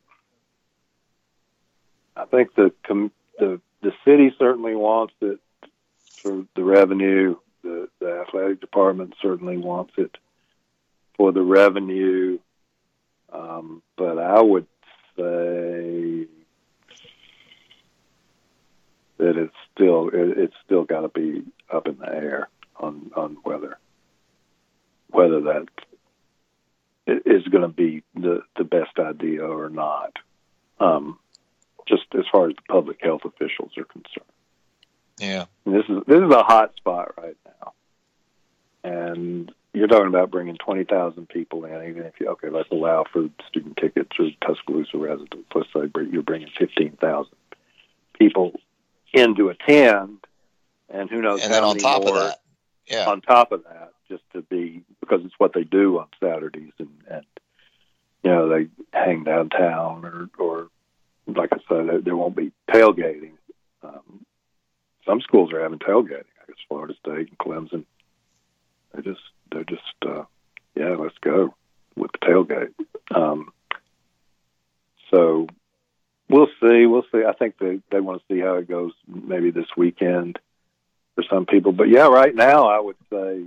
I 2.16 2.24
think 2.26 2.54
the 2.54 2.72
the 3.38 3.60
the 3.82 3.92
city 4.04 4.34
certainly 4.38 4.74
wants 4.74 5.14
it 5.20 5.40
for 6.22 6.44
the 6.56 6.64
revenue. 6.64 7.36
The, 7.62 7.88
the 7.98 8.24
athletic 8.26 8.60
department 8.60 9.14
certainly 9.20 9.56
wants 9.56 9.92
it 9.96 10.16
for 11.16 11.32
the 11.32 11.42
revenue. 11.42 12.38
Um, 13.32 13.82
but 13.96 14.18
I 14.18 14.40
would 14.40 14.66
say 15.16 16.26
that 19.18 19.36
it's 19.36 19.54
still 19.74 20.08
it, 20.08 20.38
it's 20.38 20.54
still 20.64 20.84
got 20.84 21.00
to 21.00 21.08
be 21.08 21.42
up 21.72 21.86
in 21.86 21.98
the 21.98 22.08
air 22.08 22.48
on 22.76 23.10
on 23.16 23.36
whether 23.42 23.78
whether 25.10 25.40
that 25.42 25.66
is 27.06 27.46
going 27.48 27.62
to 27.62 27.68
be 27.68 28.02
the 28.14 28.42
the 28.56 28.64
best 28.64 28.98
idea 28.98 29.44
or 29.44 29.68
not. 29.68 30.16
Um, 30.80 31.18
just 31.86 32.04
as 32.18 32.24
far 32.32 32.48
as 32.48 32.56
the 32.56 32.62
public 32.68 32.98
health 33.02 33.22
officials 33.24 33.72
are 33.76 33.84
concerned. 33.84 34.32
yeah 35.18 35.44
And 35.64 35.74
this 35.74 35.84
is 35.88 36.02
this 36.06 36.22
is 36.22 36.30
a 36.30 36.42
hot 36.42 36.74
spot 36.76 37.14
right 37.18 37.36
now, 37.44 37.72
and 38.82 39.52
you're 39.72 39.88
talking 39.88 40.08
about 40.08 40.30
bringing 40.30 40.56
twenty 40.56 40.84
thousand 40.84 41.28
people 41.28 41.64
in. 41.64 41.88
Even 41.88 42.04
if 42.04 42.14
you 42.20 42.28
okay, 42.28 42.48
let's 42.48 42.70
allow 42.70 43.04
for 43.12 43.28
student 43.48 43.76
tickets 43.76 44.10
or 44.18 44.30
Tuscaloosa 44.46 44.96
residents. 44.96 45.48
Let's 45.54 45.68
say 45.72 45.90
you're 46.10 46.22
bringing 46.22 46.48
fifteen 46.58 46.96
thousand 47.00 47.36
people 48.18 48.52
in 49.12 49.34
to 49.36 49.48
attend, 49.48 50.18
and 50.88 51.10
who 51.10 51.20
knows 51.20 51.42
and 51.42 51.52
then 51.52 51.64
on 51.64 51.76
top 51.76 52.04
of 52.04 52.14
that 52.14 52.40
yeah 52.86 53.10
on 53.10 53.20
top 53.20 53.52
of 53.52 53.64
that, 53.64 53.92
just 54.08 54.22
to 54.32 54.42
be 54.42 54.82
because 55.00 55.20
it's 55.24 55.34
what 55.38 55.52
they 55.54 55.64
do 55.64 55.98
on 55.98 56.06
Saturdays, 56.22 56.72
and, 56.78 56.90
and 57.10 57.26
you 58.22 58.30
know 58.30 58.48
they 58.48 58.68
hang 58.92 59.24
downtown, 59.24 60.04
or 60.04 60.28
or 60.38 60.68
like 61.26 61.50
I 61.52 61.58
said, 61.68 62.04
there, 62.04 62.16
won't 62.16 62.36
be 62.36 62.52
tailgating. 62.70 63.32
Um, 63.82 64.24
some 65.06 65.20
schools 65.20 65.52
are 65.52 65.62
having 65.62 65.78
tailgating. 65.78 66.32
I 66.42 66.46
guess 66.46 66.56
Florida 66.68 66.94
State 67.00 67.28
and 67.28 67.38
Clemson. 67.38 67.84
They 68.94 69.02
just 69.02 69.20
they're 69.50 69.64
just 69.64 69.82
uh, 70.06 70.24
yeah, 70.74 70.96
let's 70.98 71.18
go 71.18 71.54
with 71.96 72.12
the 72.12 72.18
tailgate. 72.18 72.74
Um, 73.14 73.52
so 75.10 75.46
we'll 76.28 76.48
see. 76.60 76.86
We'll 76.86 77.06
see. 77.12 77.22
I 77.26 77.32
think 77.32 77.58
they 77.58 77.80
they 77.90 78.00
want 78.00 78.20
to 78.20 78.34
see 78.34 78.40
how 78.40 78.54
it 78.56 78.68
goes. 78.68 78.92
Maybe 79.06 79.50
this 79.50 79.68
weekend 79.76 80.38
for 81.14 81.24
some 81.30 81.46
people. 81.46 81.72
But 81.72 81.88
yeah, 81.88 82.08
right 82.08 82.34
now 82.34 82.68
I 82.68 82.80
would 82.80 82.96
say 83.10 83.44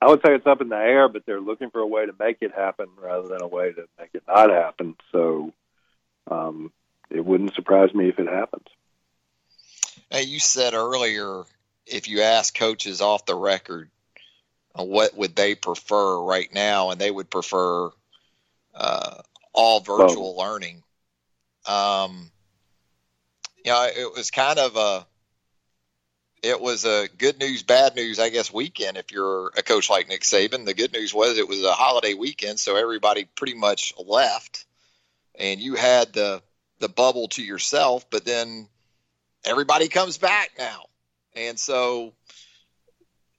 I 0.00 0.08
would 0.08 0.20
say 0.24 0.34
it's 0.34 0.46
up 0.46 0.60
in 0.60 0.70
the 0.70 0.76
air, 0.76 1.08
but 1.08 1.26
they're 1.26 1.40
looking 1.40 1.70
for 1.70 1.80
a 1.80 1.86
way 1.86 2.06
to 2.06 2.14
make 2.18 2.38
it 2.40 2.52
happen 2.54 2.88
rather 2.96 3.28
than 3.28 3.42
a 3.42 3.46
way 3.46 3.72
to 3.72 3.86
make 3.98 4.10
it 4.14 4.22
not 4.26 4.50
happen. 4.50 4.96
So 5.12 5.52
um, 6.30 6.72
it 7.10 7.24
wouldn't 7.24 7.54
surprise 7.54 7.92
me 7.92 8.08
if 8.08 8.18
it 8.18 8.26
happens. 8.26 8.66
Hey, 10.10 10.22
you 10.22 10.40
said 10.40 10.72
earlier 10.74 11.44
if 11.86 12.08
you 12.08 12.22
ask 12.22 12.56
coaches 12.56 13.00
off 13.00 13.26
the 13.26 13.34
record 13.34 13.90
uh, 14.78 14.84
what 14.84 15.16
would 15.16 15.36
they 15.36 15.54
prefer 15.54 16.20
right 16.20 16.52
now, 16.54 16.90
and 16.90 17.00
they 17.00 17.10
would 17.10 17.28
prefer 17.28 17.90
uh, 18.74 19.22
all 19.52 19.80
virtual 19.80 20.36
learning. 20.36 20.82
Um, 21.66 22.30
you 23.64 23.72
know, 23.72 23.84
it 23.84 24.14
was 24.14 24.30
kind 24.30 24.58
of 24.58 24.76
a 24.76 25.06
it 26.42 26.60
was 26.60 26.84
a 26.84 27.08
good 27.18 27.38
news, 27.38 27.62
bad 27.62 27.94
news, 27.96 28.18
I 28.18 28.30
guess, 28.30 28.52
weekend. 28.52 28.96
If 28.96 29.12
you're 29.12 29.48
a 29.56 29.62
coach 29.62 29.90
like 29.90 30.08
Nick 30.08 30.22
Saban, 30.22 30.64
the 30.64 30.74
good 30.74 30.92
news 30.92 31.12
was 31.12 31.38
it 31.38 31.48
was 31.48 31.62
a 31.64 31.72
holiday 31.72 32.14
weekend, 32.14 32.58
so 32.58 32.76
everybody 32.76 33.26
pretty 33.36 33.54
much 33.54 33.92
left, 33.98 34.64
and 35.38 35.60
you 35.60 35.74
had 35.74 36.12
the 36.12 36.42
the 36.78 36.88
bubble 36.88 37.28
to 37.28 37.42
yourself. 37.42 38.08
But 38.10 38.24
then 38.24 38.68
everybody 39.44 39.88
comes 39.88 40.18
back 40.18 40.52
now. 40.58 40.84
And 41.34 41.58
so 41.58 42.14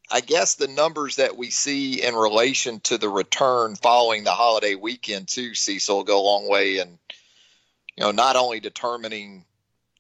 I 0.10 0.22
guess 0.22 0.56
the 0.56 0.68
numbers 0.68 1.16
that 1.18 1.38
we 1.38 1.50
see 1.50 2.04
in 2.04 2.16
relation 2.16 2.82
to 2.82 2.98
the 2.98 3.10
return 3.10 3.76
following 3.76 4.24
the 4.24 4.32
holiday 4.32 4.76
weekend 4.76 5.28
too, 5.28 5.56
Cecil, 5.56 6.04
go 6.04 6.20
a 6.20 6.22
long 6.22 6.50
way 6.50 6.80
in, 6.80 7.00
you 7.98 8.04
know, 8.04 8.12
not 8.12 8.36
only 8.36 8.60
determining, 8.60 9.46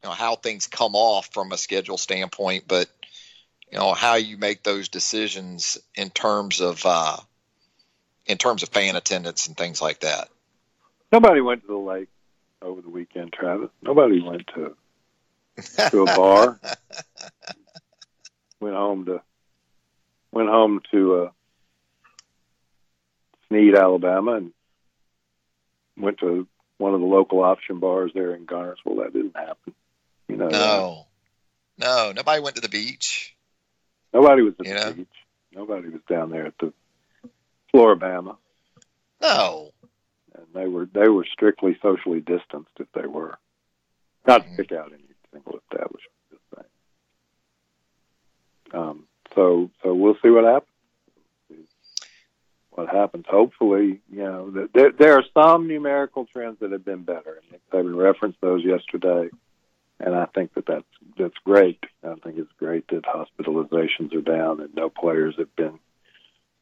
you 0.04 0.10
know, 0.10 0.16
how 0.16 0.36
things 0.36 0.68
come 0.68 0.96
off 0.96 1.30
from 1.34 1.52
a 1.52 1.58
schedule 1.58 1.98
standpoint, 1.98 2.66
but 2.68 2.90
you 3.72 3.78
know, 3.78 3.94
how 3.94 4.16
you 4.16 4.38
make 4.38 4.64
those 4.64 4.90
decisions 4.90 5.78
in 5.96 6.10
terms 6.10 6.60
of 6.60 6.86
uh 6.86 7.18
in 8.26 8.38
terms 8.38 8.64
of 8.64 8.70
fan 8.70 8.96
attendance 8.96 9.48
and 9.48 9.58
things 9.58 9.82
like 9.82 10.02
that. 10.02 10.30
Nobody 11.12 11.42
went 11.42 11.62
to 11.62 11.68
the 11.68 11.78
lake 11.78 12.10
over 12.62 12.82
the 12.82 12.90
weekend, 12.90 13.34
Travis. 13.34 13.70
Nobody 13.82 14.22
went 14.22 14.48
to 14.56 14.76
to 15.90 16.02
a 16.04 16.06
bar. 16.06 16.60
went 18.60 18.76
home 18.76 19.06
to 19.06 19.22
went 20.32 20.50
home 20.50 20.82
to 20.92 21.16
uh, 21.16 21.30
Snead, 23.48 23.76
Alabama, 23.76 24.36
and 24.36 24.54
went 25.98 26.20
to 26.20 26.48
one 26.78 26.94
of 26.94 27.02
the 27.02 27.06
local 27.06 27.44
option 27.44 27.80
bars 27.80 28.12
there 28.14 28.34
in 28.34 28.46
Guntersville. 28.46 29.04
That 29.04 29.14
didn't 29.14 29.36
happen. 29.36 29.74
You 30.32 30.38
know, 30.38 30.48
No, 30.48 31.08
no, 31.78 32.12
nobody 32.16 32.42
went 32.42 32.56
to 32.56 32.62
the 32.62 32.70
beach. 32.70 33.36
nobody 34.14 34.44
was 34.44 34.54
at 34.62 34.66
You 34.66 34.74
the 34.74 34.80
know? 34.80 34.94
beach. 34.94 35.08
Nobody 35.54 35.90
was 35.90 36.02
down 36.10 36.30
there 36.30 36.46
at 36.48 36.58
the 36.58 36.72
Floribama, 37.74 38.38
No, 39.22 39.72
and 40.34 40.46
they 40.54 40.68
were 40.68 40.86
they 40.86 41.10
were 41.10 41.26
strictly 41.26 41.78
socially 41.82 42.22
distanced 42.22 42.72
if 42.80 42.88
they 42.94 43.06
were. 43.08 43.38
Not 44.26 44.44
Mhm. 44.46 44.52
to 44.52 44.56
pick 44.64 44.72
out 44.72 44.94
any 44.94 45.04
single 45.34 45.60
establishment. 45.60 46.08
Um, 48.74 49.06
so 49.36 49.70
so 49.84 49.94
we'll 49.94 50.18
see 50.22 50.30
what 50.30 50.46
happens. 50.46 51.68
What 52.70 52.88
happens? 52.88 53.26
Hopefully, 53.28 54.00
you 54.10 54.24
know, 54.24 54.50
there 54.74 54.92
there 54.92 55.14
are 55.18 55.26
some 55.34 55.68
numerical 55.68 56.26
trends 56.26 56.60
that 56.62 56.72
have 56.72 56.86
been 56.86 57.04
better, 57.04 57.42
and 57.52 57.60
Saban 57.70 57.98
referenced 57.98 58.40
those 58.40 58.64
yesterday, 58.64 59.30
and 60.02 60.16
I 60.16 60.26
think 60.26 60.54
that 60.56 60.66
that's 60.66 60.84
that's 61.18 61.38
great. 61.46 61.84
I 62.04 62.16
think 62.16 62.38
it's 62.38 62.52
great 62.58 62.88
that 62.90 63.04
hospitalizations 63.04 64.14
are 64.16 64.22
down 64.22 64.62
and 64.62 64.74
no 64.74 64.90
players 64.90 65.36
have 65.38 65.56
been 65.56 65.80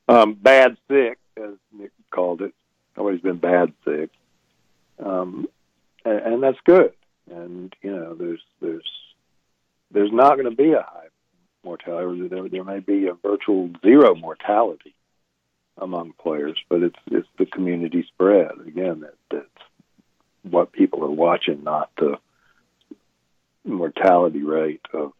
um, 0.07 0.33
bad 0.33 0.77
sick, 0.89 1.19
as 1.37 1.53
Nick 1.71 1.91
called 2.11 2.41
it. 2.41 2.53
Nobody's 2.97 3.21
been 3.21 3.37
bad 3.37 3.73
sick, 3.85 4.09
um, 5.03 5.47
and, 6.03 6.19
and 6.19 6.43
that's 6.43 6.57
good. 6.65 6.93
And 7.31 7.73
you 7.81 7.95
know, 7.95 8.15
there's 8.15 8.41
there's 8.61 8.91
there's 9.91 10.11
not 10.11 10.35
going 10.35 10.49
to 10.49 10.55
be 10.55 10.73
a 10.73 10.81
high 10.81 11.07
mortality. 11.63 12.27
There, 12.27 12.49
there 12.49 12.63
may 12.63 12.79
be 12.79 13.07
a 13.07 13.13
virtual 13.13 13.69
zero 13.81 14.15
mortality 14.15 14.95
among 15.77 16.13
players, 16.13 16.57
but 16.69 16.83
it's 16.83 16.99
it's 17.07 17.27
the 17.37 17.45
community 17.45 18.05
spread 18.13 18.51
again 18.67 19.01
that 19.01 19.15
that's 19.29 19.45
what 20.43 20.71
people 20.71 21.03
are 21.03 21.11
watching, 21.11 21.63
not 21.63 21.91
the 21.97 22.17
mortality 23.65 24.43
rate 24.43 24.81
of 24.93 25.13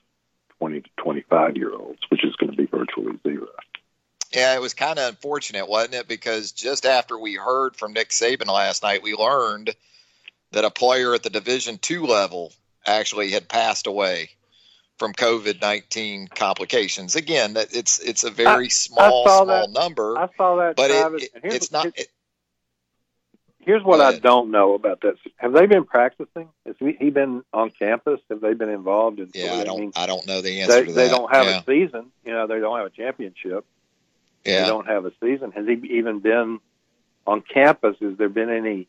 20 0.59 0.81
to 0.81 0.89
25 0.97 1.57
year 1.57 1.73
olds, 1.73 1.99
which 2.09 2.23
is 2.23 2.35
going 2.35 2.51
to 2.51 2.57
be 2.57 2.65
virtually 2.65 3.17
zero. 3.23 3.47
Yeah, 4.31 4.55
it 4.55 4.61
was 4.61 4.73
kind 4.73 4.99
of 4.99 5.09
unfortunate, 5.09 5.67
wasn't 5.67 5.95
it? 5.95 6.07
Because 6.07 6.51
just 6.51 6.85
after 6.85 7.17
we 7.17 7.35
heard 7.35 7.75
from 7.75 7.93
Nick 7.93 8.09
Saban 8.09 8.47
last 8.47 8.83
night, 8.83 9.01
we 9.01 9.15
learned 9.15 9.75
that 10.51 10.65
a 10.65 10.69
player 10.69 11.13
at 11.15 11.23
the 11.23 11.29
Division 11.29 11.79
two 11.79 12.05
level 12.05 12.53
actually 12.85 13.31
had 13.31 13.47
passed 13.47 13.87
away 13.87 14.29
from 14.97 15.13
COVID 15.13 15.61
nineteen 15.61 16.27
complications. 16.27 17.15
Again, 17.15 17.53
that 17.53 17.75
it's 17.75 17.99
it's 17.99 18.23
a 18.23 18.29
very 18.29 18.69
small 18.69 19.25
saw 19.25 19.45
small 19.45 19.67
that. 19.67 19.79
number, 19.79 20.17
I 20.17 20.29
saw 20.37 20.57
that, 20.57 20.75
but 20.75 20.89
Travis. 20.89 21.23
it, 21.23 21.31
it, 21.43 21.53
it's 21.53 21.71
not. 21.71 21.87
It, 21.87 22.07
Here's 23.69 23.83
what 23.83 24.01
I 24.01 24.17
don't 24.17 24.49
know 24.49 24.73
about 24.73 25.01
that. 25.01 25.17
Have 25.37 25.53
they 25.53 25.67
been 25.67 25.83
practicing? 25.83 26.49
Has 26.65 26.75
he 26.79 26.97
he 26.99 27.11
been 27.11 27.43
on 27.53 27.69
campus? 27.69 28.19
Have 28.31 28.41
they 28.41 28.55
been 28.55 28.69
involved 28.69 29.19
in? 29.19 29.29
yeah, 29.35 29.53
I 29.53 29.61
I 29.61 29.63
don't 29.63 29.95
I 29.95 30.07
don't 30.07 30.25
know 30.25 30.41
the 30.41 30.61
answer 30.61 30.73
they 30.73 30.85
to 30.85 30.93
that. 30.93 30.95
they 30.95 31.07
don't 31.07 31.31
have 31.31 31.45
yeah. 31.45 31.59
a 31.59 31.63
season. 31.65 32.07
You 32.25 32.31
know, 32.31 32.47
they 32.47 32.59
don't 32.59 32.75
have 32.79 32.87
a 32.87 32.89
championship. 32.89 33.63
Yeah. 34.43 34.61
They 34.61 34.67
don't 34.69 34.87
have 34.87 35.05
a 35.05 35.11
season. 35.21 35.51
Has 35.51 35.67
he 35.67 35.73
even 35.97 36.17
been 36.17 36.59
on 37.27 37.41
campus? 37.41 37.95
Has 38.01 38.17
there 38.17 38.27
been 38.27 38.49
any 38.49 38.87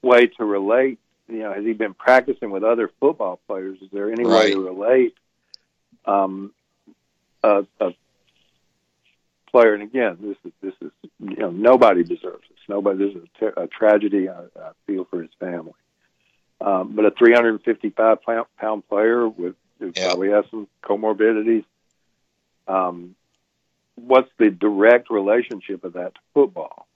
way 0.00 0.28
to 0.28 0.44
relate? 0.46 0.98
You 1.28 1.40
know, 1.40 1.52
has 1.52 1.62
he 1.62 1.74
been 1.74 1.92
practicing 1.92 2.50
with 2.50 2.64
other 2.64 2.90
football 2.98 3.40
players? 3.46 3.76
Is 3.82 3.90
there 3.92 4.10
any 4.10 4.24
way 4.24 4.52
to 4.52 4.64
relate 4.64 5.14
um, 6.06 6.54
a, 7.42 7.66
a 7.78 7.90
player? 9.50 9.74
And 9.74 9.82
again, 9.82 10.16
this 10.22 10.38
is 10.46 10.52
this 10.62 10.74
is 10.80 11.10
you 11.20 11.36
know 11.36 11.50
nobody 11.50 12.04
this. 12.04 12.15
Nobody. 12.68 12.98
This 13.06 13.16
is 13.16 13.22
a, 13.24 13.38
ter- 13.38 13.62
a 13.64 13.66
tragedy. 13.66 14.28
I, 14.28 14.42
I 14.60 14.70
feel 14.86 15.04
for 15.04 15.22
his 15.22 15.30
family. 15.38 15.72
Um, 16.60 16.94
but 16.96 17.04
a 17.04 17.10
355 17.10 18.22
pound, 18.22 18.46
pound 18.58 18.88
player 18.88 19.28
with 19.28 19.54
who 19.78 19.92
Yeah. 19.94 20.06
probably 20.08 20.30
has 20.30 20.44
some 20.50 20.66
comorbidities. 20.82 21.64
Um, 22.66 23.14
what's 23.94 24.30
the 24.38 24.50
direct 24.50 25.10
relationship 25.10 25.84
of 25.84 25.94
that 25.94 26.14
to 26.14 26.20
football? 26.34 26.86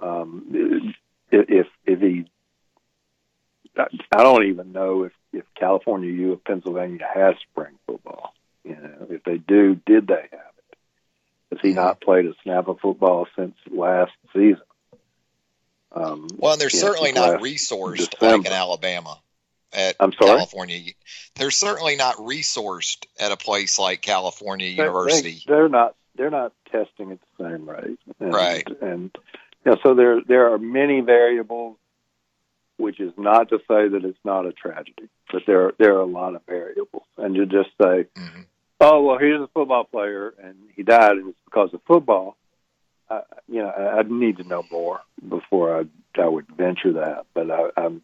Um, 0.00 0.94
if 1.30 1.66
if, 1.86 2.00
he, 2.00 2.26
I 3.76 3.86
I 4.12 4.22
don't 4.22 4.44
even 4.46 4.72
know 4.72 5.04
if 5.04 5.12
if 5.32 5.44
California 5.54 6.10
U 6.10 6.32
of 6.32 6.44
Pennsylvania 6.44 7.06
has 7.12 7.34
spring 7.50 7.74
football. 7.86 8.34
You 8.64 8.76
know, 8.76 9.06
if 9.10 9.22
they 9.24 9.36
do, 9.38 9.74
did 9.86 10.06
they 10.06 10.28
have 10.30 10.52
it? 10.70 10.78
Has 11.52 11.58
he 11.60 11.72
not 11.74 12.00
played 12.00 12.26
a 12.26 12.34
snap 12.42 12.68
of 12.68 12.80
football 12.80 13.26
since 13.36 13.54
last 13.70 14.12
season? 14.34 14.60
Um, 15.92 16.28
Well, 16.36 16.52
and 16.52 16.60
they're 16.60 16.70
certainly 16.70 17.12
since 17.12 17.18
not 17.18 17.40
resourced 17.40 18.10
December. 18.10 18.36
like 18.38 18.46
in 18.46 18.52
Alabama 18.52 19.18
at 19.72 19.96
I'm 20.00 20.12
sorry? 20.12 20.30
California. 20.36 20.80
They're 21.36 21.50
certainly 21.50 21.96
not 21.96 22.16
resourced 22.16 23.06
at 23.18 23.32
a 23.32 23.36
place 23.36 23.78
like 23.78 24.02
California 24.02 24.66
They- 24.68 24.82
University. 24.82 25.42
They, 25.46 25.54
are 25.54 25.68
not. 25.68 25.94
They're 26.16 26.30
not 26.30 26.52
testing 26.70 27.12
at 27.12 27.18
the 27.38 27.44
same 27.48 27.68
rate. 27.68 27.98
And, 28.20 28.32
Right. 28.34 28.68
And 28.82 29.10
you 29.64 29.72
know, 29.72 29.78
so 29.82 29.94
there 29.94 30.20
there 30.26 30.52
are 30.52 30.58
many 30.58 31.00
variables, 31.00 31.76
which 32.76 32.98
is 33.00 33.12
not 33.16 33.48
to 33.50 33.58
say 33.68 33.88
that 33.88 34.04
it's 34.04 34.18
not 34.24 34.46
a 34.46 34.52
tragedy, 34.52 35.08
but 35.32 35.42
there 35.46 35.66
are, 35.66 35.74
there 35.78 35.94
are 35.96 36.00
a 36.02 36.06
lot 36.06 36.34
of 36.34 36.42
variables. 36.46 37.04
And 37.16 37.34
to 37.36 37.46
just 37.46 37.70
say, 37.80 38.06
Mhm. 38.16 38.46
oh 38.80 39.02
well, 39.02 39.18
here's 39.18 39.40
a 39.40 39.46
football 39.48 39.84
player 39.84 40.34
and 40.42 40.56
he 40.74 40.82
died 40.82 41.12
and 41.18 41.28
it's 41.30 41.38
because 41.46 41.72
of 41.72 41.80
football. 41.82 42.36
You 43.54 43.62
know, 43.62 43.92
I'd 43.96 44.10
need 44.10 44.38
to 44.38 44.42
know 44.42 44.64
more 44.68 45.00
before 45.28 45.78
I 45.78 45.84
I 46.20 46.26
would 46.26 46.48
venture 46.48 46.94
that. 46.94 47.26
But 47.34 47.52
I, 47.52 47.68
I'm 47.76 48.02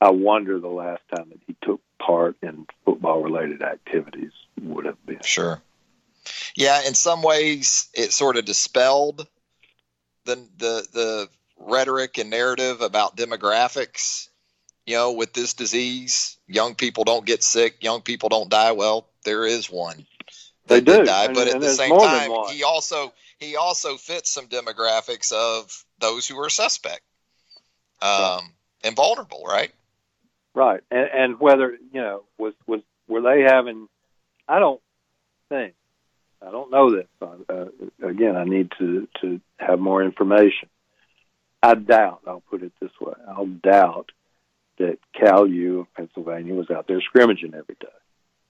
I 0.00 0.12
wonder 0.12 0.60
the 0.60 0.68
last 0.68 1.02
time 1.12 1.30
that 1.30 1.40
he 1.44 1.56
took 1.60 1.80
part 1.98 2.36
in 2.40 2.68
football 2.84 3.20
related 3.20 3.62
activities 3.62 4.30
would 4.62 4.84
have 4.84 5.04
been. 5.04 5.22
Sure. 5.24 5.60
Yeah, 6.54 6.86
in 6.86 6.94
some 6.94 7.20
ways, 7.20 7.88
it 7.94 8.12
sort 8.12 8.36
of 8.36 8.44
dispelled 8.44 9.26
the 10.24 10.36
the 10.56 10.86
the 10.92 11.28
rhetoric 11.58 12.18
and 12.18 12.30
narrative 12.30 12.80
about 12.80 13.16
demographics. 13.16 14.28
You 14.86 14.94
know, 14.94 15.12
with 15.14 15.32
this 15.32 15.54
disease, 15.54 16.36
young 16.46 16.76
people 16.76 17.02
don't 17.02 17.26
get 17.26 17.42
sick, 17.42 17.82
young 17.82 18.02
people 18.02 18.28
don't 18.28 18.50
die. 18.50 18.70
Well, 18.70 19.08
there 19.24 19.44
is 19.46 19.68
one. 19.68 20.06
They 20.66 20.80
that 20.80 20.84
do, 20.84 21.04
die, 21.04 21.24
and- 21.26 21.34
but 21.34 21.48
at 21.48 21.60
the 21.60 21.68
same 21.74 21.98
time, 21.98 22.30
he 22.50 22.62
also 22.64 23.12
he 23.38 23.56
also 23.56 23.96
fits 23.96 24.30
some 24.30 24.46
demographics 24.46 25.32
of 25.32 25.84
those 25.98 26.26
who 26.26 26.38
are 26.40 26.48
suspect 26.48 27.02
um, 28.00 28.52
and 28.82 28.96
vulnerable, 28.96 29.44
right? 29.46 29.72
Right, 30.54 30.80
and, 30.90 31.08
and 31.12 31.40
whether 31.40 31.72
you 31.72 32.00
know 32.00 32.24
was 32.38 32.54
was 32.66 32.80
were 33.08 33.20
they 33.20 33.42
having? 33.42 33.88
I 34.48 34.58
don't 34.58 34.80
think. 35.48 35.74
I 36.46 36.50
don't 36.50 36.70
know 36.70 36.90
this. 36.94 37.06
Uh, 37.20 37.66
again, 38.02 38.36
I 38.36 38.44
need 38.44 38.70
to 38.78 39.08
to 39.20 39.40
have 39.58 39.78
more 39.80 40.02
information. 40.02 40.68
I 41.62 41.74
doubt. 41.74 42.20
I'll 42.26 42.42
put 42.50 42.62
it 42.62 42.72
this 42.80 42.90
way. 43.00 43.14
I'll 43.26 43.46
doubt 43.46 44.12
that 44.78 44.98
Cal 45.14 45.46
U 45.46 45.80
of 45.80 45.94
Pennsylvania 45.94 46.54
was 46.54 46.70
out 46.70 46.86
there 46.86 47.00
scrimmaging 47.00 47.54
every 47.54 47.76
day 47.80 47.88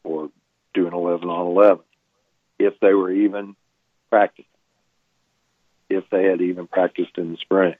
or 0.03 0.31
doing 0.75 0.93
eleven 0.93 1.29
on 1.29 1.47
eleven, 1.47 1.85
if 2.59 2.79
they 2.81 2.95
were 2.95 3.11
even 3.11 3.57
practicing, 4.11 4.47
if 5.89 6.05
they 6.11 6.25
had 6.25 6.41
even 6.41 6.67
practiced 6.67 7.19
in 7.19 7.33
the 7.33 7.39
spring. 7.39 7.75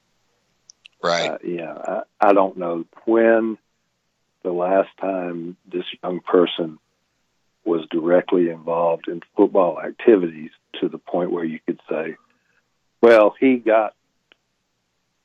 Right. 1.03 1.31
Uh, 1.31 1.39
yeah, 1.45 1.75
I, 1.75 2.03
I 2.21 2.33
don't 2.33 2.57
know 2.57 2.85
when 3.05 3.59
the 4.43 4.53
last 4.53 4.91
time 5.01 5.57
this 5.71 5.85
young 6.03 6.21
person 6.21 6.79
was 7.65 7.87
directly 7.91 8.51
involved 8.51 9.09
in 9.09 9.21
football 9.37 9.81
activities 9.81 10.51
to 10.81 10.89
the 10.89 10.99
point 10.99 11.31
where 11.31 11.45
you 11.45 11.59
could 11.67 11.81
say, 11.89 12.17
well, 13.01 13.35
he 13.39 13.57
got 13.57 13.95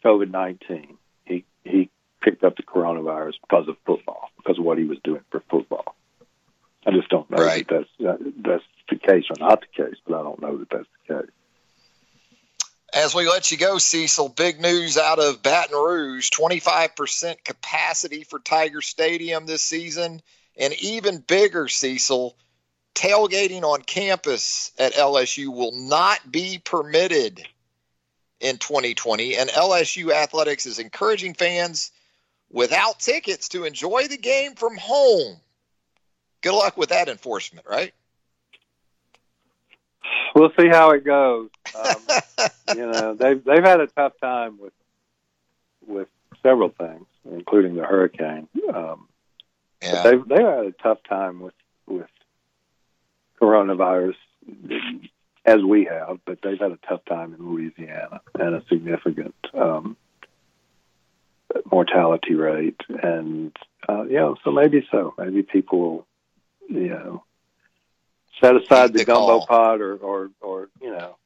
COVID 0.04 0.32
nineteen. 0.32 0.97
He 1.26 1.45
he 1.64 1.89
picked 2.22 2.43
up 2.43 2.56
the 2.58 2.64
coronavirus 2.64 3.34
because 3.41 3.68
of 3.68 3.76
football, 3.86 4.30
because 4.38 4.58
of 4.58 4.66
what 4.66 4.78
he 4.78 4.84
was 4.84 4.97
doing 5.04 5.22
for 5.32 5.41
football. 5.50 5.95
I 6.86 6.91
just 6.91 7.09
don't 7.09 7.30
know 7.30 7.38
Right. 7.43 7.67
that 7.67 7.88
that's 7.99 8.19
that, 8.19 8.34
that's 8.43 8.63
the 8.89 8.95
case 8.95 9.25
or 9.30 9.36
not 9.39 9.61
the 9.61 9.84
case, 9.84 9.97
but 10.07 10.19
I 10.19 10.23
don't 10.23 10.41
know 10.41 10.57
that 10.57 10.69
that's 10.69 10.88
the 11.07 11.13
case. 11.21 11.32
As 12.93 13.13
we 13.13 13.27
let 13.27 13.51
you 13.51 13.57
go, 13.57 13.77
Cecil, 13.77 14.30
big 14.30 14.59
news 14.59 14.97
out 14.97 15.19
of 15.19 15.43
Baton 15.43 15.75
Rouge 15.75 16.32
25% 16.32 17.43
capacity 17.43 18.23
for 18.23 18.39
Tiger 18.39 18.82
Stadium 18.82 19.45
this 19.45 19.61
season. 19.61 20.21
And 20.57 20.73
even 20.82 21.19
bigger, 21.19 21.67
Cecil, 21.67 22.36
tailgating 22.95 23.61
on 23.61 23.82
campus 23.84 24.71
at 24.80 24.93
LSU 24.93 25.53
will 25.53 25.71
not 25.73 26.32
be 26.32 26.57
permitted 26.57 27.45
in 28.39 28.57
2020. 28.57 29.38
And 29.38 29.49
LSU 29.51 30.11
Athletics 30.11 30.65
is 30.65 30.80
encouraging 30.80 31.36
fans 31.36 31.91
without 32.49 32.99
tickets 32.99 33.49
to 33.49 33.65
enjoy 33.65 34.07
the 34.07 34.17
game 34.17 34.55
from 34.55 34.77
home. 34.77 35.39
Good 36.41 36.53
luck 36.53 36.77
with 36.77 36.89
that 36.89 37.09
enforcement, 37.09 37.65
right? 37.69 37.93
We'll 40.35 40.51
see 40.59 40.67
how 40.67 40.91
it 40.91 41.03
goes. 41.03 41.49
Um, 41.79 42.75
you 42.75 42.91
know, 42.91 43.13
they've 43.13 43.43
they've 43.43 43.63
had 43.63 43.79
a 43.79 43.87
tough 43.87 44.13
time 44.19 44.57
with 44.59 44.73
with 45.85 46.07
several 46.41 46.69
things, 46.69 47.05
including 47.31 47.75
the 47.75 47.83
hurricane. 47.83 48.47
Um, 48.73 49.07
Yeah. 49.81 50.03
But 50.03 50.27
they've 50.27 50.39
had 50.39 50.65
a 50.65 50.71
tough 50.71 50.97
time 51.07 51.39
with 51.39 51.53
with 51.87 52.09
coronavirus 53.39 54.15
as 55.45 55.63
we 55.63 55.85
have, 55.85 56.19
but 56.25 56.39
they've 56.41 56.59
had 56.59 56.71
a 56.71 56.79
tough 56.87 57.05
time 57.05 57.33
in 57.33 57.49
Louisiana 57.49 58.21
and 58.37 58.55
a 58.55 58.63
significant 58.67 59.35
um, 59.53 59.95
mortality 61.71 62.35
rate, 62.35 62.81
and 63.01 63.55
uh, 63.87 64.03
you 64.03 64.17
know, 64.17 64.35
so 64.43 64.51
maybe 64.51 64.85
so. 64.91 65.13
Maybe 65.17 65.43
people 65.43 65.79
will, 65.79 66.07
you 66.70 66.88
know, 66.89 67.24
set 68.41 68.55
aside 68.55 68.93
the, 68.93 68.99
the 68.99 69.05
gumbo 69.05 69.39
call. 69.39 69.47
pot 69.47 69.82
or, 69.82 69.95
or 69.97 70.30
or 70.41 70.70
you 70.82 70.91
know, 70.91 71.17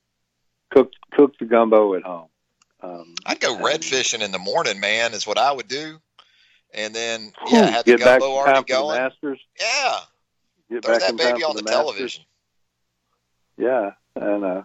cook 0.71 0.91
cook 1.11 1.37
the 1.39 1.45
gumbo 1.45 1.93
at 1.95 2.03
home. 2.03 2.29
Um, 2.81 3.13
I'd 3.25 3.39
go 3.39 3.55
and- 3.55 3.63
red 3.63 3.83
fishing 3.85 4.21
in 4.21 4.31
the 4.31 4.39
morning, 4.39 4.79
man, 4.79 5.13
is 5.13 5.27
what 5.27 5.37
I 5.37 5.51
would 5.51 5.67
do. 5.67 5.99
And 6.75 6.93
then, 6.95 7.31
yeah, 7.51 7.67
have 7.67 7.85
the 7.85 7.97
gumbo 7.97 8.25
already 8.25 8.63
going. 8.63 8.97
Masters. 8.99 9.39
Yeah. 9.59 9.99
Get 10.71 10.83
Throw 10.83 10.93
back 10.93 11.01
that 11.01 11.17
baby 11.17 11.43
on 11.43 11.55
the, 11.55 11.61
Masters. 11.61 11.71
television. 11.71 12.23
Yeah, 13.57 13.91
and 14.15 14.43
uh, 14.43 14.61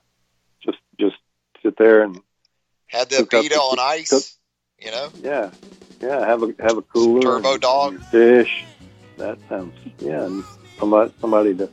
just 0.64 0.79
just 0.99 1.16
sit 1.62 1.76
there 1.76 2.03
and 2.03 2.18
Had 2.87 3.11
the 3.11 3.16
Abita 3.16 3.49
the- 3.51 3.57
on 3.57 3.79
ice, 3.79 4.09
cook- 4.11 4.22
you 4.87 4.91
know? 4.91 5.11
yeah, 5.22 5.51
yeah, 6.01 6.24
have 6.26 6.43
a 6.43 6.55
have 6.61 6.79
a 6.79 6.83
cooler, 6.83 7.20
Turbo 7.20 7.59
dog. 7.59 8.01
fish. 8.05 8.64
That 9.18 9.37
sounds 9.51 9.74
yeah. 9.99 10.24
And 10.24 10.45
somebody 10.79 11.12
somebody 11.20 11.55
to 11.57 11.68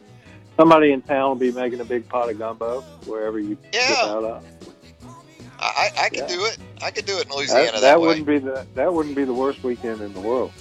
somebody 0.57 0.91
in 0.91 1.01
town 1.01 1.29
will 1.29 1.35
be 1.35 1.51
making 1.51 1.79
a 1.79 1.85
big 1.85 2.07
pot 2.09 2.29
of 2.29 2.37
gumbo 2.37 2.81
wherever 3.05 3.39
you 3.39 3.57
Yeah. 3.73 3.87
get 3.89 3.97
out 3.99 4.23
of. 4.23 4.45
I, 5.57 5.89
I, 5.97 6.09
could 6.09 6.19
Yeah. 6.19 6.27
do 6.27 6.45
it. 6.45 6.57
I 6.83 6.91
could 6.91 7.05
do 7.05 7.17
it 7.17 7.25
in 7.27 7.31
Louisiana 7.35 7.65
That, 7.65 7.73
that, 7.73 7.81
that 7.81 8.01
way. 8.01 8.07
wouldn't 8.07 8.27
be 8.27 8.39
the 8.39 8.65
that 8.75 8.93
wouldn't 8.93 9.15
be 9.15 9.23
the 9.23 9.33
worst 9.33 9.63
weekend 9.63 10.01
in 10.01 10.13
the 10.13 10.19
world 10.19 10.51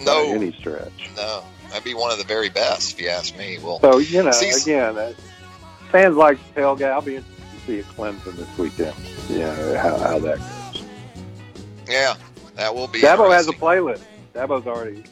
No. 0.00 0.26
by 0.26 0.32
any 0.32 0.52
stretch. 0.52 1.10
No. 1.16 1.42
That'd 1.70 1.84
be 1.84 1.94
one 1.94 2.10
of 2.10 2.18
the 2.18 2.24
very 2.24 2.48
best, 2.48 2.94
if 2.94 3.00
you 3.00 3.08
ask 3.08 3.36
me. 3.36 3.58
Well, 3.62 3.78
So 3.80 3.98
you 3.98 4.22
know, 4.22 4.30
See- 4.32 4.50
again, 4.50 4.96
uh, 4.98 5.12
fans 5.92 6.16
like 6.16 6.38
tailgate. 6.54 6.90
I'll 6.90 7.02
be 7.02 7.16
interested 7.16 7.42
to 7.52 7.66
see 7.66 7.78
at 7.80 7.84
Clemson 7.96 8.36
this 8.36 8.58
weekend. 8.58 8.94
Yeah, 9.28 9.76
how, 9.80 9.98
how 9.98 10.18
that 10.20 10.38
goes. 10.38 10.82
yeah, 11.88 12.14
that 12.56 12.74
will 12.74 12.88
be 12.88 13.00
Dabo 13.02 13.30
has 13.32 13.48
a 13.48 13.52
playlist. 13.52 14.02
Dabo's 14.34 14.66
already. 14.66 15.04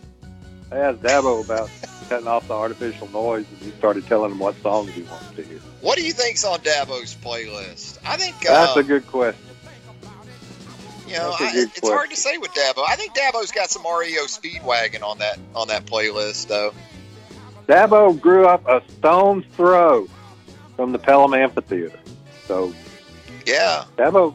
I 0.72 0.78
asked 0.78 1.02
Dabo 1.02 1.44
about 1.44 1.70
cutting 2.09 2.26
off 2.28 2.46
the 2.48 2.54
artificial 2.54 3.09
noise, 3.11 3.46
and 3.50 3.59
he 3.59 3.70
started 3.78 4.07
telling 4.07 4.32
him 4.32 4.38
what 4.38 4.54
songs 4.62 4.90
he 4.90 5.02
wants 5.02 5.30
to 5.36 5.42
hear. 5.42 5.59
What 5.80 5.96
do 5.98 6.04
you 6.04 6.12
think's 6.12 6.44
on 6.44 6.61
Dabo's 6.61 7.14
playlist? 7.16 7.98
I 8.07 8.16
think 8.16 8.36
That's 8.40 8.76
uh, 8.76 8.80
a 8.80 8.82
good 8.82 9.07
question. 9.07 9.42
you 11.07 11.14
know 11.14 11.34
I, 11.38 11.52
it's 11.54 11.88
hard 11.88 12.11
to 12.11 12.16
say 12.16 12.38
with 12.38 12.52
Dabo. 12.52 12.84
I 12.88 12.96
think 12.96 13.14
Dabo's 13.14 13.52
got 13.52 13.70
some 13.70 13.82
REO 13.82 14.24
Speedwagon 14.24 15.02
on 15.02 15.18
that 15.18 15.38
on 15.54 15.68
that 15.68 15.86
playlist 15.86 16.48
though. 16.48 16.72
Dabo 17.68 18.18
grew 18.20 18.46
up 18.46 18.66
a 18.68 18.80
stone's 18.98 19.44
throw 19.57 20.09
from 20.76 20.92
the 20.92 20.98
Pelham 20.98 21.34
Amphitheater, 21.34 21.98
so 22.46 22.72
Yeah, 23.46 23.84
Dabo, 23.96 24.34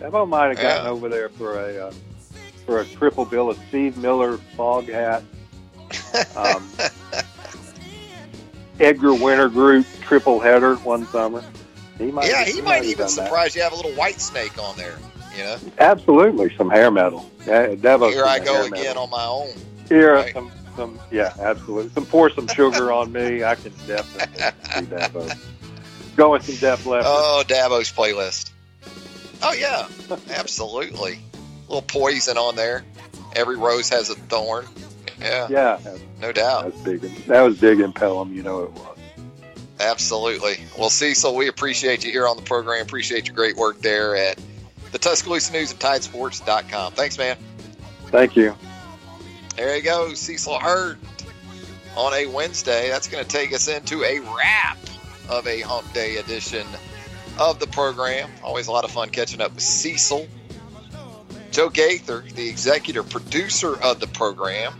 Dabo 0.00 0.28
might 0.28 0.48
have 0.48 0.56
gotten 0.56 0.84
Yeah. 0.84 0.90
over 0.90 1.08
there 1.08 1.28
for 1.28 1.58
a 1.58 1.88
uh, 1.88 1.92
for 2.66 2.80
a 2.80 2.84
triple 2.86 3.24
bill 3.26 3.50
of 3.50 3.58
Steve 3.68 3.96
Miller 3.98 4.38
Foghat, 4.56 5.22
um, 6.36 6.68
Edgar 8.80 9.14
Winter 9.14 9.48
Group 9.48 9.86
triple 10.00 10.40
header 10.40 10.76
one 10.76 11.06
summer. 11.06 11.42
He 11.98 12.10
might, 12.10 12.28
yeah, 12.28 12.44
he 12.44 12.60
might 12.60 12.84
even 12.84 13.06
done 13.06 13.16
that. 13.16 13.26
surprise 13.26 13.54
you. 13.54 13.62
Have 13.62 13.72
a 13.72 13.76
little 13.76 13.92
Whitesnake 13.92 14.62
on 14.62 14.76
there. 14.76 14.98
You 15.36 15.44
know, 15.44 15.56
Absolutely, 15.78 16.54
some 16.56 16.70
hair 16.70 16.90
metal. 16.90 17.28
Yeah, 17.46 17.74
Dabo's 17.74 18.14
here 18.14 18.24
I 18.24 18.38
go 18.38 18.64
again 18.66 18.84
metal. 18.84 19.04
on 19.04 19.10
my 19.10 19.24
own. 19.24 19.48
Here, 19.88 20.14
right? 20.14 20.32
some, 20.32 20.50
some, 20.76 20.98
yeah, 21.10 21.34
absolutely. 21.40 21.90
Some 21.90 22.06
pour 22.06 22.30
some 22.30 22.46
sugar 22.48 22.92
on 22.92 23.12
me. 23.12 23.42
I 23.44 23.54
can 23.56 23.72
definitely 23.86 24.42
see 24.44 24.86
Davo. 24.86 25.38
Go 26.16 26.32
with 26.32 26.44
some 26.44 26.56
Def 26.56 26.86
Leppard. 26.86 27.06
Oh, 27.08 27.42
Dabo's 27.46 27.92
playlist. 27.92 28.52
Oh 29.42 29.52
yeah, 29.52 29.88
absolutely. 30.30 31.18
little 31.68 31.82
poison 31.82 32.38
on 32.38 32.56
there. 32.56 32.84
Every 33.34 33.56
rose 33.56 33.88
has 33.90 34.10
a 34.10 34.14
thorn. 34.14 34.66
Yeah, 35.20 35.46
yeah, 35.50 35.78
no 36.20 36.32
doubt. 36.32 36.64
that's 36.64 36.80
big. 36.82 37.00
That 37.26 37.42
was 37.42 37.58
big 37.58 37.80
in 37.80 37.92
Pelham. 37.92 38.34
You 38.34 38.42
know 38.42 38.64
it 38.64 38.72
was. 38.72 38.98
Absolutely. 39.80 40.56
Well, 40.78 40.90
Cecil, 40.90 41.34
we 41.34 41.48
appreciate 41.48 42.04
you 42.04 42.12
here 42.12 42.28
on 42.28 42.36
the 42.36 42.42
program. 42.42 42.80
Appreciate 42.82 43.26
your 43.26 43.34
great 43.34 43.56
work 43.56 43.80
there 43.80 44.14
at 44.16 44.38
the 44.92 44.98
Tuscaloosa 44.98 45.52
News 45.52 45.72
and 45.72 45.80
Tidesports.com. 45.80 46.92
Thanks, 46.92 47.18
man. 47.18 47.36
Thank 48.06 48.36
you. 48.36 48.54
There 49.56 49.76
you 49.76 49.82
go, 49.82 50.14
Cecil 50.14 50.58
Hurt 50.58 50.98
on 51.96 52.12
a 52.14 52.26
Wednesday. 52.26 52.88
That's 52.88 53.08
going 53.08 53.24
to 53.24 53.28
take 53.28 53.52
us 53.52 53.68
into 53.68 54.02
a 54.04 54.20
wrap 54.20 54.78
of 55.28 55.46
a 55.46 55.60
Hump 55.60 55.92
Day 55.92 56.16
edition 56.16 56.66
of 57.38 57.58
the 57.58 57.66
program. 57.66 58.30
Always 58.42 58.68
a 58.68 58.72
lot 58.72 58.84
of 58.84 58.90
fun 58.90 59.10
catching 59.10 59.40
up 59.40 59.54
with 59.54 59.62
Cecil. 59.62 60.28
Joe 61.50 61.68
Gaither, 61.68 62.24
the 62.34 62.48
executive 62.48 63.08
producer 63.10 63.80
of 63.80 64.00
the 64.00 64.08
program. 64.08 64.74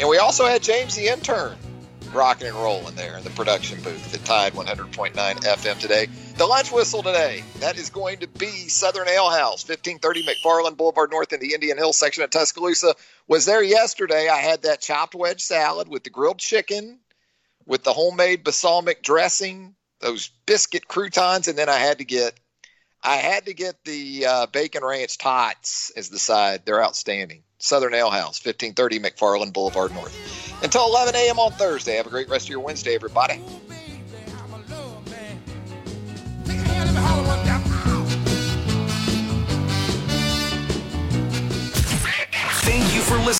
And 0.00 0.08
we 0.08 0.16
also 0.16 0.46
had 0.46 0.62
James 0.62 0.96
the 0.96 1.08
intern 1.08 1.58
rocking 2.14 2.46
and 2.46 2.56
rolling 2.56 2.94
there 2.94 3.18
in 3.18 3.22
the 3.22 3.30
production 3.30 3.82
booth 3.82 4.14
at 4.14 4.24
Tide 4.24 4.54
100.9 4.54 5.12
FM 5.12 5.78
today. 5.78 6.08
The 6.38 6.46
lunch 6.46 6.72
whistle 6.72 7.02
today, 7.02 7.44
that 7.58 7.76
is 7.76 7.90
going 7.90 8.20
to 8.20 8.26
be 8.26 8.68
Southern 8.68 9.08
Ale 9.08 9.28
House, 9.28 9.68
1530 9.68 10.24
McFarland 10.24 10.78
Boulevard 10.78 11.10
North 11.10 11.34
in 11.34 11.40
the 11.40 11.52
Indian 11.52 11.76
Hill 11.76 11.92
section 11.92 12.24
of 12.24 12.30
Tuscaloosa. 12.30 12.94
Was 13.28 13.44
there 13.44 13.62
yesterday. 13.62 14.28
I 14.28 14.38
had 14.38 14.62
that 14.62 14.80
chopped 14.80 15.14
wedge 15.14 15.42
salad 15.42 15.86
with 15.86 16.02
the 16.02 16.10
grilled 16.10 16.38
chicken, 16.38 17.00
with 17.66 17.84
the 17.84 17.92
homemade 17.92 18.42
balsamic 18.42 19.02
dressing, 19.02 19.74
those 20.00 20.30
biscuit 20.46 20.88
croutons, 20.88 21.46
and 21.46 21.58
then 21.58 21.68
I 21.68 21.76
had 21.76 21.98
to 21.98 22.04
get 22.06 22.40
I 23.02 23.16
had 23.16 23.46
to 23.46 23.54
get 23.54 23.84
the 23.84 24.26
uh, 24.26 24.46
bacon 24.46 24.82
ranch 24.82 25.18
tots 25.18 25.90
as 25.94 26.08
the 26.08 26.18
side. 26.18 26.62
They're 26.64 26.82
outstanding. 26.82 27.42
Southern 27.60 27.94
Ale 27.94 28.10
House, 28.10 28.44
1530 28.44 29.00
McFarland 29.00 29.52
Boulevard 29.52 29.92
North. 29.92 30.62
Until 30.62 30.86
11 30.86 31.14
a.m. 31.14 31.38
on 31.38 31.52
Thursday. 31.52 31.96
Have 31.96 32.06
a 32.06 32.10
great 32.10 32.28
rest 32.28 32.46
of 32.46 32.50
your 32.50 32.60
Wednesday, 32.60 32.94
everybody. 32.94 33.40
Thank 42.62 42.94
you 42.94 43.00
for 43.00 43.16
listening. 43.16 43.26